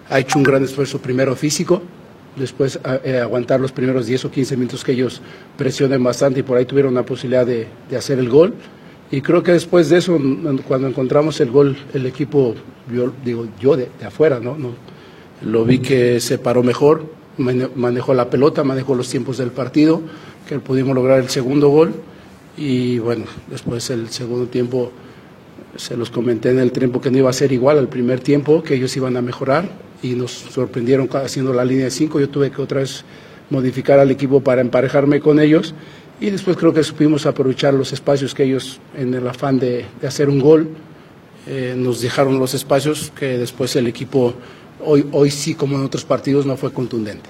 ha 0.08 0.20
hecho 0.20 0.38
un 0.38 0.44
gran 0.44 0.62
esfuerzo 0.62 1.00
primero 1.00 1.34
físico, 1.34 1.82
después 2.36 2.78
eh, 3.02 3.18
aguantar 3.18 3.60
los 3.60 3.72
primeros 3.72 4.06
10 4.06 4.26
o 4.26 4.30
15 4.30 4.56
minutos 4.56 4.84
que 4.84 4.92
ellos 4.92 5.20
presionen 5.58 6.04
bastante 6.04 6.38
y 6.38 6.42
por 6.44 6.56
ahí 6.56 6.66
tuvieron 6.66 6.94
la 6.94 7.02
posibilidad 7.02 7.44
de, 7.44 7.66
hacer 7.96 8.20
el 8.20 8.28
gol. 8.28 8.54
Y 9.10 9.22
creo 9.22 9.42
que 9.42 9.50
después 9.50 9.88
de 9.88 9.98
eso, 9.98 10.16
cuando 10.68 10.86
encontramos 10.86 11.40
el 11.40 11.50
gol, 11.50 11.76
el 11.92 12.06
equipo, 12.06 12.54
yo 12.94 13.12
digo 13.24 13.48
yo 13.60 13.76
de, 13.76 13.88
afuera, 14.06 14.38
¿no? 14.38 14.56
¿no? 14.56 14.74
Lo 15.42 15.64
vi 15.64 15.80
que 15.80 16.20
se 16.20 16.38
paró 16.38 16.62
mejor, 16.62 17.06
manejó 17.38 18.14
la 18.14 18.30
pelota, 18.30 18.62
manejó 18.62 18.94
los 18.94 19.08
tiempos 19.08 19.36
del 19.38 19.50
partido, 19.50 20.00
que 20.48 20.60
pudimos 20.60 20.94
lograr 20.94 21.18
el 21.18 21.28
segundo 21.28 21.70
gol. 21.70 21.92
Y 22.56 23.00
bueno, 23.00 23.24
después 23.48 23.90
el 23.90 24.10
segundo 24.10 24.46
tiempo 24.46 24.92
se 25.76 25.96
los 25.96 26.10
comenté 26.10 26.50
en 26.50 26.58
el 26.58 26.72
tiempo 26.72 27.00
que 27.00 27.10
no 27.10 27.18
iba 27.18 27.30
a 27.30 27.32
ser 27.32 27.52
igual 27.52 27.78
al 27.78 27.88
primer 27.88 28.20
tiempo, 28.20 28.62
que 28.62 28.74
ellos 28.74 28.96
iban 28.96 29.16
a 29.16 29.22
mejorar 29.22 29.68
y 30.02 30.14
nos 30.14 30.32
sorprendieron 30.32 31.08
haciendo 31.12 31.52
la 31.52 31.64
línea 31.64 31.84
de 31.84 31.90
5. 31.90 32.20
Yo 32.20 32.28
tuve 32.28 32.50
que 32.50 32.60
otra 32.60 32.80
vez 32.80 33.04
modificar 33.50 33.98
al 33.98 34.10
equipo 34.10 34.40
para 34.40 34.60
emparejarme 34.60 35.20
con 35.20 35.40
ellos 35.40 35.74
y 36.20 36.30
después 36.30 36.56
creo 36.56 36.72
que 36.72 36.82
supimos 36.82 37.26
aprovechar 37.26 37.74
los 37.74 37.92
espacios 37.92 38.34
que 38.34 38.44
ellos, 38.44 38.80
en 38.96 39.14
el 39.14 39.26
afán 39.26 39.58
de, 39.58 39.86
hacer 40.06 40.28
un 40.28 40.40
gol, 40.40 40.68
eh, 41.46 41.74
nos 41.76 42.00
dejaron 42.00 42.38
los 42.38 42.54
espacios 42.54 43.12
que 43.18 43.38
después 43.38 43.74
el 43.76 43.86
equipo, 43.86 44.34
hoy, 44.84 45.06
hoy 45.12 45.30
sí 45.30 45.54
como 45.54 45.76
en 45.76 45.84
otros 45.84 46.04
partidos, 46.04 46.46
no 46.46 46.56
fue 46.56 46.72
contundente. 46.72 47.28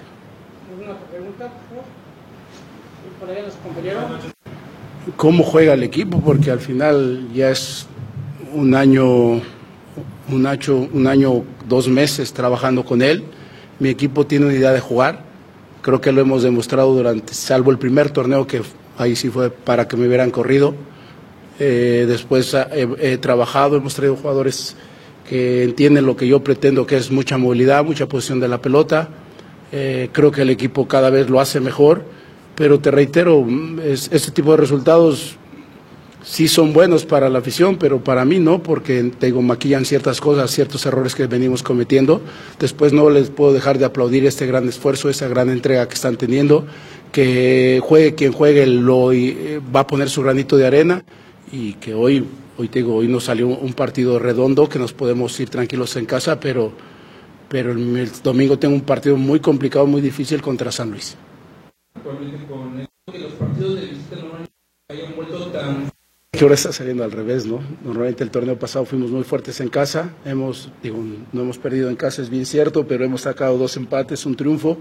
cómo 5.17 5.43
juega 5.45 5.75
el 5.75 5.83
equipo, 5.83 6.21
porque 6.21 6.51
al 6.51 6.61
final 6.61 7.29
ya 7.35 7.51
es 7.51 7.87
un 8.53 8.75
año, 8.75 9.41
un 10.31 10.47
año, 10.47 10.89
un 10.93 11.07
año, 11.07 11.45
dos 11.69 11.89
meses 11.89 12.33
trabajando 12.33 12.85
con 12.85 13.03
él. 13.03 13.25
Mi 13.79 13.89
equipo 13.89 14.27
tiene 14.27 14.47
una 14.47 14.55
idea 14.55 14.73
de 14.73 14.81
jugar. 14.81 15.25
Creo 15.83 16.01
que 16.01 16.13
lo 16.13 16.21
hemos 16.21 16.43
demostrado 16.43 16.95
durante, 16.95 17.35
salvo 17.35 17.71
el 17.71 17.79
primer 17.79 18.11
torneo 18.11 18.47
que 18.47 18.63
ahí 18.99 19.17
sí 19.17 19.31
fue 19.31 19.51
para 19.51 19.89
que 19.89 19.97
me 19.97 20.07
hubieran 20.07 20.31
corrido. 20.31 20.75
Eh, 21.59 22.05
después 22.09 22.55
he, 22.55 23.19
trabajado, 23.19 23.77
hemos 23.77 23.95
traído 23.95 24.17
jugadores 24.17 24.77
que 25.29 25.65
entienden 25.65 26.07
lo 26.07 26.17
que 26.17 26.27
yo 26.27 26.43
pretendo, 26.43 26.87
que 26.87 26.97
es 26.97 27.11
mucha 27.11 27.39
movilidad, 27.39 27.85
mucha 27.85 28.07
posición 28.07 28.41
de 28.41 28.49
la 28.49 28.61
pelota. 28.61 29.09
Eh, 29.73 30.09
creo 30.13 30.31
que 30.31 30.43
el 30.43 30.51
equipo 30.51 30.89
cada 30.89 31.11
vez 31.11 31.31
lo 31.31 31.41
hace 31.41 31.61
mejor 31.61 32.05
pero 32.61 32.79
te 32.79 32.91
reitero, 32.91 33.47
este 33.83 34.33
tipo 34.33 34.51
de 34.51 34.59
resultados 34.59 35.37
sí 36.23 36.49
son 36.49 36.73
buenos 36.73 37.05
para 37.05 37.29
la 37.29 37.39
afición, 37.39 37.77
pero 37.77 38.03
para 38.03 38.25
mí 38.25 38.39
no, 38.39 38.63
porque 38.63 39.11
digo, 39.21 39.43
maquillan 39.43 39.85
ciertas 39.85 40.21
cosas, 40.21 40.51
ciertos 40.51 40.85
errores 40.87 41.15
que 41.15 41.27
venimos 41.27 41.63
cometiendo. 41.63 42.21
Después 42.59 42.93
no 42.93 43.11
les 43.11 43.31
puedo 43.31 43.53
dejar 43.53 43.79
de 43.79 43.85
aplaudir 43.85 44.27
este 44.27 44.47
gran 44.47 44.69
esfuerzo, 44.69 45.09
esa 45.09 45.29
gran 45.29 45.51
entrega 45.51 45.87
que 45.89 45.95
están 45.95 46.17
teniendo, 46.17 46.67
que 47.13 47.81
juegue 47.83 48.15
quien 48.15 48.33
juegue 48.33 48.67
lo 48.67 49.13
eh, 49.13 49.61
va 49.75 49.81
a 49.81 49.87
poner 49.87 50.11
su 50.11 50.23
granito 50.23 50.57
de 50.57 50.67
arena. 50.67 51.05
Y 51.53 51.75
que 51.75 51.95
hoy, 51.95 52.25
hoy 52.59 52.69
te 52.69 52.81
digo, 52.81 52.97
hoy 52.97 53.09
nos 53.09 53.25
salió 53.25 53.49
un 53.49 53.73
partido 53.73 54.19
redondo, 54.19 54.69
que 54.69 54.79
nos 54.79 54.93
podemos 54.93 55.39
ir 55.41 55.51
tranquilos 55.51 55.97
en 55.97 56.07
casa, 56.07 56.39
pero, 56.39 56.73
pero 57.49 57.73
el 57.73 58.11
domingo 58.23 58.59
tengo 58.59 58.75
un 58.75 58.83
partido 58.83 59.17
muy 59.17 59.41
complicado, 59.41 59.87
muy 59.87 60.01
difícil 60.01 60.41
contra 60.41 60.71
San 60.71 60.91
Luis 60.91 61.17
con 62.49 62.87
que 63.13 63.19
los 63.19 63.33
partidos 63.33 63.75
de 63.75 63.87
visita 63.87 64.17
normalmente 64.17 64.53
hayan 64.89 65.15
vuelto 65.17 65.47
tan 65.51 65.91
que 66.41 66.45
ahora 66.45 66.55
está 66.55 66.73
saliendo 66.73 67.05
al 67.05 67.13
revés, 67.13 67.45
¿no? 67.45 67.61
Normalmente 67.85 68.25
el 68.25 68.31
torneo 68.31 68.59
pasado 68.59 68.87
fuimos 68.87 69.11
muy 69.11 69.25
fuertes 69.25 69.61
en 69.61 69.69
casa, 69.69 70.15
hemos, 70.25 70.71
digo, 70.83 70.97
no 71.35 71.43
hemos 71.43 71.59
perdido 71.59 71.91
en 71.91 71.97
casa, 71.97 72.23
es 72.23 72.31
bien 72.31 72.47
cierto, 72.47 72.87
pero 72.87 73.05
hemos 73.05 73.21
sacado 73.21 73.59
dos 73.59 73.77
empates, 73.77 74.25
un 74.25 74.37
triunfo, 74.37 74.79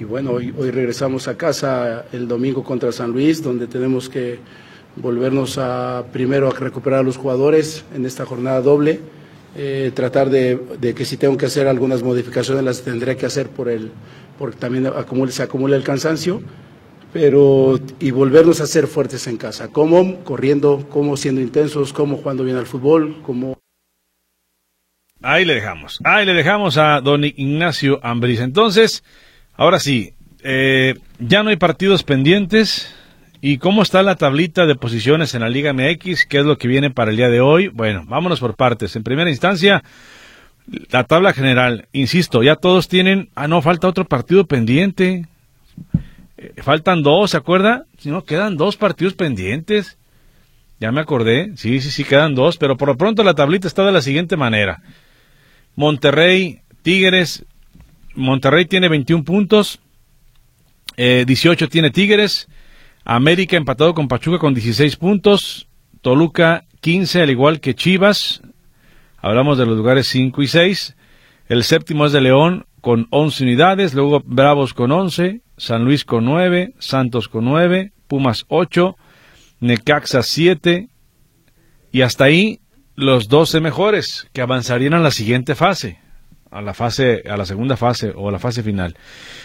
y 0.00 0.04
bueno, 0.04 0.30
hoy, 0.30 0.54
hoy 0.56 0.70
regresamos 0.70 1.28
a 1.28 1.36
casa 1.36 2.06
el 2.10 2.26
domingo 2.26 2.64
contra 2.64 2.90
San 2.90 3.10
Luis, 3.10 3.42
donde 3.42 3.66
tenemos 3.66 4.08
que 4.08 4.38
volvernos 4.96 5.58
a 5.58 6.06
primero 6.10 6.48
a 6.48 6.52
recuperar 6.52 7.00
a 7.00 7.02
los 7.02 7.18
jugadores 7.18 7.84
en 7.94 8.06
esta 8.06 8.24
jornada 8.24 8.62
doble, 8.62 9.00
eh, 9.58 9.92
tratar 9.94 10.30
de, 10.30 10.58
que 10.96 11.04
si 11.04 11.18
tengo 11.18 11.36
que 11.36 11.44
hacer 11.44 11.66
algunas 11.66 12.02
modificaciones 12.02 12.64
las 12.64 12.80
tendré 12.80 13.14
que 13.18 13.26
hacer 13.26 13.50
por 13.50 13.68
el, 13.68 13.90
porque 14.38 14.56
también 14.56 14.90
se 15.28 15.42
acumula 15.42 15.76
el 15.76 15.84
cansancio, 15.84 16.40
pero 17.12 17.78
y 18.00 18.10
volvernos 18.10 18.60
a 18.60 18.66
ser 18.66 18.86
fuertes 18.86 19.26
en 19.26 19.36
casa, 19.36 19.68
como 19.68 20.22
corriendo, 20.24 20.86
como 20.88 21.16
siendo 21.16 21.40
intensos, 21.40 21.92
como 21.92 22.16
jugando 22.16 22.44
bien 22.44 22.56
al 22.56 22.66
fútbol, 22.66 23.22
como... 23.22 23.58
Ahí 25.20 25.44
le 25.44 25.54
dejamos, 25.54 26.00
ahí 26.04 26.24
le 26.24 26.34
dejamos 26.34 26.76
a 26.76 27.00
don 27.00 27.24
Ignacio 27.24 27.98
Ambriz. 28.04 28.40
Entonces, 28.40 29.02
ahora 29.56 29.80
sí, 29.80 30.14
eh, 30.44 30.94
ya 31.18 31.42
no 31.42 31.50
hay 31.50 31.56
partidos 31.56 32.04
pendientes. 32.04 32.94
¿Y 33.40 33.58
cómo 33.58 33.82
está 33.82 34.02
la 34.02 34.16
tablita 34.16 34.66
de 34.66 34.74
posiciones 34.74 35.34
en 35.34 35.42
la 35.42 35.48
Liga 35.48 35.72
MX? 35.72 36.26
¿Qué 36.26 36.38
es 36.38 36.44
lo 36.44 36.58
que 36.58 36.66
viene 36.66 36.90
para 36.90 37.12
el 37.12 37.16
día 37.16 37.28
de 37.28 37.40
hoy? 37.40 37.68
Bueno, 37.68 38.04
vámonos 38.06 38.40
por 38.40 38.56
partes. 38.56 38.96
En 38.96 39.04
primera 39.04 39.30
instancia, 39.30 39.84
la 40.90 41.04
tabla 41.04 41.32
general, 41.32 41.86
insisto, 41.92 42.42
ya 42.42 42.56
todos 42.56 42.88
tienen, 42.88 43.30
ah, 43.36 43.46
no, 43.46 43.62
falta 43.62 43.86
otro 43.86 44.06
partido 44.06 44.46
pendiente. 44.46 45.26
Eh, 46.38 46.54
faltan 46.62 47.02
dos, 47.02 47.32
¿se 47.32 47.36
acuerda? 47.36 47.84
Si 47.98 48.10
no, 48.10 48.24
quedan 48.24 48.56
dos 48.56 48.76
partidos 48.76 49.14
pendientes. 49.14 49.98
Ya 50.80 50.92
me 50.92 51.00
acordé, 51.00 51.52
sí, 51.56 51.80
sí, 51.80 51.90
sí, 51.90 52.04
quedan 52.04 52.34
dos, 52.34 52.56
pero 52.56 52.76
por 52.76 52.88
lo 52.88 52.96
pronto 52.96 53.24
la 53.24 53.34
tablita 53.34 53.66
está 53.66 53.84
de 53.84 53.92
la 53.92 54.00
siguiente 54.00 54.36
manera. 54.36 54.80
Monterrey, 55.74 56.60
Tigres, 56.82 57.44
Monterrey 58.14 58.64
tiene 58.66 58.88
21 58.88 59.24
puntos, 59.24 59.80
18 60.96 61.64
eh, 61.64 61.68
tiene 61.68 61.90
Tigres, 61.90 62.48
América 63.04 63.56
empatado 63.56 63.92
con 63.92 64.06
Pachuca 64.06 64.38
con 64.38 64.54
16 64.54 64.96
puntos, 64.96 65.68
Toluca 66.00 66.64
15 66.80 67.22
al 67.22 67.30
igual 67.30 67.60
que 67.60 67.74
Chivas, 67.74 68.40
Hablamos 69.20 69.58
de 69.58 69.66
los 69.66 69.76
lugares 69.76 70.06
5 70.08 70.42
y 70.42 70.46
6. 70.46 70.96
El 71.48 71.64
séptimo 71.64 72.06
es 72.06 72.12
de 72.12 72.20
León 72.20 72.66
con 72.80 73.06
11 73.10 73.44
unidades, 73.44 73.94
luego 73.94 74.22
Bravos 74.24 74.74
con 74.74 74.92
11, 74.92 75.42
San 75.56 75.84
Luis 75.84 76.04
con 76.04 76.24
9, 76.24 76.74
Santos 76.78 77.28
con 77.28 77.44
9, 77.44 77.92
Pumas 78.06 78.44
8, 78.48 78.96
Necaxa 79.60 80.22
7 80.22 80.88
y 81.92 82.02
hasta 82.02 82.24
ahí 82.24 82.60
los 82.94 83.28
12 83.28 83.60
mejores 83.60 84.28
que 84.32 84.42
avanzarían 84.42 84.94
a 84.94 85.00
la 85.00 85.10
siguiente 85.10 85.54
fase, 85.54 85.98
a 86.50 86.62
la 86.62 86.74
fase 86.74 87.22
a 87.28 87.36
la 87.36 87.44
segunda 87.44 87.76
fase 87.76 88.12
o 88.14 88.28
a 88.28 88.32
la 88.32 88.38
fase 88.38 88.62
final. 88.62 88.96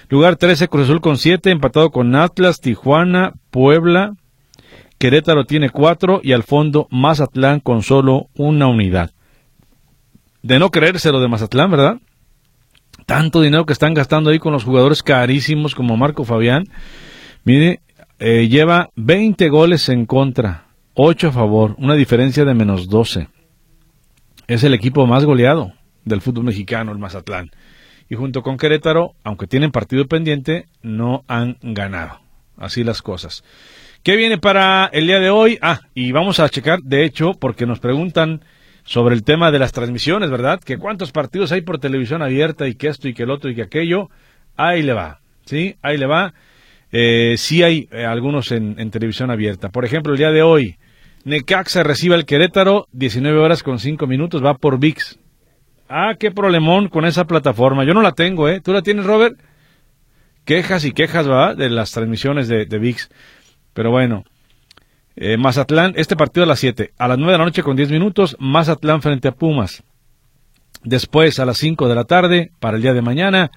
Lugar 0.09 0.35
13 0.35 0.67
Cruz 0.67 0.85
Azul 0.85 1.01
con 1.01 1.17
7, 1.17 1.51
empatado 1.51 1.91
con 1.91 2.15
Atlas, 2.15 2.59
Tijuana, 2.61 3.33
Puebla, 3.49 4.13
Querétaro 4.97 5.45
tiene 5.45 5.69
4 5.69 6.21
y 6.23 6.31
al 6.33 6.43
fondo 6.43 6.87
Mazatlán 6.89 7.59
con 7.59 7.83
solo 7.83 8.29
una 8.35 8.67
unidad 8.67 9.11
de 10.43 10.59
no 10.59 10.69
creérselo 10.69 11.19
de 11.19 11.29
Mazatlán, 11.29 11.71
¿verdad? 11.71 11.97
Tanto 13.05 13.41
dinero 13.41 13.65
que 13.65 13.73
están 13.73 13.93
gastando 13.93 14.29
ahí 14.29 14.39
con 14.39 14.53
los 14.53 14.63
jugadores 14.63 15.03
carísimos 15.03 15.75
como 15.75 15.97
Marco 15.97 16.23
Fabián. 16.23 16.65
Mire, 17.43 17.81
eh, 18.19 18.47
lleva 18.47 18.89
20 18.95 19.49
goles 19.49 19.89
en 19.89 20.05
contra, 20.05 20.67
8 20.93 21.29
a 21.29 21.31
favor, 21.31 21.75
una 21.77 21.95
diferencia 21.95 22.45
de 22.45 22.53
menos 22.53 22.87
12. 22.87 23.27
Es 24.47 24.63
el 24.63 24.73
equipo 24.73 25.05
más 25.07 25.25
goleado 25.25 25.73
del 26.05 26.21
fútbol 26.21 26.45
mexicano, 26.45 26.91
el 26.91 26.99
Mazatlán. 26.99 27.51
Y 28.09 28.15
junto 28.15 28.43
con 28.43 28.57
Querétaro, 28.57 29.15
aunque 29.23 29.47
tienen 29.47 29.71
partido 29.71 30.07
pendiente, 30.07 30.67
no 30.81 31.23
han 31.27 31.57
ganado. 31.61 32.21
Así 32.57 32.83
las 32.83 33.01
cosas. 33.01 33.43
¿Qué 34.03 34.15
viene 34.15 34.37
para 34.37 34.89
el 34.91 35.07
día 35.07 35.19
de 35.19 35.29
hoy? 35.29 35.57
Ah, 35.61 35.79
y 35.95 36.11
vamos 36.11 36.39
a 36.39 36.49
checar, 36.49 36.79
de 36.83 37.05
hecho, 37.05 37.33
porque 37.33 37.65
nos 37.65 37.79
preguntan 37.79 38.41
sobre 38.83 39.15
el 39.15 39.23
tema 39.23 39.51
de 39.51 39.59
las 39.59 39.71
transmisiones, 39.71 40.29
¿verdad? 40.29 40.59
Que 40.59 40.77
cuántos 40.77 41.11
partidos 41.11 41.51
hay 41.51 41.61
por 41.61 41.79
televisión 41.79 42.21
abierta 42.21 42.67
y 42.67 42.75
que 42.75 42.87
esto 42.87 43.07
y 43.07 43.13
que 43.13 43.23
el 43.23 43.31
otro 43.31 43.49
y 43.49 43.55
que 43.55 43.63
aquello. 43.63 44.09
Ahí 44.55 44.83
le 44.83 44.93
va, 44.93 45.19
¿sí? 45.45 45.75
Ahí 45.81 45.97
le 45.97 46.05
va. 46.05 46.33
Eh, 46.91 47.35
sí 47.37 47.63
hay 47.63 47.87
eh, 47.91 48.05
algunos 48.05 48.51
en, 48.51 48.75
televisión 48.91 49.31
abierta. 49.31 49.69
Por 49.69 49.85
ejemplo, 49.85 50.13
el 50.13 50.19
día 50.19 50.31
de 50.31 50.43
hoy, 50.43 50.77
Necaxa 51.23 51.81
recibe 51.83 52.15
al 52.15 52.25
Querétaro, 52.25 52.87
19 52.91 53.39
horas 53.39 53.63
con 53.63 53.79
5 53.79 54.05
minutos, 54.05 54.43
va 54.43 54.55
por 54.55 54.79
VIX. 54.79 55.17
Ah, 55.89 56.13
qué 56.19 56.31
problemón 56.31 56.89
con 56.89 57.05
esa 57.05 57.25
plataforma. 57.25 57.83
Yo 57.83 57.93
no 57.93 58.01
la 58.01 58.11
tengo, 58.11 58.47
¿eh? 58.47 58.61
¿Tú 58.61 58.73
la 58.73 58.81
tienes, 58.81 59.05
Robert? 59.05 59.39
Quejas 60.45 60.85
y 60.85 60.91
quejas, 60.91 61.29
¿va? 61.29 61.55
De 61.55 61.69
las 61.69 61.91
transmisiones 61.91 62.47
de, 62.47 62.65
de 62.65 62.77
VIX. 62.77 63.09
Pero 63.73 63.89
bueno, 63.89 64.23
eh, 65.15 65.37
Mazatlán, 65.37 65.93
este 65.95 66.15
partido 66.15 66.43
a 66.43 66.47
las 66.47 66.59
7. 66.59 66.93
A 66.97 67.07
las 67.07 67.17
9 67.17 67.33
de 67.33 67.37
la 67.37 67.45
noche 67.45 67.63
con 67.63 67.75
10 67.75 67.91
minutos, 67.91 68.35
Mazatlán 68.39 69.01
frente 69.01 69.27
a 69.27 69.31
Pumas. 69.33 69.83
Después, 70.83 71.39
a 71.39 71.45
las 71.45 71.57
5 71.57 71.87
de 71.87 71.95
la 71.95 72.03
tarde, 72.03 72.51
para 72.59 72.77
el 72.77 72.83
día 72.83 72.93
de 72.93 73.01
mañana, 73.01 73.51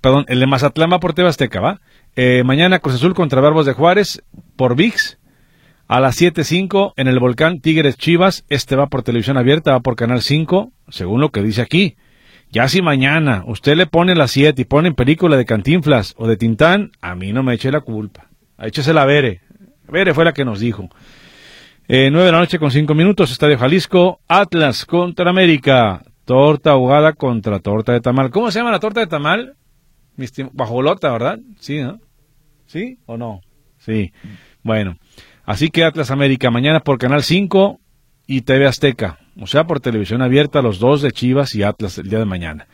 perdón, 0.00 0.24
el 0.28 0.40
de 0.40 0.46
Mazatlán 0.46 0.90
va 0.92 1.00
por 1.00 1.12
TV 1.12 1.28
Azteca, 1.28 1.60
¿va? 1.60 1.80
Eh, 2.16 2.42
mañana 2.44 2.80
Cruz 2.80 2.96
Azul 2.96 3.14
contra 3.14 3.40
Barbos 3.40 3.66
de 3.66 3.72
Juárez 3.72 4.22
por 4.56 4.74
VIX. 4.74 5.18
A 5.86 5.98
las 5.98 6.20
7.05 6.20 6.92
en 6.96 7.08
el 7.08 7.18
Volcán 7.18 7.60
Tigres 7.60 7.96
Chivas, 7.96 8.44
este 8.48 8.76
va 8.76 8.86
por 8.86 9.02
televisión 9.02 9.36
abierta, 9.36 9.72
va 9.72 9.80
por 9.80 9.96
Canal 9.96 10.22
5, 10.22 10.72
según 10.88 11.20
lo 11.20 11.30
que 11.30 11.42
dice 11.42 11.62
aquí. 11.62 11.96
Ya 12.52 12.68
si 12.68 12.80
mañana 12.80 13.42
usted 13.46 13.76
le 13.76 13.86
pone 13.86 14.14
las 14.14 14.30
7 14.30 14.62
y 14.62 14.64
pone 14.64 14.92
película 14.92 15.36
de 15.36 15.44
Cantinflas 15.44 16.14
o 16.16 16.28
de 16.28 16.36
Tintán, 16.36 16.92
a 17.00 17.14
mí 17.16 17.32
no 17.32 17.42
me 17.42 17.54
eche 17.54 17.72
la 17.72 17.80
culpa. 17.80 18.28
Échese 18.58 18.92
la 18.92 19.04
vere, 19.04 19.40
Vere 19.90 20.14
fue 20.14 20.24
la 20.24 20.32
que 20.32 20.44
nos 20.44 20.60
dijo. 20.60 20.88
Eh, 21.88 22.08
9 22.10 22.26
de 22.26 22.32
la 22.32 22.38
noche 22.38 22.58
con 22.58 22.70
5 22.70 22.94
minutos, 22.94 23.32
Estadio 23.32 23.58
Jalisco, 23.58 24.20
Atlas 24.28 24.84
contra 24.86 25.28
América, 25.30 26.02
torta 26.24 26.70
ahogada 26.70 27.14
contra 27.14 27.58
torta 27.58 27.92
de 27.92 28.00
tamal. 28.00 28.30
¿Cómo 28.30 28.50
se 28.50 28.60
llama 28.60 28.70
la 28.70 28.78
torta 28.78 29.00
de 29.00 29.08
tamal? 29.08 29.56
Bajolota, 30.52 31.10
¿verdad? 31.10 31.40
Sí, 31.58 31.80
¿no? 31.80 31.98
¿Sí 32.66 32.98
o 33.06 33.16
no? 33.16 33.40
Sí. 33.78 34.12
Bueno, 34.62 34.96
así 35.44 35.70
que 35.70 35.84
Atlas 35.84 36.10
América, 36.10 36.50
mañana 36.50 36.80
por 36.80 36.98
Canal 36.98 37.22
5 37.22 37.80
y 38.26 38.42
TV 38.42 38.66
Azteca, 38.66 39.18
o 39.40 39.46
sea, 39.46 39.64
por 39.64 39.80
televisión 39.80 40.22
abierta, 40.22 40.62
los 40.62 40.78
dos 40.78 41.02
de 41.02 41.10
Chivas 41.10 41.54
y 41.54 41.64
Atlas 41.64 41.98
el 41.98 42.08
día 42.08 42.18
de 42.20 42.26
mañana. 42.26 42.68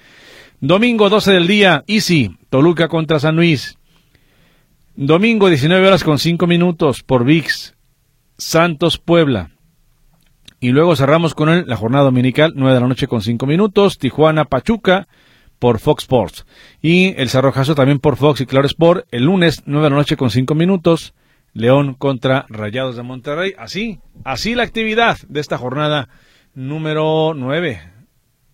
Domingo 0.61 1.09
12 1.09 1.33
del 1.33 1.47
día, 1.47 1.85
Easy, 1.87 2.37
Toluca 2.51 2.89
contra 2.89 3.19
San 3.19 3.37
Luis. 3.37 3.79
Domingo 4.99 5.49
19 5.51 5.87
horas 5.87 6.05
con 6.05 6.19
5 6.19 6.47
minutos 6.47 7.03
por 7.03 7.27
VIX, 7.27 7.75
Santos 8.39 8.97
Puebla. 8.97 9.51
Y 10.59 10.71
luego 10.71 10.97
cerramos 10.97 11.35
con 11.35 11.51
él 11.51 11.65
la 11.67 11.77
jornada 11.77 12.05
dominical, 12.05 12.55
9 12.57 12.73
de 12.73 12.81
la 12.81 12.89
noche 12.89 13.07
con 13.07 13.21
5 13.21 13.45
minutos, 13.45 13.99
Tijuana 13.99 14.47
Pachuca, 14.47 15.07
por 15.59 15.81
Fox 15.81 16.05
Sports. 16.05 16.47
Y 16.81 17.15
el 17.21 17.29
Cerrojazo 17.29 17.75
también 17.75 17.99
por 17.99 18.17
Fox 18.17 18.41
y 18.41 18.47
Claro 18.47 18.67
Sport 18.67 19.07
el 19.11 19.25
lunes 19.25 19.65
9 19.67 19.85
de 19.85 19.91
la 19.91 19.97
noche 19.97 20.17
con 20.17 20.31
5 20.31 20.55
minutos. 20.55 21.13
León 21.53 21.93
contra 21.93 22.47
Rayados 22.49 22.97
de 22.97 23.03
Monterrey. 23.03 23.53
Así, 23.59 24.01
así 24.25 24.55
la 24.55 24.63
actividad 24.63 25.19
de 25.29 25.41
esta 25.41 25.59
jornada 25.59 26.09
número 26.55 27.35
9. 27.35 27.83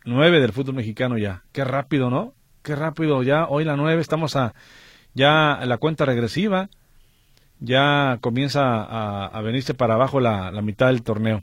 9 0.05 0.41
del 0.41 0.53
fútbol 0.53 0.75
mexicano 0.75 1.19
ya. 1.19 1.45
Qué 1.53 1.63
rápido, 1.63 2.11
¿no? 2.11 2.35
Qué 2.63 2.75
rápido. 2.75 3.23
Ya 3.23 3.47
hoy 3.47 3.63
la 3.63 3.77
9 3.77 4.01
estamos 4.01 4.35
a 4.35 4.55
ya 5.15 5.61
la 5.65 5.79
cuenta 5.79 6.05
regresiva. 6.05 6.69
Ya 7.61 8.19
comienza 8.21 8.63
a, 9.27 9.41
venirse 9.43 9.73
para 9.73 9.95
abajo 9.95 10.19
la, 10.19 10.51
la 10.51 10.63
mitad 10.63 10.89
del 10.89 11.03
torneo. 11.03 11.43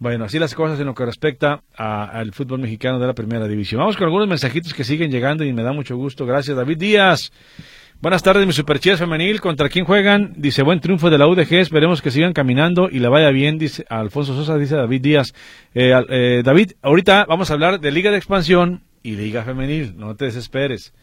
Bueno, 0.00 0.24
así 0.24 0.38
las 0.38 0.54
cosas 0.54 0.80
en 0.80 0.86
lo 0.86 0.94
que 0.94 1.04
respecta 1.04 1.62
al 1.76 2.32
fútbol 2.32 2.60
mexicano 2.60 2.98
de 2.98 3.06
la 3.06 3.12
primera 3.12 3.46
división. 3.46 3.80
Vamos 3.80 3.98
con 3.98 4.06
algunos 4.06 4.26
mensajitos 4.26 4.72
que 4.72 4.82
siguen 4.82 5.10
llegando 5.10 5.44
y 5.44 5.52
me 5.52 5.62
da 5.62 5.72
mucho 5.72 5.94
gusto. 5.94 6.24
Gracias, 6.24 6.56
David 6.56 6.78
Díaz. 6.78 7.30
Buenas 8.00 8.22
tardes, 8.22 8.46
mi 8.46 8.54
superchías 8.54 8.98
femenil. 8.98 9.42
¿Contra 9.42 9.68
quién 9.68 9.84
juegan? 9.84 10.32
Dice, 10.38 10.62
buen 10.62 10.80
triunfo 10.80 11.10
de 11.10 11.18
la 11.18 11.28
UDG. 11.28 11.52
Esperemos 11.56 12.00
que 12.00 12.10
sigan 12.10 12.32
caminando 12.32 12.88
y 12.90 12.98
le 12.98 13.08
vaya 13.10 13.28
bien, 13.28 13.58
dice 13.58 13.84
Alfonso 13.90 14.34
Sosa, 14.34 14.56
dice 14.56 14.74
David 14.74 15.02
Díaz. 15.02 15.34
Eh, 15.74 15.92
eh, 16.08 16.40
David, 16.42 16.72
ahorita 16.80 17.26
vamos 17.28 17.50
a 17.50 17.52
hablar 17.52 17.78
de 17.78 17.90
Liga 17.90 18.10
de 18.10 18.16
Expansión 18.16 18.80
y 19.02 19.16
Liga 19.16 19.42
Femenil. 19.42 19.98
No 19.98 20.16
te 20.16 20.24
desesperes. 20.24 20.94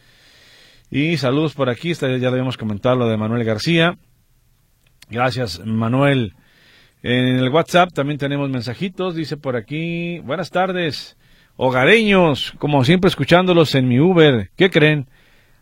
Y 0.90 1.18
saludos 1.18 1.54
por 1.54 1.68
aquí. 1.68 1.92
ya 1.94 2.08
lo 2.08 2.28
habíamos 2.28 2.56
lo 2.56 3.08
de 3.08 3.16
Manuel 3.16 3.44
García. 3.44 3.98
Gracias, 5.10 5.60
Manuel. 5.64 6.34
En 7.02 7.36
el 7.36 7.50
WhatsApp 7.50 7.92
también 7.92 8.18
tenemos 8.18 8.48
mensajitos. 8.48 9.14
Dice 9.14 9.36
por 9.36 9.56
aquí, 9.56 10.18
buenas 10.20 10.50
tardes, 10.50 11.16
hogareños, 11.56 12.54
como 12.58 12.84
siempre 12.84 13.08
escuchándolos 13.08 13.74
en 13.74 13.88
mi 13.88 14.00
Uber. 14.00 14.50
¿Qué 14.56 14.70
creen? 14.70 15.08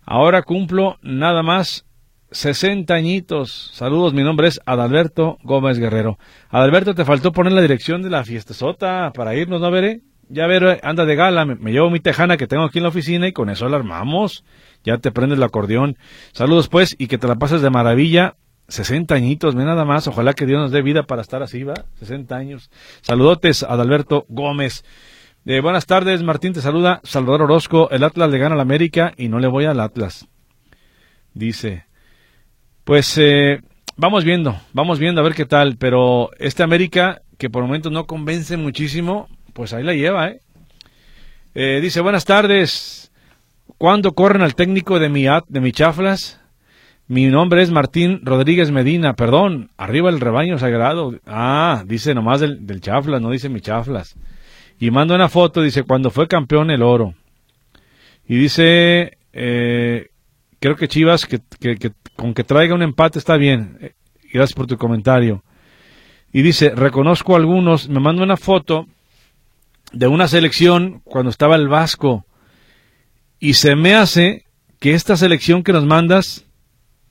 Ahora 0.04 0.42
cumplo 0.42 0.98
nada 1.02 1.42
más 1.42 1.84
60 2.30 2.94
añitos. 2.94 3.70
Saludos, 3.74 4.14
mi 4.14 4.22
nombre 4.22 4.48
es 4.48 4.60
Adalberto 4.64 5.38
Gómez 5.42 5.78
Guerrero. 5.78 6.18
Adalberto, 6.48 6.94
te 6.94 7.04
faltó 7.04 7.32
poner 7.32 7.52
la 7.52 7.62
dirección 7.62 8.02
de 8.02 8.10
la 8.10 8.24
fiestezota 8.24 9.12
para 9.12 9.34
irnos, 9.34 9.60
¿no 9.60 9.70
veré? 9.70 10.02
Ya 10.28 10.46
ver, 10.46 10.80
anda 10.82 11.04
de 11.04 11.14
gala, 11.14 11.44
me, 11.44 11.70
llevo 11.70 11.90
mi 11.90 12.00
tejana 12.00 12.36
que 12.36 12.46
tengo 12.46 12.64
aquí 12.64 12.78
en 12.78 12.82
la 12.84 12.88
oficina 12.88 13.28
y 13.28 13.32
con 13.32 13.48
eso 13.48 13.68
la 13.68 13.76
armamos. 13.76 14.44
Ya 14.84 14.98
te 14.98 15.12
prendes 15.12 15.38
el 15.38 15.42
acordeón. 15.44 15.96
Saludos 16.32 16.68
pues 16.68 16.94
y 16.98 17.06
que 17.06 17.18
te 17.18 17.28
la 17.28 17.36
pases 17.36 17.62
de 17.62 17.70
maravilla 17.70 18.36
60 18.68 19.14
añitos, 19.14 19.54
ve 19.54 19.64
nada 19.64 19.84
más. 19.84 20.06
Ojalá 20.08 20.32
que 20.32 20.46
Dios 20.46 20.60
nos 20.60 20.70
dé 20.70 20.82
vida 20.82 21.04
para 21.04 21.22
estar 21.22 21.42
así, 21.42 21.62
va. 21.62 21.74
60 22.00 22.34
años. 22.34 22.70
Saludotes 23.00 23.62
a 23.62 23.72
Adalberto 23.72 24.26
Gómez. 24.28 24.84
Eh, 25.44 25.60
buenas 25.60 25.86
tardes, 25.86 26.22
Martín, 26.22 26.52
te 26.52 26.60
saluda 26.60 27.00
Salvador 27.04 27.42
Orozco. 27.42 27.88
El 27.90 28.02
Atlas 28.02 28.30
le 28.30 28.38
gana 28.38 28.54
al 28.54 28.60
América 28.60 29.12
y 29.16 29.28
no 29.28 29.38
le 29.38 29.46
voy 29.46 29.64
al 29.66 29.80
Atlas. 29.80 30.26
Dice. 31.34 31.86
Pues 32.82 33.16
eh, 33.18 33.60
vamos 33.96 34.24
viendo, 34.24 34.56
vamos 34.72 34.98
viendo 34.98 35.20
a 35.20 35.24
ver 35.24 35.34
qué 35.34 35.46
tal. 35.46 35.76
Pero 35.76 36.30
este 36.38 36.64
América, 36.64 37.22
que 37.38 37.50
por 37.50 37.62
momentos 37.62 37.92
no 37.92 38.06
convence 38.06 38.56
muchísimo, 38.56 39.28
pues 39.56 39.72
ahí 39.72 39.82
la 39.82 39.94
lleva, 39.94 40.28
¿eh? 40.28 40.40
eh 41.54 41.80
dice, 41.80 42.02
buenas 42.02 42.26
tardes. 42.26 43.10
¿Cuándo 43.78 44.12
corren 44.12 44.42
al 44.42 44.54
técnico 44.54 44.98
de 44.98 45.08
mi, 45.08 45.24
de 45.24 45.60
mi 45.60 45.72
chaflas? 45.72 46.40
Mi 47.08 47.26
nombre 47.26 47.62
es 47.62 47.70
Martín 47.70 48.20
Rodríguez 48.22 48.70
Medina, 48.70 49.14
perdón, 49.14 49.70
arriba 49.78 50.10
el 50.10 50.20
rebaño 50.20 50.58
sagrado. 50.58 51.14
Ah, 51.26 51.84
dice 51.86 52.14
nomás 52.14 52.40
del, 52.40 52.66
del 52.66 52.80
Chaflas, 52.80 53.22
no 53.22 53.30
dice 53.30 53.48
mi 53.48 53.60
Chaflas. 53.60 54.16
Y 54.78 54.90
manda 54.90 55.14
una 55.14 55.28
foto, 55.28 55.62
dice, 55.62 55.84
cuando 55.84 56.10
fue 56.10 56.28
campeón 56.28 56.70
el 56.70 56.82
oro. 56.82 57.14
Y 58.28 58.36
dice, 58.36 59.16
eh, 59.32 60.08
creo 60.58 60.76
que 60.76 60.88
Chivas, 60.88 61.26
que, 61.26 61.40
con 62.14 62.34
que 62.34 62.44
traiga 62.44 62.74
un 62.74 62.82
empate 62.82 63.18
está 63.18 63.36
bien. 63.36 63.78
Eh, 63.80 63.92
gracias 64.32 64.54
por 64.54 64.66
tu 64.66 64.76
comentario. 64.76 65.44
Y 66.32 66.42
dice, 66.42 66.70
reconozco 66.74 67.36
algunos, 67.36 67.88
me 67.88 68.00
manda 68.00 68.22
una 68.22 68.36
foto 68.36 68.86
de 69.92 70.06
una 70.06 70.28
selección 70.28 71.00
cuando 71.04 71.30
estaba 71.30 71.56
el 71.56 71.68
Vasco. 71.68 72.26
Y 73.38 73.54
se 73.54 73.76
me 73.76 73.94
hace 73.94 74.44
que 74.80 74.94
esta 74.94 75.16
selección 75.16 75.62
que 75.62 75.72
nos 75.72 75.86
mandas 75.86 76.46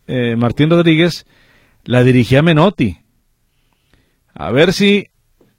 eh, 0.07 0.35
Martín 0.35 0.69
Rodríguez 0.69 1.25
la 1.83 2.03
dirigía 2.03 2.41
Menotti. 2.41 2.99
A 4.33 4.51
ver 4.51 4.73
si 4.73 5.07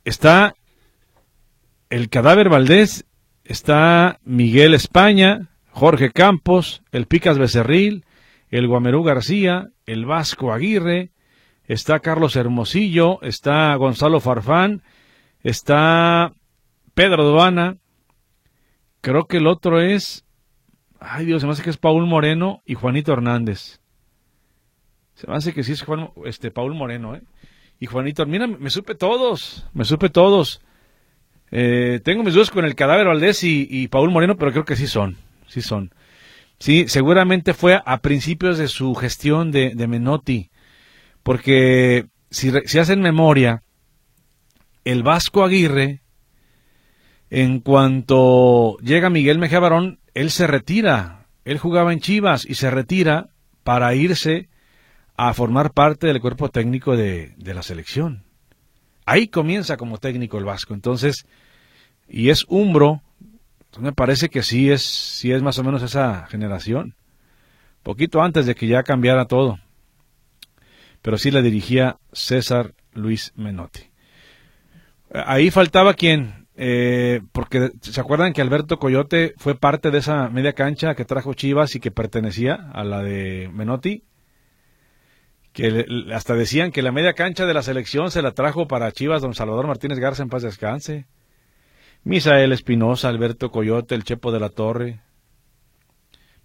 está 0.05 0.55
el 1.89 2.09
cadáver 2.09 2.49
Valdés, 2.49 3.07
está 3.45 4.19
Miguel 4.25 4.75
España, 4.75 5.49
Jorge 5.71 6.11
Campos, 6.11 6.83
el 6.91 7.07
Picas 7.07 7.39
Becerril, 7.39 8.05
el 8.51 8.67
Guamerú 8.67 9.03
García, 9.03 9.69
el 9.87 10.05
Vasco 10.05 10.53
Aguirre, 10.53 11.11
está 11.67 12.01
Carlos 12.01 12.37
Hermosillo, 12.37 13.21
está 13.23 13.75
Gonzalo 13.77 14.21
Farfán, 14.21 14.83
está 15.43 16.33
Pedro 16.97 17.29
Duana, 17.29 17.77
creo 19.03 19.27
que 19.27 19.37
el 19.37 19.47
otro 19.47 19.83
es, 19.83 20.25
ay 20.99 21.27
Dios, 21.27 21.43
se 21.43 21.47
me 21.47 21.53
hace 21.53 21.63
que 21.63 21.69
es 21.69 21.77
Paul 21.77 22.07
Moreno 22.07 22.63
y 22.65 22.73
Juanito 22.73 23.13
Hernández. 23.13 23.81
Se 25.13 25.27
me 25.27 25.37
hace 25.37 25.53
que 25.53 25.63
sí 25.63 25.73
es 25.73 25.83
Juan, 25.83 26.09
este, 26.25 26.51
Paul 26.51 26.75
Moreno, 26.75 27.15
¿eh? 27.15 27.21
Y 27.79 27.85
Juanito, 27.85 28.25
mira, 28.25 28.47
me 28.47 28.71
supe 28.71 28.95
todos, 28.95 29.67
me 29.75 29.85
supe 29.85 30.09
todos. 30.09 30.63
Eh, 31.51 32.01
tengo 32.03 32.23
mis 32.23 32.33
dudas 32.33 32.51
con 32.51 32.65
el 32.65 32.75
cadáver 32.75 33.09
Valdés 33.09 33.45
y, 33.45 33.89
Paul 33.89 34.11
Moreno, 34.11 34.37
pero 34.39 34.53
creo 34.53 34.65
que 34.65 34.77
sí 34.77 34.87
son, 34.87 35.19
sí 35.47 35.61
son. 35.61 35.93
Sí, 36.59 36.89
seguramente 36.89 37.53
fue 37.53 37.79
a 37.85 38.01
principios 38.01 38.57
de 38.57 38.69
su 38.69 38.95
gestión 38.95 39.53
de, 39.53 39.87
Menotti, 39.87 40.49
porque 41.23 42.07
si, 42.31 42.53
si 42.65 42.79
hacen 42.79 43.03
memoria, 43.03 43.65
el 44.87 45.03
Vasco 45.03 45.45
Aguirre, 45.45 46.01
en 47.31 47.61
cuanto 47.61 48.77
llega 48.79 49.11
Miguel 49.11 49.39
Mejía 49.39 49.61
Barón, 49.61 49.99
él 50.15 50.31
se 50.31 50.47
retira, 50.47 51.27
él 51.45 51.59
jugaba 51.59 51.93
en 51.93 52.01
Chivas 52.01 52.47
y 52.49 52.55
se 52.55 52.71
retira 52.71 53.31
para 53.65 53.95
irse 53.95 54.49
a 55.17 55.33
formar 55.35 55.73
parte 55.73 56.07
del 56.07 56.21
cuerpo 56.21 56.51
técnico 56.51 56.97
de, 56.97 57.35
la 57.39 57.63
selección. 57.63 58.25
Ahí 59.07 59.29
comienza 59.29 59.77
como 59.77 59.99
técnico 59.99 60.39
el 60.39 60.45
Vasco. 60.45 60.75
Entonces, 60.75 61.27
y 62.09 62.31
es 62.31 62.45
Umbro, 62.49 63.03
me 63.81 63.93
parece 63.93 64.29
que 64.29 64.43
sí 64.43 64.71
es, 64.71 64.83
sí 64.83 65.33
es 65.33 65.43
más 65.43 65.59
o 65.59 65.65
menos 65.65 65.83
esa 65.83 66.27
generación. 66.27 66.95
Poquito 67.83 68.23
antes 68.23 68.47
de 68.47 68.55
que 68.55 68.67
ya 68.67 68.83
cambiara 68.83 69.27
todo. 69.27 69.59
Pero 71.03 71.19
sí 71.19 71.31
la 71.31 71.43
dirigía 71.43 71.99
César 72.13 72.75
Luis 72.93 73.33
Menotti. 73.37 73.91
Ahí 75.13 75.51
faltaba 75.51 75.95
quien, 75.95 76.46
eh, 76.57 77.21
porque 77.33 77.71
se 77.81 78.01
acuerdan 78.01 78.33
que 78.33 78.41
Alberto 78.41 78.79
Coyote 78.79 79.35
fue 79.37 79.55
parte 79.55 79.91
de 79.91 79.99
esa 79.99 80.29
media 80.31 80.55
cancha 80.55 80.95
que 80.95 81.05
trajo 81.05 81.35
Chivas 81.35 81.75
y 81.75 81.81
que 81.81 81.91
pertenecía 81.91 82.71
a 82.73 82.83
la 82.83 83.03
de 83.03 83.51
Menotti 83.53 84.05
que 85.57 85.87
hasta 86.13 86.35
decían 86.35 86.71
que 86.71 86.83
la 86.83 86.93
media 86.93 87.15
cancha 87.15 87.47
de 87.47 87.55
la 87.55 87.63
selección 87.63 88.11
se 88.11 88.21
la 88.21 88.33
trajo 88.33 88.69
para 88.69 88.93
Chivas 88.93 89.23
don 89.23 89.35
Salvador 89.35 89.67
Martínez 89.67 89.99
Garza 89.99 90.23
en 90.23 90.29
paz 90.29 90.43
descanse. 90.43 91.07
Misael 92.05 92.53
Espinosa, 92.53 93.09
Alberto 93.09 93.51
Coyote, 93.51 93.95
el 93.95 94.05
Chepo 94.05 94.33
de 94.33 94.39
la 94.39 94.51
Torre. 94.51 95.01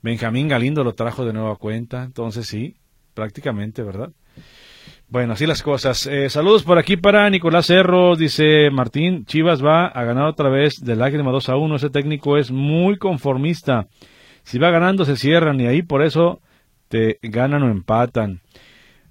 Benjamín 0.02 0.48
Galindo 0.48 0.86
lo 0.86 0.94
trajo 0.94 1.26
de 1.26 1.34
nueva 1.34 1.58
cuenta, 1.58 2.04
entonces 2.04 2.48
sí, 2.48 2.78
prácticamente, 3.14 3.84
¿verdad? 3.84 4.14
Bueno, 5.12 5.34
así 5.34 5.46
las 5.46 5.62
cosas. 5.62 6.08
Eh, 6.08 6.30
saludos 6.30 6.64
por 6.64 6.80
aquí 6.80 6.96
para 6.96 7.30
Nicolás 7.30 7.66
Cerro, 7.66 8.16
dice 8.16 8.70
Martín, 8.72 9.26
Chivas 9.26 9.62
va 9.62 9.88
a 9.88 10.06
ganar 10.06 10.24
otra 10.24 10.48
vez 10.48 10.80
de 10.80 10.96
lágrima 10.96 11.32
2 11.32 11.50
a 11.50 11.58
1, 11.58 11.76
ese 11.76 11.90
técnico 11.90 12.38
es 12.38 12.50
muy 12.50 12.96
conformista. 12.98 13.88
Si 14.44 14.58
va 14.58 14.70
ganando 14.70 15.04
se 15.04 15.18
cierran 15.18 15.60
y 15.60 15.68
ahí 15.68 15.82
por 15.82 16.02
eso 16.02 16.40
te 16.88 17.20
ganan 17.24 17.62
o 17.64 17.70
empatan. 17.70 18.40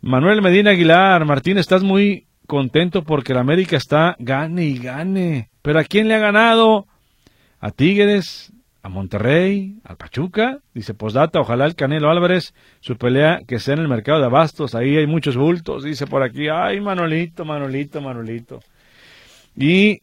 Manuel 0.00 0.40
Medina 0.40 0.70
Aguilar, 0.70 1.26
Martín, 1.26 1.58
estás 1.58 1.82
muy 1.82 2.24
contento 2.46 3.04
porque 3.04 3.34
la 3.34 3.40
América 3.40 3.76
está 3.76 4.16
gane 4.18 4.64
y 4.64 4.78
gane. 4.78 5.50
Pero 5.60 5.80
¿a 5.80 5.84
quién 5.84 6.08
le 6.08 6.14
ha 6.14 6.18
ganado? 6.18 6.86
A 7.60 7.72
Tigres, 7.72 8.54
a 8.82 8.88
Monterrey, 8.88 9.76
al 9.84 9.96
Pachuca. 9.96 10.58
Dice 10.74 10.94
Posdata, 10.94 11.40
ojalá 11.40 11.66
el 11.66 11.74
Canelo 11.74 12.10
Álvarez, 12.10 12.54
su 12.80 12.96
pelea 12.96 13.40
que 13.46 13.58
sea 13.58 13.74
en 13.74 13.80
el 13.80 13.88
mercado 13.88 14.20
de 14.20 14.26
abastos. 14.26 14.74
Ahí 14.74 14.96
hay 14.96 15.06
muchos 15.06 15.36
bultos. 15.36 15.84
Dice 15.84 16.06
por 16.06 16.22
aquí, 16.22 16.48
ay, 16.48 16.80
Manolito, 16.80 17.44
Manolito, 17.44 18.00
Manolito. 18.00 18.60
Y, 19.56 20.00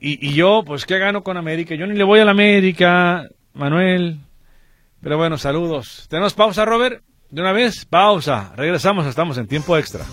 y, 0.00 0.28
y 0.28 0.34
yo, 0.34 0.62
pues, 0.64 0.86
¿qué 0.86 0.98
gano 0.98 1.22
con 1.22 1.36
América? 1.36 1.74
Yo 1.74 1.86
ni 1.86 1.96
le 1.96 2.04
voy 2.04 2.20
a 2.20 2.24
la 2.24 2.30
América, 2.30 3.28
Manuel. 3.52 4.18
Pero 5.02 5.18
bueno, 5.18 5.36
saludos. 5.36 6.06
¿Tenemos 6.08 6.32
pausa, 6.34 6.64
Robert? 6.64 7.02
De 7.30 7.42
una 7.42 7.52
vez, 7.52 7.84
pausa. 7.84 8.52
Regresamos, 8.56 9.06
estamos 9.06 9.36
en 9.38 9.46
tiempo 9.46 9.76
extra. 9.76 10.04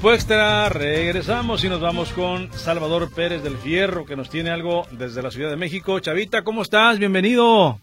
Tiempo 0.00 0.68
regresamos 0.70 1.62
y 1.62 1.68
nos 1.68 1.80
vamos 1.80 2.12
con 2.14 2.50
Salvador 2.52 3.12
Pérez 3.14 3.42
del 3.42 3.58
Fierro 3.58 4.06
que 4.06 4.16
nos 4.16 4.30
tiene 4.30 4.50
algo 4.50 4.86
desde 4.92 5.22
la 5.22 5.30
Ciudad 5.30 5.50
de 5.50 5.56
México. 5.56 6.00
Chavita, 6.00 6.42
¿cómo 6.42 6.62
estás? 6.62 6.98
Bienvenido. 6.98 7.78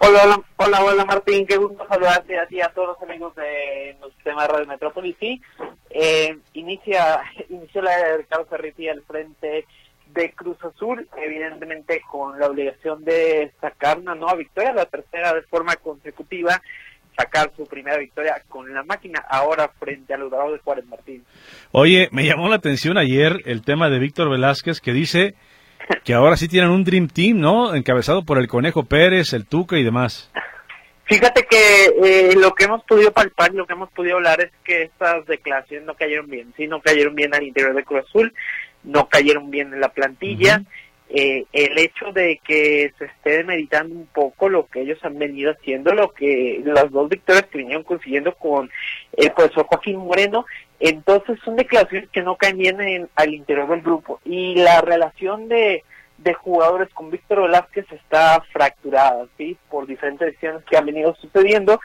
Hola, 0.00 0.40
hola, 0.56 0.82
hola, 0.82 1.04
Martín, 1.04 1.46
qué 1.46 1.58
gusto 1.58 1.86
saludarte 1.88 2.38
a 2.38 2.46
ti 2.46 2.62
a 2.62 2.68
todos 2.68 2.88
los 2.88 3.02
amigos 3.02 3.34
de 3.34 3.96
los 4.00 4.12
sistemas 4.14 4.46
de 4.46 4.52
Radio 4.54 4.66
Metrópolis. 4.66 5.16
Sí, 5.20 5.42
eh, 5.90 6.38
inicia, 6.54 7.20
inició 7.50 7.82
la 7.82 7.98
de 7.98 8.16
Ricardo 8.18 8.46
Ferretti 8.46 8.88
al 8.88 9.02
frente 9.02 9.66
de 10.06 10.32
Cruz 10.32 10.56
Azul, 10.64 11.06
evidentemente 11.18 12.00
con 12.10 12.38
la 12.40 12.46
obligación 12.46 13.04
de 13.04 13.52
sacar 13.60 13.98
una 13.98 14.14
nueva 14.14 14.36
victoria, 14.36 14.72
la 14.72 14.86
tercera 14.86 15.34
de 15.34 15.42
forma 15.42 15.76
consecutiva 15.76 16.62
sacar 17.16 17.52
su 17.56 17.66
primera 17.66 17.98
victoria 17.98 18.42
con 18.48 18.72
la 18.72 18.82
máquina 18.82 19.24
ahora 19.28 19.70
frente 19.78 20.14
al 20.14 20.30
Dorado 20.30 20.52
de 20.52 20.58
Juárez 20.58 20.86
Martín. 20.86 21.24
Oye, 21.70 22.08
me 22.12 22.24
llamó 22.24 22.48
la 22.48 22.56
atención 22.56 22.98
ayer 22.98 23.42
el 23.46 23.62
tema 23.62 23.90
de 23.90 23.98
Víctor 23.98 24.30
Velázquez 24.30 24.80
que 24.80 24.92
dice 24.92 25.34
que 26.04 26.14
ahora 26.14 26.36
sí 26.36 26.48
tienen 26.48 26.70
un 26.70 26.84
Dream 26.84 27.08
Team, 27.08 27.40
¿no? 27.40 27.74
Encabezado 27.74 28.24
por 28.24 28.38
el 28.38 28.48
Conejo 28.48 28.84
Pérez, 28.84 29.32
el 29.32 29.46
Tuca 29.46 29.76
y 29.78 29.84
demás. 29.84 30.30
Fíjate 31.04 31.44
que 31.44 31.86
eh, 32.02 32.34
lo 32.36 32.54
que 32.54 32.64
hemos 32.64 32.82
podido 32.84 33.12
palpar, 33.12 33.52
lo 33.52 33.66
que 33.66 33.74
hemos 33.74 33.90
podido 33.90 34.16
hablar 34.16 34.40
es 34.40 34.50
que 34.64 34.84
estas 34.84 35.26
declaraciones 35.26 35.86
no 35.86 35.94
cayeron 35.94 36.28
bien, 36.28 36.54
sí, 36.56 36.66
no 36.66 36.80
cayeron 36.80 37.14
bien 37.14 37.34
al 37.34 37.42
interior 37.42 37.74
de 37.74 37.84
Cruz 37.84 38.04
Azul, 38.08 38.32
no 38.84 39.08
cayeron 39.08 39.50
bien 39.50 39.74
en 39.74 39.80
la 39.80 39.90
plantilla. 39.90 40.62
Eh, 41.14 41.44
el 41.52 41.78
hecho 41.78 42.10
de 42.12 42.40
que 42.42 42.90
se 42.98 43.04
esté 43.04 43.44
meditando 43.44 43.94
un 43.94 44.06
poco 44.06 44.48
lo 44.48 44.66
que 44.66 44.80
ellos 44.80 44.98
han 45.04 45.18
venido 45.18 45.52
haciendo, 45.52 45.92
lo 45.92 46.12
que 46.12 46.62
las 46.64 46.90
dos 46.90 47.10
victorias 47.10 47.44
que 47.48 47.58
vinieron 47.58 47.82
consiguiendo 47.82 48.34
con 48.34 48.70
el 49.12 49.30
profesor 49.32 49.66
Joaquín 49.66 49.98
Moreno, 49.98 50.46
entonces 50.80 51.38
son 51.44 51.56
declaraciones 51.56 52.08
que 52.08 52.22
no 52.22 52.36
caen 52.36 52.56
bien 52.56 52.80
en, 52.80 53.10
al 53.14 53.34
interior 53.34 53.68
del 53.68 53.82
grupo 53.82 54.20
y 54.24 54.54
la 54.54 54.80
relación 54.80 55.48
de, 55.50 55.84
de 56.16 56.32
jugadores 56.32 56.88
con 56.94 57.10
Víctor 57.10 57.42
Velázquez 57.42 57.84
está 57.92 58.42
fracturada, 58.50 59.26
¿sí? 59.36 59.58
Por 59.68 59.86
diferentes 59.86 60.28
decisiones 60.28 60.64
que 60.64 60.78
han 60.78 60.86
venido 60.86 61.14
sucediendo, 61.16 61.78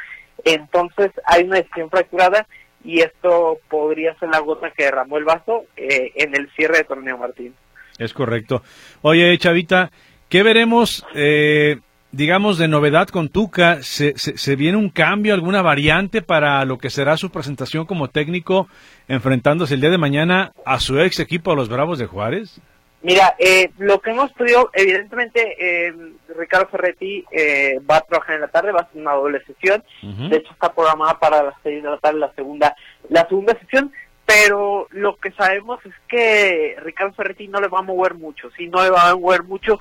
entonces 0.46 1.12
hay 1.26 1.44
una 1.44 1.58
decisión 1.58 1.90
fracturada 1.90 2.48
y 2.82 3.02
esto 3.02 3.60
podría 3.68 4.18
ser 4.20 4.30
la 4.30 4.40
gota 4.40 4.72
que 4.72 4.86
derramó 4.86 5.18
el 5.18 5.26
vaso 5.26 5.66
eh, 5.76 6.14
en 6.16 6.34
el 6.34 6.50
cierre 6.52 6.78
de 6.78 6.84
torneo 6.86 7.18
Martín. 7.18 7.54
Es 7.98 8.14
correcto. 8.14 8.62
Oye, 9.02 9.38
Chavita, 9.38 9.92
¿qué 10.30 10.44
veremos, 10.44 11.06
eh, 11.16 11.80
digamos, 12.12 12.58
de 12.58 12.68
novedad 12.68 13.08
con 13.08 13.30
Tuca? 13.30 13.82
¿Se, 13.82 14.18
¿Se, 14.18 14.56
viene 14.56 14.78
un 14.78 14.90
cambio, 14.90 15.34
alguna 15.34 15.62
variante 15.62 16.22
para 16.22 16.64
lo 16.66 16.78
que 16.78 16.90
será 16.90 17.18
su 17.18 17.32
presentación 17.32 17.86
como 17.86 18.10
técnico 18.10 18.68
enfrentándose 19.08 19.74
el 19.74 19.82
día 19.82 19.90
de 19.90 19.98
mañana 19.98 20.54
a 20.66 20.80
su 20.80 21.00
ex 21.00 21.20
equipo, 21.20 21.52
a 21.52 21.56
los 21.56 21.70
Bravos 21.70 22.00
de 22.00 22.06
Juárez? 22.06 22.62
Mira, 23.04 23.36
eh, 23.38 23.70
lo 23.78 24.02
que 24.02 24.10
hemos 24.10 24.32
podido, 24.34 24.72
evidentemente, 24.74 25.56
eh, 25.60 25.94
Ricardo 26.36 26.68
Ferretti 26.68 27.24
eh, 27.32 27.80
va 27.90 27.98
a 27.98 28.02
trabajar 28.02 28.36
en 28.36 28.42
la 28.42 28.48
tarde, 28.48 28.72
va 28.72 28.80
a 28.80 28.84
hacer 28.84 29.00
una 29.00 29.14
doble 29.14 29.44
sesión. 29.46 29.84
De 30.02 30.38
hecho, 30.38 30.52
está 30.52 30.74
programada 30.74 31.20
para 31.20 31.44
las 31.44 31.54
seis 31.62 31.84
de 31.84 31.90
la 31.90 31.98
tarde 32.00 32.20
la 32.20 32.34
segunda, 32.34 32.76
la 33.10 33.28
segunda 33.28 33.58
sesión 33.60 33.94
pero 34.28 34.88
lo 34.92 35.16
que 35.16 35.32
sabemos 35.32 35.80
es 35.86 35.94
que 36.10 36.76
Ricardo 36.84 37.14
Ferretti 37.14 37.48
no 37.48 37.62
le 37.62 37.70
va 37.70 37.80
a 37.80 37.84
mover 37.84 38.14
mucho, 38.14 38.52
sí, 38.58 38.68
no 38.68 38.84
le 38.84 38.90
va 38.90 39.10
a 39.10 39.16
mover 39.16 39.44
mucho 39.44 39.80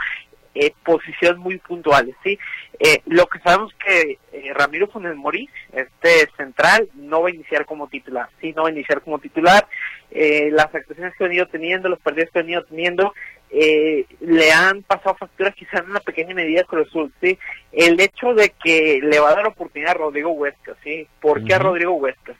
eh, 0.54 0.72
posiciones 0.84 1.36
muy 1.38 1.58
puntuales, 1.58 2.14
sí. 2.22 2.38
Eh, 2.78 3.02
lo 3.06 3.26
que 3.26 3.40
sabemos 3.40 3.72
es 3.72 3.84
que 3.84 4.18
eh, 4.32 4.52
Ramiro 4.54 4.86
Funes 4.86 5.16
Mori, 5.16 5.48
este 5.72 6.30
central, 6.36 6.88
no 6.94 7.22
va 7.22 7.28
a 7.28 7.34
iniciar 7.34 7.66
como 7.66 7.88
titular, 7.88 8.28
sí, 8.40 8.52
no 8.54 8.62
va 8.62 8.68
a 8.68 8.72
iniciar 8.72 9.00
como 9.00 9.18
titular. 9.18 9.66
Eh, 10.12 10.50
las 10.52 10.72
actuaciones 10.72 11.14
que 11.16 11.24
ha 11.24 11.28
venido 11.28 11.46
teniendo, 11.48 11.88
los 11.88 11.98
partidos 11.98 12.30
que 12.30 12.38
ha 12.38 12.42
venido 12.42 12.62
teniendo, 12.64 13.14
eh, 13.50 14.06
le 14.20 14.52
han 14.52 14.84
pasado 14.84 15.16
facturas 15.16 15.56
quizás 15.56 15.80
en 15.80 15.90
una 15.90 16.00
pequeña 16.00 16.34
medida 16.36 16.62
con 16.62 16.78
el 16.78 16.88
sur, 16.88 17.10
sí. 17.20 17.36
El 17.72 17.98
hecho 18.00 18.32
de 18.32 18.50
que 18.62 19.00
le 19.02 19.18
va 19.18 19.30
a 19.30 19.34
dar 19.34 19.48
oportunidad 19.48 19.92
a 19.92 19.98
Rodrigo 19.98 20.30
Huesca, 20.30 20.76
sí. 20.84 21.08
¿Por 21.20 21.44
qué 21.44 21.54
a 21.54 21.58
Rodrigo 21.58 21.94
Huesca? 21.94 22.36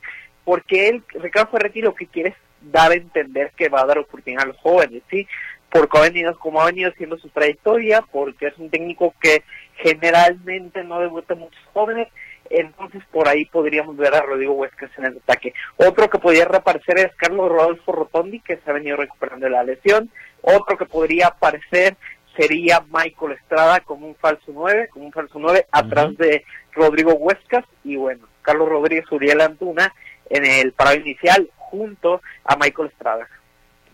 Porque 0.46 0.88
él, 0.88 1.02
Ricardo 1.14 1.50
Ferretti 1.50 1.82
lo 1.82 1.96
que 1.96 2.06
quiere 2.06 2.28
es 2.28 2.36
dar 2.60 2.92
a 2.92 2.94
entender 2.94 3.50
que 3.56 3.68
va 3.68 3.80
a 3.80 3.86
dar 3.86 3.98
oportunidad 3.98 4.44
a 4.44 4.46
los 4.46 4.56
jóvenes, 4.58 5.02
¿sí? 5.10 5.26
Porque 5.68 5.98
ha 5.98 6.02
venido, 6.02 6.38
como 6.38 6.60
ha 6.60 6.66
venido 6.66 6.92
siendo 6.92 7.18
su 7.18 7.28
trayectoria, 7.30 8.02
porque 8.12 8.46
es 8.46 8.56
un 8.56 8.70
técnico 8.70 9.12
que 9.20 9.42
generalmente 9.74 10.84
no 10.84 11.00
debuta 11.00 11.34
muchos 11.34 11.60
jóvenes, 11.72 12.06
entonces 12.48 13.02
por 13.10 13.26
ahí 13.26 13.44
podríamos 13.46 13.96
ver 13.96 14.14
a 14.14 14.22
Rodrigo 14.22 14.54
Huescas 14.54 14.90
en 14.98 15.06
el 15.06 15.16
ataque. 15.16 15.52
Otro 15.78 16.08
que 16.08 16.20
podría 16.20 16.44
reaparecer 16.44 16.98
es 16.98 17.16
Carlos 17.16 17.48
Rodolfo 17.48 17.90
Rotondi, 17.90 18.38
que 18.38 18.58
se 18.58 18.70
ha 18.70 18.74
venido 18.74 18.96
recuperando 18.96 19.46
de 19.46 19.50
la 19.50 19.64
lesión. 19.64 20.10
Otro 20.42 20.78
que 20.78 20.86
podría 20.86 21.26
aparecer 21.26 21.96
sería 22.36 22.84
Michael 22.88 23.32
Estrada 23.32 23.80
como 23.80 24.06
un 24.06 24.14
falso 24.14 24.52
9, 24.54 24.90
como 24.92 25.06
un 25.06 25.12
falso 25.12 25.40
9 25.40 25.66
atrás 25.72 26.16
de 26.16 26.44
Rodrigo 26.70 27.14
Huescas 27.14 27.64
y 27.82 27.96
bueno, 27.96 28.28
Carlos 28.42 28.68
Rodríguez 28.68 29.10
Uriel 29.10 29.40
Antuna 29.40 29.92
en 30.30 30.44
el 30.44 30.72
parado 30.72 30.96
inicial 30.96 31.48
junto 31.56 32.22
a 32.44 32.56
Michael 32.56 32.88
Estrada. 32.88 33.28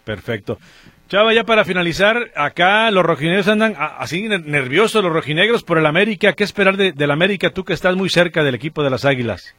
Perfecto. 0.05 0.59
Chava, 1.09 1.35
ya 1.35 1.45
para 1.45 1.65
finalizar, 1.65 2.31
acá 2.35 2.91
los 2.91 3.05
rojinegros 3.05 3.47
andan 3.49 3.75
así 3.77 4.27
nerviosos, 4.29 5.05
los 5.05 5.13
rojinegros 5.13 5.63
por 5.63 5.79
el 5.79 5.87
América. 5.87 6.33
¿Qué 6.33 6.43
esperar 6.43 6.77
de, 6.77 6.93
del 6.93 7.11
América, 7.11 7.51
tú 7.51 7.65
que 7.65 7.75
estás 7.75 7.95
muy 7.97 8.09
cerca 8.09 8.43
del 8.43 8.55
equipo 8.55 8.83
de 8.83 8.91
las 8.91 9.05
Águilas? 9.05 9.55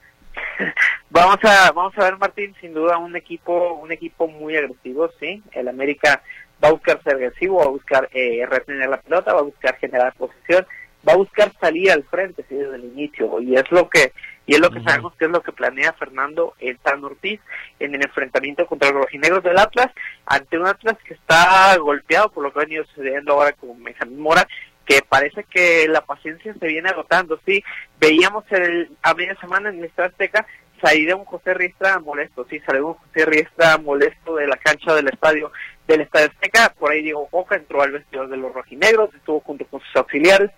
vamos 1.11 1.37
a 1.43 1.71
vamos 1.71 1.93
a 1.97 2.05
ver, 2.05 2.17
Martín, 2.17 2.55
sin 2.59 2.73
duda 2.73 2.97
un 2.97 3.15
equipo 3.15 3.75
un 3.75 3.91
equipo 3.91 4.27
muy 4.27 4.57
agresivo, 4.57 5.11
sí. 5.19 5.43
El 5.51 5.67
América 5.67 6.23
va 6.63 6.69
a 6.69 6.71
buscar 6.71 7.01
ser 7.03 7.15
agresivo, 7.15 7.57
va 7.57 7.65
a 7.65 7.69
buscar 7.69 8.09
eh, 8.13 8.45
retener 8.49 8.89
la 8.89 8.99
pelota, 8.99 9.33
va 9.33 9.39
a 9.39 9.43
buscar 9.43 9.77
generar 9.77 10.13
posición, 10.13 10.65
va 11.07 11.13
a 11.13 11.17
buscar 11.17 11.51
salir 11.59 11.91
al 11.91 12.03
frente 12.03 12.45
sí, 12.47 12.55
desde 12.55 12.75
el 12.75 12.85
inicio 12.85 13.39
y 13.41 13.55
es 13.55 13.69
lo 13.71 13.89
que 13.89 14.13
y 14.45 14.55
es 14.55 14.59
lo 14.59 14.69
que 14.71 14.81
sabemos 14.81 15.13
que 15.15 15.25
es 15.25 15.31
lo 15.31 15.41
que 15.41 15.53
planea 15.53 15.93
Fernando 15.93 16.53
el 16.59 16.77
Tan 16.79 17.03
Ortiz 17.03 17.39
en 17.79 17.95
el 17.95 18.03
enfrentamiento 18.03 18.65
contra 18.65 18.91
los 18.91 19.03
rojinegros 19.03 19.43
del 19.43 19.57
Atlas 19.57 19.91
ante 20.25 20.57
un 20.57 20.67
Atlas 20.67 20.97
que 21.05 21.13
está 21.13 21.75
golpeado 21.77 22.29
por 22.29 22.43
lo 22.43 22.51
que 22.51 22.59
ha 22.59 22.63
venido 22.63 22.85
sucediendo 22.85 23.33
ahora 23.33 23.53
con 23.53 23.81
Benjamín 23.83 24.19
Mora 24.19 24.47
que 24.85 25.01
parece 25.07 25.45
que 25.45 25.87
la 25.87 26.01
paciencia 26.01 26.53
se 26.59 26.67
viene 26.67 26.89
agotando 26.89 27.39
sí. 27.45 27.63
Veíamos 27.99 28.43
el, 28.51 28.91
a 29.01 29.13
media 29.13 29.35
semana 29.39 29.69
en 29.69 29.79
nuestra 29.79 30.07
Azteca 30.07 30.45
salir 30.81 31.15
un 31.15 31.23
José 31.23 31.53
Riestra 31.53 31.99
molesto, 31.99 32.45
sí, 32.49 32.59
salió 32.65 32.87
un 32.87 32.93
José 32.95 33.25
Riestra 33.25 33.77
molesto 33.77 34.35
de 34.35 34.47
la 34.47 34.57
cancha 34.57 34.93
del 34.93 35.07
estadio 35.07 35.51
del 35.87 36.01
Estadio 36.01 36.27
Azteca, 36.27 36.73
por 36.77 36.91
ahí 36.91 37.01
Diego 37.01 37.27
Coca 37.27 37.55
entró 37.55 37.81
al 37.81 37.91
vestidor 37.91 38.29
de 38.29 38.37
los 38.37 38.53
rojinegros, 38.53 39.13
estuvo 39.13 39.41
junto 39.41 39.65
con 39.65 39.81
sus 39.81 39.95
auxiliares, 39.95 40.49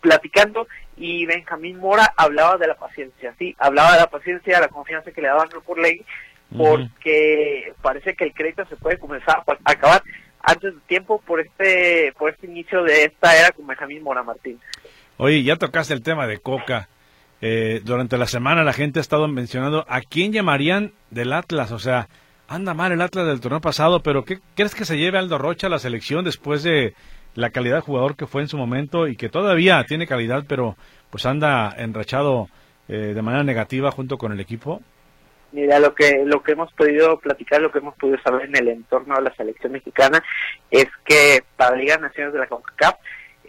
platicando 0.00 0.66
y 0.96 1.26
Benjamín 1.26 1.78
Mora 1.78 2.12
hablaba 2.16 2.56
de 2.56 2.66
la 2.66 2.74
paciencia, 2.74 3.34
sí, 3.38 3.54
hablaba 3.58 3.92
de 3.92 4.00
la 4.00 4.10
paciencia, 4.10 4.56
de 4.56 4.62
la 4.62 4.68
confianza 4.68 5.12
que 5.12 5.22
le 5.22 5.28
daban 5.28 5.48
por 5.64 5.78
ley, 5.78 6.04
porque 6.56 7.72
parece 7.82 8.14
que 8.14 8.24
el 8.24 8.32
crédito 8.32 8.64
se 8.66 8.76
puede 8.76 8.98
comenzar 8.98 9.42
a 9.46 9.70
acabar 9.70 10.02
antes 10.42 10.74
de 10.74 10.80
tiempo 10.86 11.20
por 11.26 11.40
este 11.40 12.14
por 12.18 12.30
este 12.30 12.46
inicio 12.46 12.82
de 12.82 13.04
esta 13.04 13.36
era 13.36 13.50
con 13.50 13.66
Benjamín 13.66 14.02
Mora 14.02 14.22
Martín. 14.22 14.58
Oye, 15.18 15.42
ya 15.42 15.56
tocaste 15.56 15.94
el 15.94 16.02
tema 16.02 16.26
de 16.26 16.38
Coca. 16.38 16.88
Eh, 17.40 17.80
durante 17.84 18.18
la 18.18 18.26
semana 18.26 18.64
la 18.64 18.72
gente 18.72 18.98
ha 18.98 19.02
estado 19.02 19.28
mencionando 19.28 19.84
a 19.88 20.00
quién 20.00 20.32
llamarían 20.32 20.92
del 21.10 21.32
Atlas, 21.32 21.70
o 21.70 21.78
sea, 21.78 22.08
anda 22.48 22.74
mal 22.74 22.90
el 22.90 23.00
Atlas 23.00 23.26
del 23.26 23.40
torneo 23.40 23.60
pasado, 23.60 24.02
pero 24.02 24.24
¿qué 24.24 24.40
crees 24.56 24.74
que 24.74 24.84
se 24.84 24.96
lleve 24.96 25.18
Aldo 25.18 25.38
Rocha 25.38 25.68
a 25.68 25.70
la 25.70 25.78
selección 25.78 26.24
después 26.24 26.62
de 26.64 26.94
la 27.34 27.50
calidad 27.50 27.76
de 27.76 27.82
jugador 27.82 28.16
que 28.16 28.26
fue 28.26 28.42
en 28.42 28.48
su 28.48 28.56
momento 28.56 29.06
y 29.06 29.16
que 29.16 29.28
todavía 29.28 29.84
tiene 29.84 30.06
calidad, 30.06 30.44
pero 30.48 30.76
pues 31.10 31.26
anda 31.26 31.74
enrachado 31.76 32.48
eh, 32.88 33.12
de 33.14 33.22
manera 33.22 33.44
negativa 33.44 33.90
junto 33.90 34.18
con 34.18 34.32
el 34.32 34.40
equipo? 34.40 34.80
Mira, 35.52 35.78
lo 35.78 35.94
que 35.94 36.24
lo 36.26 36.42
que 36.42 36.52
hemos 36.52 36.72
podido 36.74 37.18
platicar, 37.18 37.60
lo 37.60 37.72
que 37.72 37.78
hemos 37.78 37.94
podido 37.94 38.18
saber 38.20 38.46
en 38.46 38.56
el 38.56 38.68
entorno 38.68 39.14
de 39.16 39.22
la 39.22 39.34
selección 39.34 39.72
mexicana 39.72 40.22
es 40.70 40.86
que 41.04 41.42
para 41.56 41.70
la 41.70 41.76
Liga 41.78 41.96
de 41.96 42.02
Naciones 42.02 42.32
de 42.34 42.38
la 42.40 42.46
CONCACAF 42.46 42.96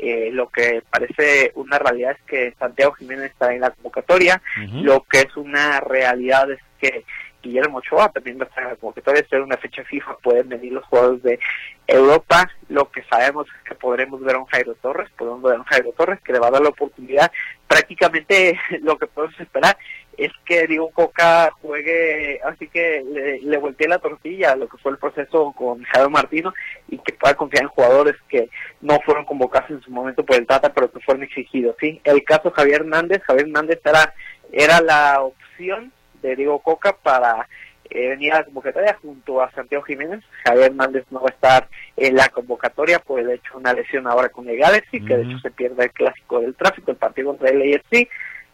eh, 0.01 0.29
lo 0.31 0.47
que 0.47 0.81
parece 0.89 1.51
una 1.55 1.77
realidad 1.77 2.11
es 2.11 2.23
que 2.25 2.53
Santiago 2.57 2.93
Jiménez 2.93 3.31
está 3.31 3.53
en 3.53 3.59
la 3.59 3.71
convocatoria, 3.71 4.41
lo 4.81 5.03
que 5.03 5.19
es 5.19 5.35
una 5.35 5.81
realidad 5.81 6.49
es 6.49 6.61
que 6.79 7.03
Guillermo 7.41 7.79
Ochoa 7.79 8.09
también 8.09 8.39
va 8.39 8.43
a 8.43 8.47
estar 8.47 8.63
en 8.63 8.69
la 8.69 8.75
convocatoria, 8.75 9.25
ser 9.27 9.41
una 9.41 9.57
fecha 9.57 9.83
fija, 9.83 10.17
pueden 10.21 10.49
venir 10.49 10.73
los 10.73 10.85
jugadores 10.85 11.23
de 11.23 11.39
Europa, 11.87 12.49
lo 12.67 12.89
que 12.91 13.03
sabemos 13.03 13.47
es 13.47 13.69
que 13.69 13.75
podremos 13.75 14.21
ver 14.21 14.35
a 14.35 14.39
un 14.39 14.45
Jairo 14.45 14.75
Torres, 14.75 15.09
podemos 15.17 15.41
ver 15.41 15.55
a 15.55 15.59
un 15.59 15.65
Jairo 15.65 15.91
Torres 15.93 16.19
que 16.21 16.33
le 16.33 16.39
va 16.39 16.47
a 16.47 16.51
dar 16.51 16.61
la 16.61 16.69
oportunidad, 16.69 17.31
prácticamente 17.67 18.59
lo 18.81 18.97
que 18.97 19.07
podemos 19.07 19.39
esperar 19.39 19.77
es 20.19 20.31
que 20.45 20.67
Diego 20.67 20.89
Coca 20.91 21.49
juegue, 21.61 22.41
así 22.43 22.67
que 22.67 23.01
le, 23.07 23.39
le 23.39 23.87
la 23.87 23.99
tortilla 23.99 24.55
lo 24.55 24.67
que 24.67 24.77
fue 24.77 24.91
el 24.91 24.97
proceso 24.97 25.53
con 25.53 25.81
Jairo 25.83 26.09
Martino 26.09 26.53
y 26.89 26.97
que 26.97 27.13
pueda 27.13 27.35
confiar 27.35 27.63
en 27.63 27.69
jugadores 27.69 28.15
que 28.27 28.49
no 28.81 28.99
fueron 29.05 29.23
convocados 29.23 29.69
en 29.69 29.81
su 29.81 29.91
momento 29.91 30.25
por 30.25 30.35
el 30.35 30.45
Tata, 30.45 30.73
pero 30.73 30.91
que 30.91 30.99
fueron 30.99 31.23
exigidos, 31.23 31.77
¿sí? 31.79 32.01
El 32.03 32.23
caso 32.23 32.51
Javier 32.51 32.81
Hernández, 32.81 33.23
Javier 33.23 33.47
Hernández 33.47 33.79
era, 33.85 34.13
era 34.51 34.81
la 34.81 35.21
opción 35.21 35.93
de 36.21 36.35
Diego 36.35 36.59
Coca 36.59 36.93
para 36.93 37.47
eh, 37.91 38.09
venía 38.09 38.35
a 38.35 38.39
la 38.39 38.45
convocatoria 38.45 38.97
junto 39.01 39.41
a 39.41 39.51
Santiago 39.51 39.83
Jiménez. 39.83 40.23
Javier 40.45 40.67
Hernández 40.67 41.05
no 41.09 41.21
va 41.21 41.29
a 41.29 41.33
estar 41.33 41.67
en 41.97 42.15
la 42.15 42.29
convocatoria 42.29 42.99
por 42.99 43.19
el 43.19 43.31
hecho 43.31 43.53
de 43.53 43.57
una 43.57 43.73
lesión 43.73 44.05
ahora 44.07 44.29
con 44.29 44.47
el 44.47 44.57
Galaxy, 44.57 45.03
que 45.03 45.17
de 45.17 45.23
hecho 45.23 45.39
se 45.39 45.51
pierde 45.51 45.85
el 45.85 45.91
clásico 45.91 46.39
del 46.39 46.55
tráfico, 46.55 46.91
el 46.91 46.97
partido 46.97 47.29
contra 47.29 47.49
el 47.49 47.73
AFC. 47.73 48.07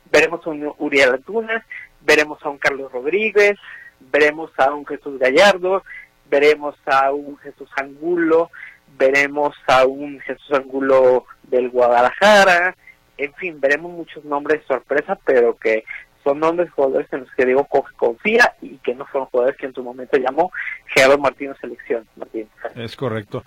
Veremos 0.09 0.45
a 0.45 0.49
un 0.49 0.73
Uriel 0.77 1.15
Antuna, 1.15 1.65
veremos 2.01 2.39
a 2.43 2.49
un 2.49 2.57
Carlos 2.57 2.91
Rodríguez, 2.91 3.57
veremos 3.99 4.51
a 4.57 4.73
un 4.73 4.85
Jesús 4.85 5.19
Gallardo, 5.19 5.83
veremos 6.29 6.75
a 6.85 7.11
un 7.11 7.37
Jesús 7.37 7.69
Angulo, 7.75 8.51
veremos 8.97 9.53
a 9.67 9.85
un 9.85 10.19
Jesús 10.21 10.53
Angulo 10.53 11.25
del 11.43 11.69
Guadalajara, 11.69 12.75
en 13.17 13.33
fin, 13.35 13.59
veremos 13.59 13.91
muchos 13.91 14.25
nombres 14.25 14.61
sorpresa, 14.67 15.17
pero 15.25 15.55
que 15.55 15.85
son 16.25 16.39
nombres 16.39 16.69
jugadores 16.71 17.07
en 17.13 17.21
los 17.21 17.31
que 17.31 17.45
Diego 17.45 17.65
confía 17.95 18.53
y 18.61 18.77
que 18.79 18.95
no 18.95 19.05
fueron 19.05 19.29
jugadores 19.29 19.57
que 19.57 19.67
en 19.67 19.73
su 19.73 19.83
momento 19.83 20.17
llamó 20.17 20.51
Gerardo 20.87 21.19
Martínez 21.19 21.55
selección. 21.61 22.05
Martín. 22.17 22.49
Es 22.75 22.97
correcto. 22.97 23.43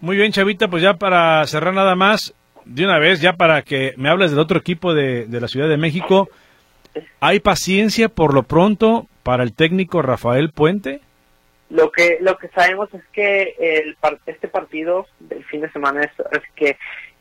Muy 0.00 0.16
bien, 0.16 0.32
Chavita, 0.32 0.68
pues 0.68 0.82
ya 0.82 0.94
para 0.94 1.44
cerrar 1.46 1.74
nada 1.74 1.96
más, 1.96 2.34
de 2.64 2.84
una 2.84 2.98
vez, 2.98 3.20
ya 3.20 3.34
para 3.34 3.62
que 3.62 3.94
me 3.96 4.08
hables 4.08 4.30
del 4.30 4.40
otro 4.40 4.58
equipo 4.58 4.94
de, 4.94 5.26
de 5.26 5.40
la 5.40 5.48
Ciudad 5.48 5.68
de 5.68 5.76
México, 5.76 6.28
¿hay 7.20 7.40
paciencia 7.40 8.08
por 8.08 8.32
lo 8.32 8.44
pronto 8.44 9.06
para 9.24 9.42
el 9.42 9.52
técnico 9.52 10.00
Rafael 10.00 10.50
Puente? 10.50 11.00
Lo 11.70 11.90
que 11.90 12.18
lo 12.20 12.36
que 12.38 12.48
sabemos 12.48 12.92
es 12.94 13.02
que 13.12 13.56
el 13.58 13.96
este 14.26 14.46
partido 14.46 15.06
del 15.18 15.42
fin 15.44 15.62
de 15.62 15.72
semana 15.72 16.02
es, 16.02 16.12
es 16.30 16.42
que 16.54 16.76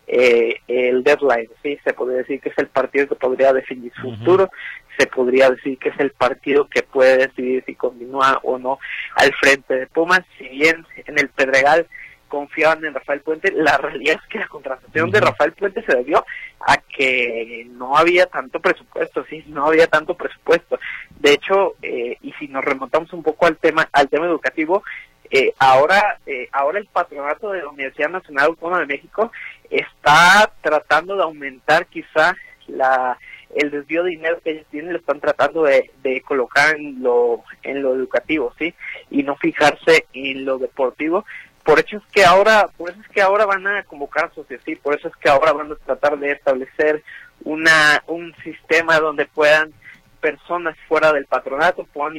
eh, 0.05 0.57
el 0.67 1.03
deadline, 1.03 1.49
sí, 1.61 1.79
se 1.83 1.93
podría 1.93 2.19
decir 2.19 2.41
que 2.41 2.49
es 2.49 2.57
el 2.57 2.67
partido 2.67 3.07
que 3.07 3.15
podría 3.15 3.53
definir 3.53 3.91
su 3.95 4.13
futuro, 4.15 4.49
se 4.97 5.07
podría 5.07 5.49
decir 5.49 5.77
que 5.77 5.89
es 5.89 5.99
el 5.99 6.11
partido 6.11 6.67
que 6.67 6.83
puede 6.83 7.27
decidir 7.27 7.63
si 7.65 7.75
continúa 7.75 8.39
o 8.43 8.57
no 8.57 8.79
al 9.15 9.33
frente 9.33 9.75
de 9.75 9.87
Pumas, 9.87 10.21
si 10.37 10.47
bien 10.47 10.85
en 11.05 11.19
el 11.19 11.29
Pedregal 11.29 11.87
confiaban 12.33 12.83
en 12.83 12.95
Rafael 12.95 13.21
Puente, 13.21 13.51
la 13.51 13.77
realidad 13.77 14.19
es 14.19 14.27
que 14.27 14.39
la 14.39 14.47
contratación 14.47 15.11
de 15.11 15.19
Rafael 15.19 15.51
Puente 15.51 15.83
se 15.85 15.95
debió 15.95 16.25
a 16.61 16.77
que 16.77 17.67
no 17.69 17.95
había 17.95 18.25
tanto 18.25 18.59
presupuesto, 18.59 19.23
sí, 19.29 19.43
no 19.45 19.67
había 19.67 19.85
tanto 19.85 20.15
presupuesto. 20.15 20.79
De 21.19 21.33
hecho, 21.33 21.75
eh, 21.83 22.17
y 22.23 22.33
si 22.33 22.47
nos 22.47 22.65
remontamos 22.65 23.13
un 23.13 23.21
poco 23.21 23.45
al 23.45 23.57
tema, 23.57 23.87
al 23.91 24.09
tema 24.09 24.25
educativo, 24.25 24.83
eh, 25.29 25.53
ahora, 25.59 26.17
eh, 26.25 26.49
ahora 26.51 26.79
el 26.79 26.87
patronato 26.87 27.51
de 27.51 27.61
la 27.61 27.69
Universidad 27.69 28.09
Nacional 28.09 28.45
Autónoma 28.45 28.79
de 28.79 28.87
México 28.87 29.31
está 29.69 30.51
tratando 30.61 31.15
de 31.15 31.23
aumentar 31.23 31.85
quizá 31.85 32.35
la 32.65 33.17
el 33.55 33.71
desvío 33.71 34.03
de 34.03 34.11
dinero 34.11 34.39
que 34.43 34.51
ellos 34.51 34.65
tienen 34.71 34.93
lo 34.93 34.99
están 34.99 35.19
tratando 35.19 35.63
de, 35.63 35.91
colocar 36.25 36.75
en 36.75 37.01
lo 37.01 37.43
en 37.63 37.81
lo 37.81 37.95
educativo 37.95 38.53
sí 38.57 38.73
y 39.09 39.23
no 39.23 39.35
fijarse 39.35 40.05
en 40.13 40.45
lo 40.45 40.57
deportivo. 40.57 41.25
Por 41.63 41.79
eso 41.79 41.97
es 41.97 42.03
que 42.11 42.25
ahora 42.25 42.67
por 42.77 42.89
eso 42.89 42.99
es 43.01 43.07
que 43.09 43.21
ahora 43.21 43.45
van 43.45 43.65
a 43.67 43.83
convocar 43.83 44.33
socios 44.33 44.61
sí 44.65 44.75
por 44.75 44.97
eso 44.97 45.07
es 45.07 45.15
que 45.17 45.29
ahora 45.29 45.53
van 45.53 45.71
a 45.71 45.75
tratar 45.75 46.17
de 46.19 46.31
establecer 46.31 47.03
una 47.43 48.03
un 48.07 48.35
sistema 48.43 48.99
donde 48.99 49.25
puedan 49.25 49.73
personas 50.19 50.75
fuera 50.87 51.11
del 51.13 51.25
patronato 51.25 51.85
puedan 51.85 52.15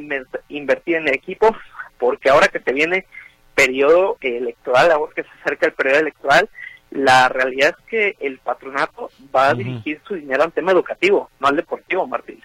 invertir 0.49 0.97
en 0.97 1.09
el 1.09 1.15
equipo 1.15 1.55
porque 1.99 2.31
ahora 2.31 2.49
que 2.49 2.61
se 2.61 2.73
viene 2.73 3.07
periodo 3.55 4.17
electoral 4.21 4.91
ahora 4.91 5.13
que 5.15 5.23
se 5.23 5.31
acerca 5.43 5.67
el 5.67 5.73
periodo 5.73 6.01
electoral 6.01 6.49
la 6.95 7.29
realidad 7.29 7.75
es 7.77 7.87
que 7.87 8.17
el 8.21 8.39
patronato 8.39 9.11
va 9.35 9.49
a 9.49 9.55
dirigir 9.55 10.01
su 10.07 10.15
dinero 10.15 10.45
al 10.45 10.53
tema 10.53 10.71
educativo, 10.71 11.29
no 11.41 11.49
al 11.49 11.57
deportivo, 11.57 12.07
Martín. 12.07 12.41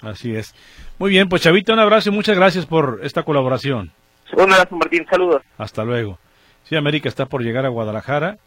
Así 0.00 0.34
es. 0.34 0.54
Muy 0.98 1.10
bien, 1.10 1.28
pues 1.28 1.42
Chavita, 1.42 1.72
un 1.72 1.80
abrazo 1.80 2.10
y 2.10 2.12
muchas 2.12 2.36
gracias 2.36 2.66
por 2.66 3.00
esta 3.02 3.24
colaboración. 3.24 3.90
Un 4.32 4.52
abrazo, 4.52 4.76
Martín, 4.76 5.04
saludos. 5.10 5.42
Hasta 5.58 5.84
luego. 5.84 6.18
Sí, 6.62 6.76
América 6.76 7.08
está 7.08 7.26
por 7.26 7.42
llegar 7.42 7.66
a 7.66 7.70
Guadalajara 7.70 8.38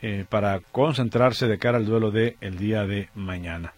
eh, 0.00 0.24
para 0.26 0.60
concentrarse 0.60 1.46
de 1.46 1.58
cara 1.58 1.76
al 1.76 1.84
duelo 1.84 2.10
de 2.10 2.36
el 2.40 2.56
día 2.56 2.86
de 2.86 3.10
mañana. 3.14 3.74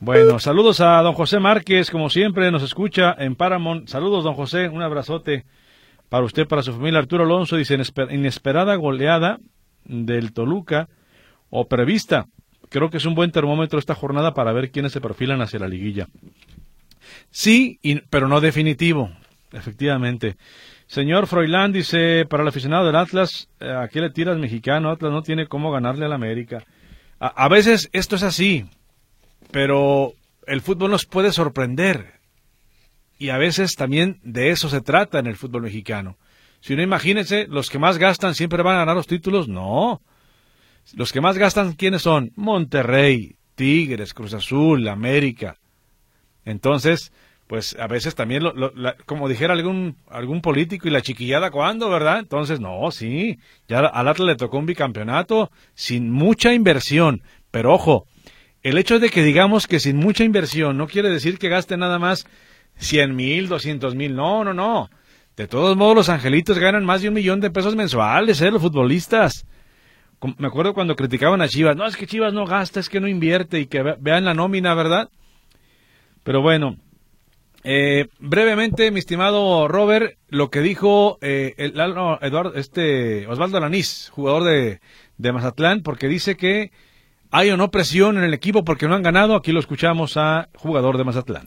Bueno, 0.00 0.40
saludos 0.40 0.80
a 0.80 1.00
don 1.00 1.14
José 1.14 1.38
Márquez, 1.38 1.90
como 1.90 2.10
siempre 2.10 2.50
nos 2.50 2.64
escucha 2.64 3.14
en 3.18 3.36
Paramount. 3.36 3.88
Saludos, 3.88 4.24
don 4.24 4.34
José, 4.34 4.68
un 4.68 4.82
abrazote 4.82 5.44
para 6.08 6.24
usted, 6.24 6.48
para 6.48 6.62
su 6.62 6.72
familia. 6.72 6.98
Arturo 6.98 7.22
Alonso 7.22 7.56
dice, 7.56 7.78
inesperada 8.10 8.74
goleada 8.74 9.38
del 9.88 10.32
Toluca 10.32 10.88
o 11.50 11.66
prevista. 11.68 12.26
Creo 12.68 12.90
que 12.90 12.96
es 12.96 13.06
un 13.06 13.14
buen 13.14 13.30
termómetro 13.30 13.78
esta 13.78 13.94
jornada 13.94 14.34
para 14.34 14.52
ver 14.52 14.70
quiénes 14.70 14.92
se 14.92 15.00
perfilan 15.00 15.40
hacia 15.40 15.60
la 15.60 15.68
liguilla. 15.68 16.08
Sí, 17.30 17.78
pero 18.10 18.28
no 18.28 18.40
definitivo, 18.40 19.10
efectivamente. 19.52 20.36
Señor 20.86 21.26
Froilán 21.26 21.72
dice, 21.72 22.26
para 22.28 22.42
el 22.42 22.48
aficionado 22.48 22.86
del 22.86 22.96
Atlas, 22.96 23.48
eh, 23.60 23.70
aquí 23.70 24.00
le 24.00 24.10
tiras 24.10 24.38
mexicano, 24.38 24.90
Atlas 24.90 25.12
no 25.12 25.22
tiene 25.22 25.46
cómo 25.46 25.70
ganarle 25.70 26.04
al 26.04 26.12
América. 26.12 26.64
a 27.18 27.48
veces 27.48 27.88
esto 27.92 28.16
es 28.16 28.22
así, 28.22 28.66
pero 29.50 30.12
el 30.46 30.60
fútbol 30.60 30.90
nos 30.90 31.06
puede 31.06 31.32
sorprender. 31.32 32.14
Y 33.18 33.30
a 33.30 33.38
veces 33.38 33.76
también 33.76 34.20
de 34.22 34.50
eso 34.50 34.68
se 34.68 34.80
trata 34.80 35.18
en 35.18 35.26
el 35.26 35.36
fútbol 35.36 35.62
mexicano. 35.62 36.18
Si 36.66 36.74
no, 36.74 36.82
imagínense, 36.82 37.46
los 37.48 37.70
que 37.70 37.78
más 37.78 37.96
gastan 37.96 38.34
siempre 38.34 38.60
van 38.60 38.74
a 38.74 38.78
ganar 38.80 38.96
los 38.96 39.06
títulos. 39.06 39.46
No. 39.46 40.02
Los 40.94 41.12
que 41.12 41.20
más 41.20 41.38
gastan, 41.38 41.74
¿quiénes 41.74 42.02
son? 42.02 42.32
Monterrey, 42.34 43.36
Tigres, 43.54 44.12
Cruz 44.12 44.34
Azul, 44.34 44.88
América. 44.88 45.58
Entonces, 46.44 47.12
pues 47.46 47.76
a 47.78 47.86
veces 47.86 48.16
también, 48.16 48.42
lo, 48.42 48.72
como 49.04 49.28
dijera 49.28 49.52
algún, 49.52 49.96
algún 50.10 50.40
político, 50.40 50.88
¿y 50.88 50.90
la 50.90 51.02
chiquillada 51.02 51.52
cuándo, 51.52 51.88
verdad? 51.88 52.18
Entonces, 52.18 52.58
no, 52.58 52.90
sí, 52.90 53.38
ya 53.68 53.78
al 53.78 54.08
Atlas 54.08 54.26
le 54.26 54.34
tocó 54.34 54.58
un 54.58 54.66
bicampeonato 54.66 55.52
sin 55.76 56.10
mucha 56.10 56.52
inversión. 56.52 57.22
Pero 57.52 57.74
ojo, 57.74 58.08
el 58.64 58.76
hecho 58.76 58.98
de 58.98 59.10
que 59.10 59.22
digamos 59.22 59.68
que 59.68 59.78
sin 59.78 59.98
mucha 59.98 60.24
inversión 60.24 60.76
no 60.76 60.88
quiere 60.88 61.10
decir 61.10 61.38
que 61.38 61.48
gaste 61.48 61.76
nada 61.76 62.00
más 62.00 62.26
100 62.78 63.14
mil, 63.14 63.46
200 63.46 63.94
mil. 63.94 64.16
No, 64.16 64.42
no, 64.42 64.52
no. 64.52 64.90
De 65.36 65.46
todos 65.46 65.76
modos, 65.76 65.94
los 65.94 66.08
angelitos 66.08 66.58
ganan 66.58 66.84
más 66.84 67.02
de 67.02 67.08
un 67.08 67.14
millón 67.14 67.40
de 67.40 67.50
pesos 67.50 67.76
mensuales, 67.76 68.40
¿eh? 68.40 68.50
Los 68.50 68.62
futbolistas. 68.62 69.46
Me 70.38 70.46
acuerdo 70.46 70.72
cuando 70.72 70.96
criticaban 70.96 71.42
a 71.42 71.48
Chivas. 71.48 71.76
No, 71.76 71.86
es 71.86 71.96
que 71.96 72.06
Chivas 72.06 72.32
no 72.32 72.46
gasta, 72.46 72.80
es 72.80 72.88
que 72.88 73.00
no 73.00 73.08
invierte 73.08 73.60
y 73.60 73.66
que 73.66 73.82
vean 74.00 74.24
la 74.24 74.32
nómina, 74.32 74.74
¿verdad? 74.74 75.10
Pero 76.22 76.40
bueno, 76.40 76.78
eh, 77.64 78.06
brevemente, 78.18 78.90
mi 78.90 78.98
estimado 78.98 79.68
Robert, 79.68 80.16
lo 80.28 80.48
que 80.50 80.60
dijo 80.60 81.18
eh, 81.20 81.52
el, 81.58 81.72
Eduardo, 81.72 82.54
este, 82.54 83.26
Osvaldo 83.26 83.58
Alanís, 83.58 84.10
jugador 84.14 84.44
de, 84.44 84.80
de 85.18 85.32
Mazatlán, 85.32 85.82
porque 85.82 86.08
dice 86.08 86.36
que 86.36 86.70
hay 87.30 87.50
o 87.50 87.58
no 87.58 87.70
presión 87.70 88.16
en 88.16 88.24
el 88.24 88.32
equipo 88.32 88.64
porque 88.64 88.88
no 88.88 88.94
han 88.94 89.02
ganado. 89.02 89.36
Aquí 89.36 89.52
lo 89.52 89.60
escuchamos 89.60 90.16
a 90.16 90.48
jugador 90.54 90.96
de 90.96 91.04
Mazatlán. 91.04 91.46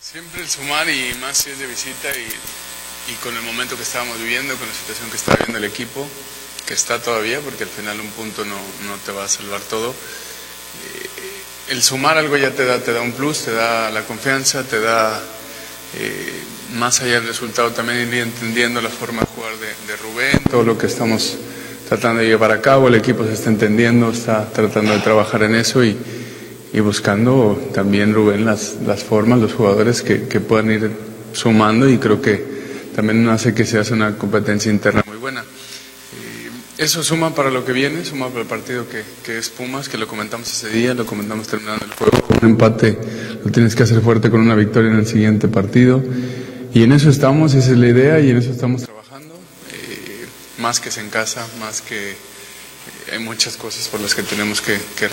Siempre 0.00 0.42
el 0.42 0.48
sumar 0.48 0.88
y 0.88 1.12
más 1.20 1.38
si 1.38 1.50
es 1.50 1.58
de 1.58 1.66
visita 1.66 2.08
y, 2.14 3.14
con 3.16 3.36
el 3.36 3.42
momento 3.42 3.76
que 3.76 3.82
estábamos 3.82 4.16
viviendo, 4.20 4.54
con 4.54 4.68
la 4.68 4.72
situación 4.72 5.10
que 5.10 5.16
está 5.16 5.32
viviendo 5.32 5.58
el 5.58 5.64
equipo, 5.64 6.06
que 6.66 6.74
está 6.74 7.02
todavía, 7.02 7.40
porque 7.40 7.64
al 7.64 7.68
final 7.68 7.98
un 8.00 8.10
punto 8.10 8.44
no, 8.44 8.54
te 9.04 9.10
va 9.10 9.24
a 9.24 9.28
salvar 9.28 9.60
todo. 9.62 9.90
Eh, 9.90 11.72
el 11.72 11.82
sumar 11.82 12.16
algo 12.16 12.36
ya 12.36 12.52
te 12.52 12.64
da, 12.64 12.78
te 12.78 12.92
da 12.92 13.00
un 13.00 13.10
plus, 13.10 13.46
te 13.46 13.50
da 13.50 13.90
la 13.90 14.04
confianza, 14.04 14.62
te 14.62 14.78
da, 14.78 15.20
eh, 15.96 16.32
más 16.74 17.00
allá 17.00 17.14
del 17.14 17.26
resultado, 17.26 17.72
también 17.72 18.06
ir 18.06 18.22
entendiendo 18.22 18.80
la 18.80 18.90
forma 18.90 19.22
de 19.22 19.26
jugar 19.26 19.52
de 19.56 19.96
Rubén, 19.96 20.44
todo 20.48 20.62
lo 20.62 20.78
que 20.78 20.86
estamos 20.86 21.38
tratando 21.88 22.20
de 22.20 22.28
llevar 22.28 22.52
a 22.52 22.60
cabo, 22.60 22.86
el 22.86 22.94
equipo 22.94 23.24
se 23.24 23.32
está 23.32 23.50
entendiendo, 23.50 24.12
está 24.12 24.48
tratando 24.52 24.92
de 24.92 25.00
trabajar 25.00 25.42
en 25.42 25.56
eso 25.56 25.82
y 25.82 25.98
y 26.72 26.80
buscando 26.80 27.58
también, 27.72 28.14
Rubén, 28.14 28.44
las, 28.44 28.76
las 28.86 29.02
formas, 29.02 29.40
los 29.40 29.54
jugadores 29.54 30.02
que, 30.02 30.28
que 30.28 30.40
puedan 30.40 30.70
ir 30.70 30.90
sumando 31.32 31.88
y 31.88 31.98
creo 31.98 32.20
que 32.20 32.58
también 32.94 33.28
hace 33.28 33.54
que 33.54 33.64
se 33.64 33.78
hace 33.78 33.94
una 33.94 34.16
competencia 34.16 34.70
interna 34.70 35.02
muy 35.06 35.16
buena. 35.16 35.44
eso 36.76 37.02
suma 37.02 37.34
para 37.34 37.50
lo 37.50 37.64
que 37.64 37.72
viene, 37.72 38.04
suma 38.04 38.28
para 38.28 38.40
el 38.40 38.46
partido 38.46 38.88
que, 38.88 39.02
que, 39.24 39.38
es 39.38 39.48
Pumas, 39.48 39.88
que 39.88 39.96
lo 39.98 40.08
comentamos 40.08 40.48
ese 40.48 40.68
día, 40.68 40.94
lo 40.94 41.06
comentamos 41.06 41.46
terminando 41.48 41.84
el 41.84 41.92
juego. 41.92 42.26
Un 42.42 42.50
empate 42.50 42.98
lo 43.44 43.50
tienes 43.50 43.74
que 43.74 43.84
hacer 43.84 44.00
fuerte 44.00 44.30
con 44.30 44.40
una 44.40 44.54
victoria 44.54 44.90
en 44.90 44.96
el 44.96 45.06
siguiente 45.06 45.48
partido. 45.48 46.02
Y 46.74 46.82
en 46.82 46.92
eso 46.92 47.08
estamos, 47.08 47.54
esa 47.54 47.70
es 47.70 47.78
la 47.78 47.88
idea 47.88 48.20
y 48.20 48.30
en 48.30 48.36
eso 48.38 48.50
estamos 48.50 48.82
trabajando. 48.82 49.34
Eh, 49.72 50.26
más 50.58 50.80
que 50.80 50.90
es 50.90 50.98
en 50.98 51.08
casa, 51.08 51.46
más 51.60 51.80
que 51.80 52.10
eh, 52.10 52.14
hay 53.12 53.18
muchas 53.20 53.56
cosas 53.56 53.88
por 53.88 54.00
las 54.00 54.14
que 54.14 54.22
tenemos 54.22 54.60
que, 54.60 54.78
que 54.96 55.08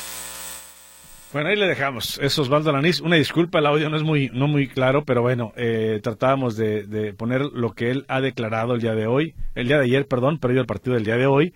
bueno, 1.35 1.49
ahí 1.49 1.57
le 1.57 1.67
dejamos. 1.67 2.17
Es 2.19 2.39
Osvaldo 2.39 2.71
Lanís. 2.71 3.01
Una 3.01 3.17
disculpa, 3.17 3.59
el 3.59 3.65
audio 3.65 3.89
no 3.89 3.97
es 3.97 4.03
muy, 4.03 4.29
no 4.31 4.47
muy 4.47 4.69
claro, 4.69 5.03
pero 5.03 5.21
bueno, 5.21 5.51
eh, 5.57 5.99
tratábamos 6.01 6.55
de, 6.55 7.13
poner 7.17 7.41
lo 7.41 7.73
que 7.73 7.91
él 7.91 8.05
ha 8.07 8.21
declarado 8.21 8.73
el 8.73 8.79
día 8.79 8.95
de 8.95 9.05
hoy, 9.05 9.35
el 9.53 9.67
día 9.67 9.77
de 9.77 9.83
ayer, 9.83 10.07
perdón, 10.07 10.39
perdió 10.39 10.61
el 10.61 10.65
partido 10.65 10.93
del 10.93 11.03
día 11.03 11.17
de 11.17 11.25
hoy. 11.25 11.53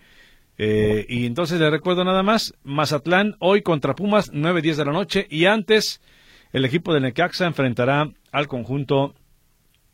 Eh, 0.58 1.06
y 1.08 1.26
entonces 1.26 1.62
le 1.62 1.70
recuerdo 1.70 2.04
nada 2.04 2.24
más, 2.24 2.54
Mazatlán 2.66 3.38
hoy 3.40 3.62
contra 3.62 3.96
Pumas, 3.96 4.34
9-10 4.34 4.76
de 4.76 4.84
la 4.84 4.92
noche, 4.92 5.28
y 5.30 5.46
antes 5.46 6.02
el 6.52 6.66
equipo 6.66 6.94
de 6.94 7.00
Necaxa 7.00 7.46
enfrentará 7.46 8.12
al 8.34 8.50
conjunto 8.50 9.16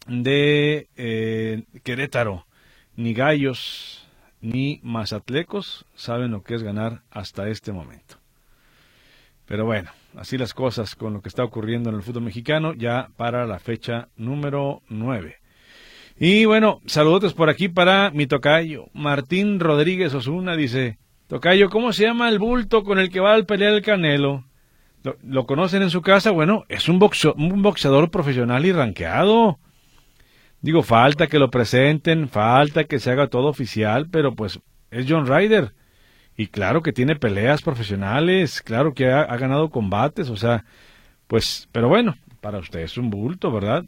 de 0.08 0.88
eh, 0.96 1.62
Querétaro. 1.84 2.48
Ni 2.96 3.14
gallos 3.14 4.04
ni 4.42 4.80
mazatlecos 4.82 5.86
saben 5.94 6.32
lo 6.32 6.42
que 6.42 6.56
es 6.56 6.64
ganar 6.64 7.04
hasta 7.12 7.50
este 7.50 7.72
momento. 7.72 8.25
Pero 9.46 9.66
bueno, 9.66 9.92
así 10.16 10.38
las 10.38 10.54
cosas 10.54 10.96
con 10.96 11.14
lo 11.14 11.22
que 11.22 11.30
está 11.30 11.44
ocurriendo 11.44 11.90
en 11.90 11.96
el 11.96 12.04
fútbol 12.04 12.24
mexicano 12.24 12.74
ya 12.74 13.10
para 13.16 13.46
la 13.46 13.60
fecha 13.60 14.10
número 14.16 14.82
9. 14.90 15.38
Y 16.18 16.46
bueno, 16.46 16.82
saludos 16.86 17.34
por 17.34 17.50
aquí 17.50 17.68
para 17.68 18.10
mi 18.12 18.26
tocayo, 18.26 18.86
Martín 18.94 19.60
Rodríguez 19.60 20.14
Osuna, 20.14 20.56
dice, 20.56 20.98
tocayo, 21.28 21.70
¿cómo 21.70 21.92
se 21.92 22.04
llama 22.04 22.30
el 22.30 22.40
bulto 22.40 22.84
con 22.84 23.00
el 23.00 23.10
que 23.10 23.20
va 23.20 23.34
al 23.34 23.46
pelear 23.46 23.74
el 23.74 23.82
Canelo? 23.82 24.46
¿Lo, 25.24 25.46
conocen 25.46 25.84
en 25.84 25.90
su 25.90 26.02
casa? 26.02 26.32
Bueno, 26.32 26.64
es 26.70 26.90
un, 26.90 27.00
un 27.36 27.62
boxeador 27.62 28.10
profesional 28.10 28.66
y 28.66 28.72
ranqueado. 28.72 29.60
Digo, 30.62 30.82
falta 30.82 31.28
que 31.28 31.38
lo 31.38 31.52
presenten, 31.52 32.28
falta 32.28 32.86
que 32.86 33.00
se 33.00 33.12
haga 33.12 33.28
todo 33.28 33.48
oficial, 33.48 34.08
pero 34.10 34.34
pues 34.34 34.60
es 34.90 35.06
John 35.08 35.28
Ryder. 35.28 35.74
Y 36.38 36.48
claro 36.48 36.82
que 36.82 36.92
tiene 36.92 37.16
peleas 37.16 37.62
profesionales, 37.62 38.62
claro 38.62 38.94
que 38.94 39.12
ha, 39.12 39.26
ganado 39.38 39.70
combates, 39.70 40.30
o 40.30 40.36
sea, 40.36 40.66
pues, 41.28 41.70
pero 41.72 41.88
bueno, 41.88 42.16
para 42.42 42.60
usted 42.60 42.82
es 42.82 42.98
un 42.98 43.10
bulto, 43.10 43.52
¿verdad? 43.52 43.86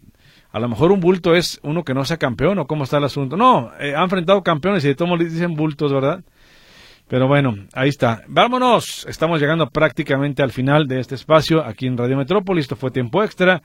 A 0.52 0.60
lo 0.60 0.70
mejor 0.70 0.92
un 0.92 1.02
bulto 1.02 1.36
es 1.36 1.60
uno 1.62 1.84
que 1.84 1.94
no 1.94 2.06
sea 2.06 2.18
campeón 2.18 2.58
o 2.60 2.68
cómo 2.68 2.86
está 2.86 2.98
el 2.98 3.04
asunto. 3.04 3.36
No, 3.36 3.72
eh, 3.80 3.94
han 3.96 4.04
enfrentado 4.04 4.42
campeones 4.44 4.84
y 4.86 4.88
de 4.88 4.96
todos 4.96 5.20
dicen 5.20 5.56
bultos, 5.56 5.92
¿verdad? 5.92 6.24
Pero 7.08 7.28
bueno, 7.28 7.56
ahí 7.74 7.90
está. 7.90 8.24
Vámonos. 8.28 9.06
Estamos 9.08 9.40
llegando 9.40 9.70
prácticamente 9.70 10.42
al 10.44 10.52
final 10.52 10.88
de 10.88 11.00
este 11.00 11.16
espacio 11.16 11.64
aquí 11.64 11.88
en 11.88 11.98
Radio 11.98 12.18
Metrópolis. 12.18 12.64
Esto 12.64 12.76
fue 12.76 12.92
tiempo 12.92 13.24
extra. 13.24 13.62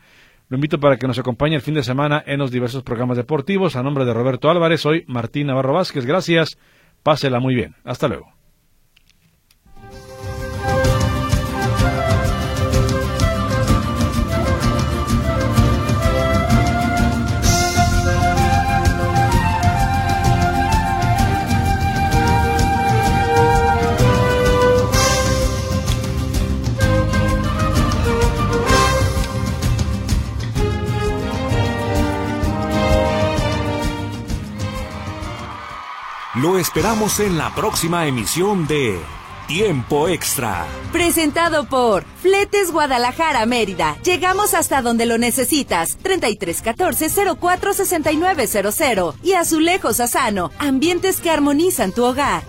Lo 0.49 0.57
invito 0.57 0.79
para 0.79 0.97
que 0.97 1.07
nos 1.07 1.19
acompañe 1.19 1.57
el 1.57 1.63
fin 1.63 1.75
de 1.75 1.83
semana 1.83 2.23
en 2.27 2.39
los 2.39 2.51
diversos 2.51 2.83
programas 2.83 3.17
deportivos. 3.17 3.75
A 3.75 3.83
nombre 3.83 4.05
de 4.05 4.15
Roberto 4.15 4.51
Álvarez, 4.51 4.81
soy 4.81 5.05
Martín 5.09 5.49
Navarro 5.49 5.73
Vázquez. 5.73 6.05
Gracias. 6.05 6.57
Pásela 7.03 7.41
muy 7.41 7.55
bien. 7.55 7.75
Hasta 7.85 8.07
luego. 8.07 8.42
Lo 36.43 36.59
esperamos 36.59 37.21
en 37.21 37.39
la 37.39 37.55
próxima 37.55 38.09
emisión 38.09 38.67
de 38.67 38.99
Tiempo 39.47 40.09
Extra. 40.09 40.67
Presentado 40.91 41.69
por 41.69 42.05
Fletes 42.21 42.73
Guadalajara 42.73 43.47
Mérida. 43.47 43.97
Llegamos 44.03 44.53
hasta 44.53 44.83
donde 44.83 45.07
lo 45.07 45.19
necesitas. 45.19 45.97
3314 46.03 47.37
046900 47.41 49.15
y 49.23 49.35
Azulejos 49.35 50.01
Asano. 50.01 50.51
Ambientes 50.59 51.21
que 51.21 51.31
armonizan 51.31 51.93
tu 51.93 52.03
hogar. 52.03 52.43